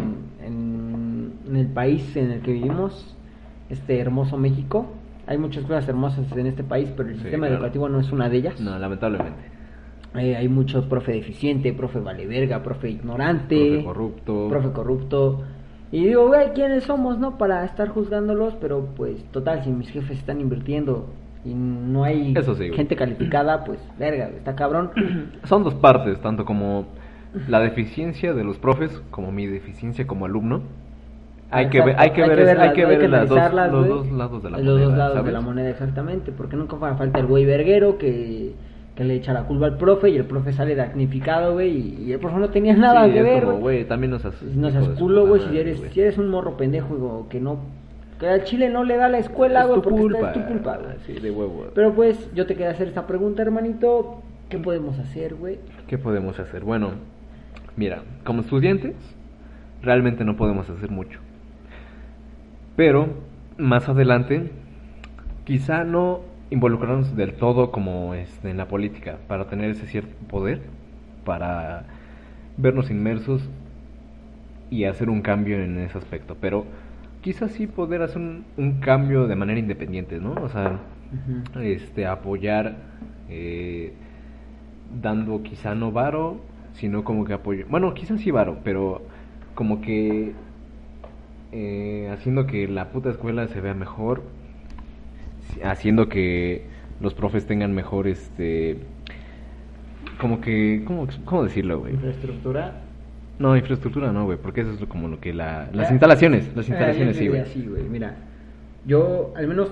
en, 0.43 1.33
en 1.47 1.55
el 1.55 1.67
país 1.67 2.15
en 2.15 2.31
el 2.31 2.41
que 2.41 2.51
vivimos, 2.53 3.15
este 3.69 3.99
hermoso 3.99 4.37
México. 4.37 4.87
Hay 5.27 5.37
muchas 5.37 5.63
cosas 5.63 5.87
hermosas 5.87 6.29
en 6.35 6.47
este 6.47 6.63
país, 6.63 6.91
pero 6.95 7.09
el 7.09 7.15
Sí, 7.15 7.21
sistema 7.21 7.47
claro. 7.47 7.61
educativo 7.61 7.89
no 7.89 7.99
es 7.99 8.11
una 8.11 8.27
de 8.29 8.37
ellas. 8.37 8.59
No, 8.59 8.77
lamentablemente. 8.77 9.39
Eh, 10.15 10.35
hay 10.35 10.49
mucho 10.49 10.89
profe 10.89 11.13
deficiente, 11.13 11.71
profe 11.71 11.99
vale 11.99 12.27
verga, 12.27 12.61
profe 12.63 12.89
ignorante, 12.89 13.55
Profe 13.69 13.85
corrupto. 13.85 14.47
profe 14.49 14.71
corrupto. 14.71 15.41
Y 15.91 16.05
digo, 16.05 16.27
güey, 16.27 16.51
¿quiénes 16.53 16.85
somos, 16.85 17.19
no? 17.19 17.37
Para 17.37 17.65
estar 17.65 17.89
juzgándolos, 17.89 18.55
pero 18.61 18.87
pues, 18.95 19.23
total, 19.31 19.63
si 19.63 19.69
mis 19.71 19.89
jefes 19.89 20.17
están 20.19 20.39
invirtiendo 20.39 21.07
y 21.43 21.53
no 21.53 22.03
hay 22.05 22.33
Eso 22.37 22.53
sí, 22.55 22.67
güey. 22.67 22.73
gente 22.77 22.95
calificada, 22.95 23.63
pues, 23.65 23.79
verga, 23.99 24.29
está 24.29 24.55
cabrón. 24.55 24.91
Son 25.45 25.63
dos 25.63 25.73
partes, 25.75 26.19
tanto 26.21 26.45
como 26.45 26.85
la 27.47 27.59
deficiencia 27.59 28.33
de 28.33 28.43
los 28.43 28.57
profes, 28.57 29.01
como 29.11 29.31
mi 29.31 29.47
deficiencia 29.47 30.07
como 30.07 30.25
alumno. 30.25 30.61
Hay 31.53 31.67
que 31.69 31.81
ver, 31.81 31.95
hay 31.99 32.11
que 32.11 32.21
ver, 32.25 32.57
hay 32.59 32.71
que 32.73 32.85
ver 32.85 33.09
las 33.09 33.27
dos, 33.27 33.37
analizarlas, 33.37 33.71
los 33.73 33.87
dos 33.89 34.11
lados 34.13 34.41
de 34.43 34.49
la 34.51 34.57
los 34.59 34.65
moneda. 34.67 34.85
dos 34.87 34.97
lados 34.97 35.25
de 35.25 35.31
la 35.33 35.41
moneda, 35.41 35.69
exactamente. 35.69 36.31
Porque 36.31 36.55
nunca 36.55 36.77
fa- 36.77 36.95
falta 36.95 37.19
el 37.19 37.25
güey 37.25 37.43
verguero 37.45 37.97
que, 37.97 38.53
que 38.95 39.03
le 39.05 39.15
echa 39.15 39.33
la 39.33 39.43
culpa 39.43 39.67
al 39.67 39.77
profe 39.77 40.09
y 40.09 40.17
el 40.17 40.25
profe 40.25 40.51
sale 40.53 40.75
damnificado, 40.75 41.53
güey. 41.53 41.69
Y, 41.77 42.03
y 42.07 42.11
el 42.13 42.19
profe 42.19 42.37
no 42.37 42.49
tenía 42.49 42.75
nada 42.75 43.05
Sí, 43.05 43.11
que 43.13 43.17
es 43.19 43.23
ver, 43.23 43.43
como, 43.45 43.57
güey. 43.59 43.85
también 43.85 44.11
no 44.11 44.19
seas, 44.19 44.41
No 44.43 44.67
hijo 44.67 44.71
seas 44.79 44.89
de 44.89 44.95
su 44.95 44.99
culo, 45.03 45.21
puta 45.21 45.29
güey, 45.29 45.41
si 45.49 45.57
eres, 45.57 45.81
si 45.93 46.01
eres 46.01 46.17
un 46.17 46.29
morro 46.29 46.57
pendejo 46.57 46.95
güey, 46.95 47.29
que 47.29 47.39
no... 47.39 47.59
Que 48.19 48.27
al 48.27 48.43
chile 48.43 48.69
no 48.69 48.83
le 48.83 48.97
da 48.97 49.09
la 49.09 49.17
escuela, 49.17 49.61
Es 49.61 49.67
güey, 49.67 49.81
tu 49.81 49.83
porque 49.89 50.01
culpa. 50.01 50.17
está- 50.19 50.31
es 50.31 50.45
tu 50.45 50.53
culpa, 50.53 50.77
güey. 50.77 50.95
Sí, 51.07 51.13
de 51.13 51.31
huevo. 51.31 51.65
Pero 51.73 51.93
pues, 51.93 52.29
yo 52.35 52.45
te 52.45 52.53
quería 52.53 52.69
hacer 52.71 52.87
esta 52.89 53.07
pregunta, 53.07 53.41
hermanito. 53.41 54.21
¿Qué 54.49 54.57
podemos 54.59 54.99
hacer, 54.99 55.33
güey? 55.35 55.57
¿Qué 55.87 55.97
podemos 55.97 56.37
hacer? 56.39 56.63
Bueno, 56.63 56.89
mira, 57.77 58.03
como 58.23 58.41
estudiantes, 58.41 58.93
realmente 59.81 60.23
no 60.23 60.35
podemos 60.35 60.69
hacer 60.69 60.91
mucho. 60.91 61.19
Pero, 62.75 63.07
más 63.57 63.87
adelante, 63.89 64.51
quizá 65.45 65.83
no 65.83 66.21
involucrarnos 66.51 67.15
del 67.15 67.33
todo 67.33 67.71
como 67.71 68.13
este, 68.13 68.51
en 68.51 68.57
la 68.57 68.67
política, 68.67 69.17
para 69.27 69.47
tener 69.47 69.71
ese 69.71 69.87
cierto 69.87 70.13
poder, 70.27 70.61
para 71.25 71.85
vernos 72.57 72.91
inmersos 72.91 73.49
y 74.69 74.83
hacer 74.83 75.09
un 75.09 75.21
cambio 75.21 75.59
en 75.59 75.79
ese 75.79 75.97
aspecto. 75.97 76.37
Pero 76.39 76.65
quizás 77.21 77.51
sí 77.53 77.67
poder 77.67 78.03
hacer 78.03 78.21
un, 78.21 78.45
un 78.57 78.79
cambio 78.79 79.27
de 79.27 79.35
manera 79.35 79.59
independiente, 79.59 80.19
¿no? 80.19 80.33
O 80.33 80.49
sea, 80.49 80.79
este, 81.61 82.05
apoyar, 82.05 82.75
eh, 83.29 83.93
dando 85.01 85.41
quizá 85.43 85.75
no 85.75 85.91
varo, 85.91 86.41
sino 86.73 87.03
como 87.03 87.25
que 87.25 87.33
apoyo, 87.33 87.65
bueno, 87.69 87.93
quizás 87.93 88.21
sí 88.21 88.31
varo, 88.31 88.59
pero 88.63 89.01
como 89.55 89.81
que 89.81 90.33
eh, 91.51 92.09
haciendo 92.13 92.47
que 92.47 92.67
la 92.67 92.89
puta 92.91 93.09
escuela 93.09 93.47
se 93.47 93.61
vea 93.61 93.73
mejor, 93.73 94.23
haciendo 95.63 96.09
que 96.09 96.65
los 96.99 97.13
profes 97.13 97.45
tengan 97.45 97.73
mejor, 97.73 98.07
este, 98.07 98.77
como 100.19 100.41
que, 100.41 100.83
¿cómo, 100.85 101.07
cómo 101.25 101.43
decirlo, 101.43 101.79
güey? 101.79 101.93
Infraestructura. 101.93 102.81
No, 103.39 103.57
infraestructura 103.57 104.11
no, 104.11 104.25
güey, 104.25 104.37
porque 104.37 104.61
eso 104.61 104.71
es 104.71 104.85
como 104.85 105.07
lo 105.07 105.19
que 105.19 105.33
la... 105.33 105.69
Las 105.73 105.89
Ah, 105.89 105.93
instalaciones, 105.93 106.55
las 106.55 106.67
ah, 106.67 106.71
instalaciones, 106.71 107.19
yo 107.19 107.45
sí, 107.45 107.65
güey. 107.67 107.83
Mira, 107.89 108.15
yo, 108.85 109.33
al 109.35 109.47
menos 109.47 109.71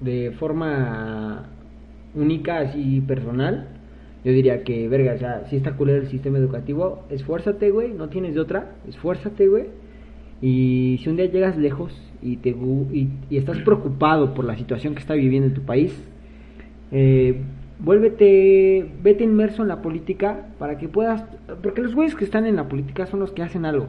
de 0.00 0.32
forma 0.38 1.46
única, 2.14 2.58
así 2.60 3.00
personal, 3.00 3.66
yo 4.24 4.32
diría 4.32 4.62
que, 4.62 4.88
verga, 4.88 5.14
o 5.14 5.18
sea, 5.18 5.44
si 5.50 5.56
está 5.56 5.72
culero 5.72 6.02
el 6.02 6.08
sistema 6.08 6.38
educativo, 6.38 7.04
esfuérzate, 7.10 7.70
güey, 7.70 7.92
no 7.92 8.08
tienes 8.08 8.34
de 8.34 8.40
otra, 8.40 8.72
esfuérzate, 8.88 9.48
güey. 9.48 9.66
Y 10.46 11.00
si 11.02 11.08
un 11.08 11.16
día 11.16 11.24
llegas 11.24 11.56
lejos 11.56 11.98
y, 12.20 12.36
te, 12.36 12.50
y, 12.50 13.08
y 13.30 13.36
estás 13.38 13.58
preocupado 13.60 14.34
por 14.34 14.44
la 14.44 14.56
situación 14.58 14.94
que 14.94 15.00
está 15.00 15.14
viviendo 15.14 15.48
en 15.48 15.54
tu 15.54 15.62
país, 15.62 15.98
eh, 16.92 17.40
vuélvete, 17.78 18.90
vete 19.02 19.24
inmerso 19.24 19.62
en 19.62 19.68
la 19.68 19.80
política 19.80 20.48
para 20.58 20.76
que 20.76 20.86
puedas, 20.88 21.24
porque 21.62 21.80
los 21.80 21.94
güeyes 21.94 22.14
que 22.14 22.24
están 22.24 22.44
en 22.44 22.56
la 22.56 22.68
política 22.68 23.06
son 23.06 23.20
los 23.20 23.32
que 23.32 23.42
hacen 23.42 23.64
algo, 23.64 23.86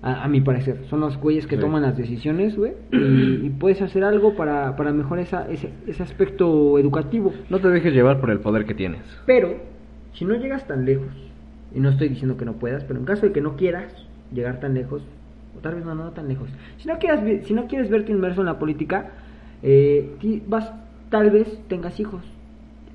a, 0.00 0.24
a 0.24 0.28
mi 0.28 0.40
parecer, 0.40 0.84
son 0.88 1.00
los 1.00 1.18
güeyes 1.18 1.46
que 1.46 1.56
Sí. 1.56 1.60
toman 1.60 1.82
las 1.82 1.98
decisiones, 1.98 2.56
güey, 2.56 2.72
y, 2.90 2.96
y 3.46 3.50
puedes 3.58 3.82
hacer 3.82 4.04
algo 4.04 4.36
para, 4.36 4.74
para 4.74 4.92
mejorar 4.92 5.24
esa, 5.24 5.50
ese, 5.50 5.68
ese 5.86 6.02
aspecto 6.02 6.78
educativo. 6.78 7.34
No 7.50 7.58
te 7.58 7.68
dejes 7.68 7.92
llevar 7.92 8.20
por 8.20 8.30
el 8.30 8.40
poder 8.40 8.64
que 8.64 8.74
tienes. 8.74 9.02
Pero, 9.26 9.54
si 10.14 10.24
no 10.24 10.34
llegas 10.34 10.66
tan 10.66 10.86
lejos, 10.86 11.08
y 11.74 11.80
no 11.80 11.90
estoy 11.90 12.08
diciendo 12.08 12.38
que 12.38 12.46
no 12.46 12.54
puedas, 12.54 12.84
pero 12.84 12.98
en 12.98 13.04
caso 13.04 13.26
de 13.26 13.32
que 13.32 13.42
no 13.42 13.56
quieras 13.56 13.92
llegar 14.32 14.60
tan 14.60 14.72
lejos, 14.74 15.02
o 15.58 15.60
tal 15.60 15.74
vez 15.74 15.84
no, 15.84 15.94
no 15.94 16.10
tan 16.12 16.28
lejos, 16.28 16.48
si 16.78 16.88
no 16.88 16.98
quieres, 16.98 17.46
si 17.46 17.52
no 17.52 17.66
quieres 17.66 17.90
verte 17.90 18.12
inmerso 18.12 18.40
en 18.40 18.46
la 18.46 18.58
política, 18.58 19.10
eh, 19.62 20.40
vas, 20.46 20.72
tal 21.10 21.30
vez 21.30 21.60
tengas 21.68 21.98
hijos 21.98 22.22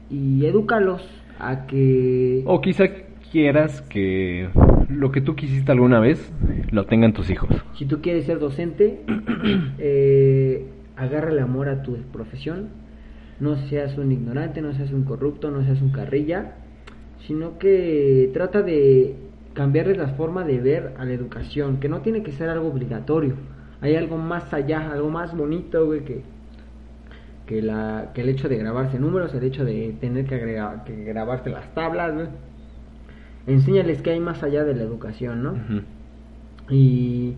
y 0.09 0.45
edúcalos 0.45 1.07
a 1.39 1.66
que... 1.66 2.43
O 2.45 2.61
quizá 2.61 2.86
quieras 3.32 3.82
que 3.82 4.49
lo 4.89 5.11
que 5.11 5.22
tú 5.22 5.36
quisiste 5.36 5.72
alguna 5.72 5.99
vez 5.99 6.32
lo 6.72 6.86
tengan 6.86 7.14
tus 7.14 7.30
hijos. 7.30 7.49
Si 7.76 7.86
tú 7.86 8.01
quieres 8.01 8.26
ser 8.26 8.39
docente, 8.39 9.01
eh, 9.80 10.66
agárrale 10.95 11.41
amor 11.41 11.70
a 11.70 11.84
tu 11.84 11.97
profesión. 12.14 12.70
No 13.39 13.55
seas 13.55 13.97
un 13.97 14.11
ignorante, 14.11 14.61
no 14.61 14.74
seas 14.74 14.91
un 14.91 15.03
corrupto, 15.03 15.51
no 15.51 15.64
seas 15.64 15.82
un 15.82 15.91
carrilla, 15.91 16.53
sino 17.28 17.57
que 17.57 18.30
trata 18.34 18.61
de 18.61 19.16
cambiarles 19.54 19.97
la 19.97 20.10
forma 20.10 20.43
de 20.43 20.60
ver 20.60 20.93
a 20.97 21.06
la 21.06 21.14
educación, 21.14 21.80
que 21.80 21.89
no 21.89 22.01
tiene 22.01 22.24
que 22.24 22.32
ser 22.32 22.49
algo 22.49 22.68
obligatorio. 22.70 23.36
Hay 23.82 23.95
algo 23.95 24.18
más 24.18 24.54
allá, 24.54 24.91
algo 24.91 25.10
más 25.10 25.36
bonito, 25.36 25.86
güey, 25.86 26.04
que, 26.06 26.24
que, 27.45 27.62
la, 27.62 28.12
que 28.14 28.22
el 28.22 28.30
hecho 28.30 28.47
de 28.49 28.58
grabarse 28.58 28.99
números, 28.99 29.34
el 29.34 29.43
hecho 29.43 29.66
de 29.66 29.95
tener 29.99 30.26
que, 30.26 30.36
agregar, 30.36 30.84
que 30.86 31.04
grabarte 31.04 31.49
las 31.49 31.74
tablas, 31.74 32.14
güey. 32.14 32.28
Enséñales 33.45 34.01
que 34.01 34.12
hay 34.12 34.20
más 34.22 34.41
allá 34.43 34.64
de 34.64 34.74
la 34.74 34.84
educación, 34.84 35.43
¿no? 35.43 35.54
Y, 36.70 37.34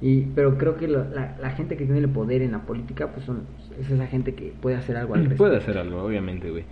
y 0.00 0.20
pero 0.34 0.56
creo 0.56 0.76
que 0.76 0.86
lo- 0.88 1.08
la, 1.10 1.36
la 1.40 1.50
gente 1.50 1.76
que 1.76 1.84
tiene 1.84 1.98
el 2.00 2.08
poder 2.08 2.42
en 2.42 2.52
la 2.52 2.60
política 2.64 3.12
pues 3.12 3.26
son 3.26 3.42
es 3.80 3.90
esa 3.90 4.06
gente 4.06 4.34
que 4.34 4.52
puede 4.60 4.76
hacer 4.76 4.96
algo 4.96 5.14
al 5.14 5.20
respecto. 5.20 5.44
Puede 5.44 5.56
hacer 5.56 5.78
algo, 5.78 6.02
obviamente, 6.02 6.50
güey. 6.50 6.64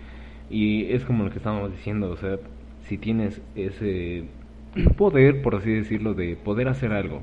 Y 0.50 0.92
es 0.92 1.04
como 1.04 1.24
lo 1.24 1.30
que 1.30 1.38
estábamos 1.38 1.72
diciendo, 1.72 2.10
o 2.10 2.16
sea, 2.16 2.38
si 2.82 2.96
tienes 2.98 3.40
ese 3.56 4.24
poder, 4.96 5.42
por 5.42 5.54
así 5.54 5.72
decirlo, 5.72 6.14
de 6.14 6.36
poder 6.36 6.68
hacer 6.68 6.92
algo, 6.92 7.22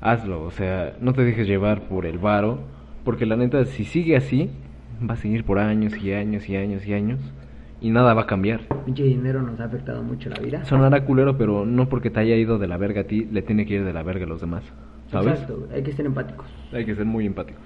hazlo, 0.00 0.42
o 0.42 0.50
sea, 0.50 0.94
no 1.00 1.12
te 1.12 1.24
dejes 1.24 1.46
llevar 1.46 1.82
por 1.88 2.06
el 2.06 2.18
varo, 2.18 2.60
porque 3.04 3.26
la 3.26 3.36
neta, 3.36 3.64
si 3.64 3.84
sigue 3.84 4.16
así, 4.16 4.50
va 5.08 5.14
a 5.14 5.16
seguir 5.16 5.44
por 5.44 5.58
años 5.58 5.96
y 5.96 6.12
años 6.12 6.48
y 6.48 6.56
años 6.56 6.86
y 6.86 6.94
años, 6.94 7.20
y 7.80 7.90
nada 7.90 8.14
va 8.14 8.22
a 8.22 8.26
cambiar. 8.26 8.60
Pinche 8.84 9.02
dinero 9.02 9.42
nos 9.42 9.60
ha 9.60 9.64
afectado 9.64 10.02
mucho 10.02 10.30
la 10.30 10.40
vida. 10.40 10.64
Sonará 10.64 11.04
culero, 11.04 11.36
pero 11.36 11.66
no 11.66 11.88
porque 11.88 12.10
te 12.10 12.20
haya 12.20 12.36
ido 12.36 12.58
de 12.58 12.66
la 12.66 12.76
verga 12.76 13.02
a 13.02 13.04
ti, 13.04 13.28
le 13.30 13.42
tiene 13.42 13.66
que 13.66 13.74
ir 13.74 13.84
de 13.84 13.92
la 13.92 14.02
verga 14.02 14.24
a 14.24 14.28
los 14.28 14.40
demás, 14.40 14.62
¿sabes? 15.10 15.34
Exacto, 15.34 15.68
hay 15.72 15.82
que 15.82 15.92
ser 15.92 16.06
empáticos. 16.06 16.46
Hay 16.72 16.84
que 16.84 16.94
ser 16.94 17.04
muy 17.04 17.26
empáticos. 17.26 17.62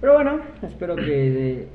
Pero 0.00 0.14
bueno, 0.14 0.40
espero 0.62 0.96
que 0.96 1.68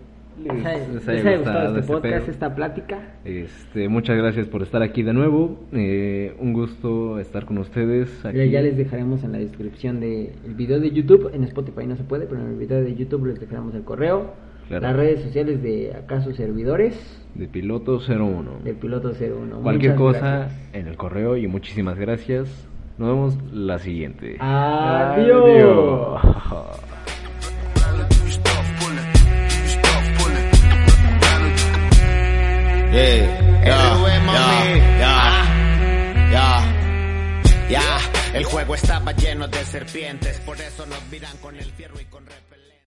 les, 0.44 0.54
Les- 0.54 0.66
haya, 0.66 0.78
les 0.80 0.94
les 0.94 1.08
haya 1.08 1.20
haya 1.22 1.38
gustado 1.38 1.38
gustado 1.38 1.68
este 1.68 1.80
este 1.80 1.94
podcast, 1.94 2.30
esta 2.30 2.56
plática. 2.56 3.00
Este, 3.26 3.88
muchas 3.90 4.18
gracias 4.18 4.48
por 4.48 4.62
estar 4.64 4.82
aquí 4.82 5.04
de 5.04 5.14
nuevo. 5.14 5.60
Eh, 5.72 6.36
un 6.40 6.54
gusto 6.54 7.20
estar 7.20 7.46
con 7.46 7.58
ustedes. 7.58 8.24
Aquí. 8.26 8.50
Ya, 8.50 8.62
les 8.62 8.78
dejaremos 8.78 9.24
en 9.24 9.32
la 9.32 9.38
descripción 9.40 10.00
del 10.00 10.32
video 10.56 10.80
de 10.80 10.92
YouTube. 10.92 11.32
En 11.34 11.44
Spotify 11.44 11.88
no 11.88 11.96
se 11.96 12.04
puede, 12.04 12.26
pero 12.26 12.42
en 12.42 12.48
el 12.48 12.56
video 12.58 12.82
de 12.84 12.96
YouTube 12.96 13.26
les 13.28 13.40
dejaremos 13.40 13.74
el 13.76 13.84
correo. 13.84 14.34
Claro. 14.68 14.82
Las 14.88 14.96
redes 14.96 15.22
sociales 15.22 15.62
de 15.62 15.94
acaso 15.96 16.34
servidores 16.34 16.96
De 17.36 17.48
piloto 17.48 18.00
01. 18.00 18.62
del 18.64 18.76
piloto 18.76 19.12
01. 19.14 19.60
Cualquier 19.62 19.92
Muchas 19.96 20.20
cosa 20.22 20.38
gracias. 20.40 20.70
en 20.74 20.88
el 20.88 20.98
correo 20.98 21.38
y 21.38 21.48
muchísimas 21.48 22.00
gracias. 22.00 22.68
Nos 22.98 23.10
vemos 23.10 23.38
la 23.54 23.78
siguiente. 23.78 24.38
Adiós. 24.40 26.20
Adiós. 26.24 26.80
Yeah, 32.96 34.00
ya, 35.00 35.44
ya, 36.32 36.48
ya. 37.70 38.00
El 38.34 38.46
juego 38.46 38.76
estaba 38.76 39.12
lleno 39.12 39.50
de 39.50 39.66
serpientes, 39.66 40.40
por 40.46 40.62
eso 40.62 40.86
nos 40.86 41.06
miran 41.12 41.36
con 41.38 41.58
el 41.58 41.70
fierro 41.74 42.00
y 42.00 42.06
con. 42.06 42.24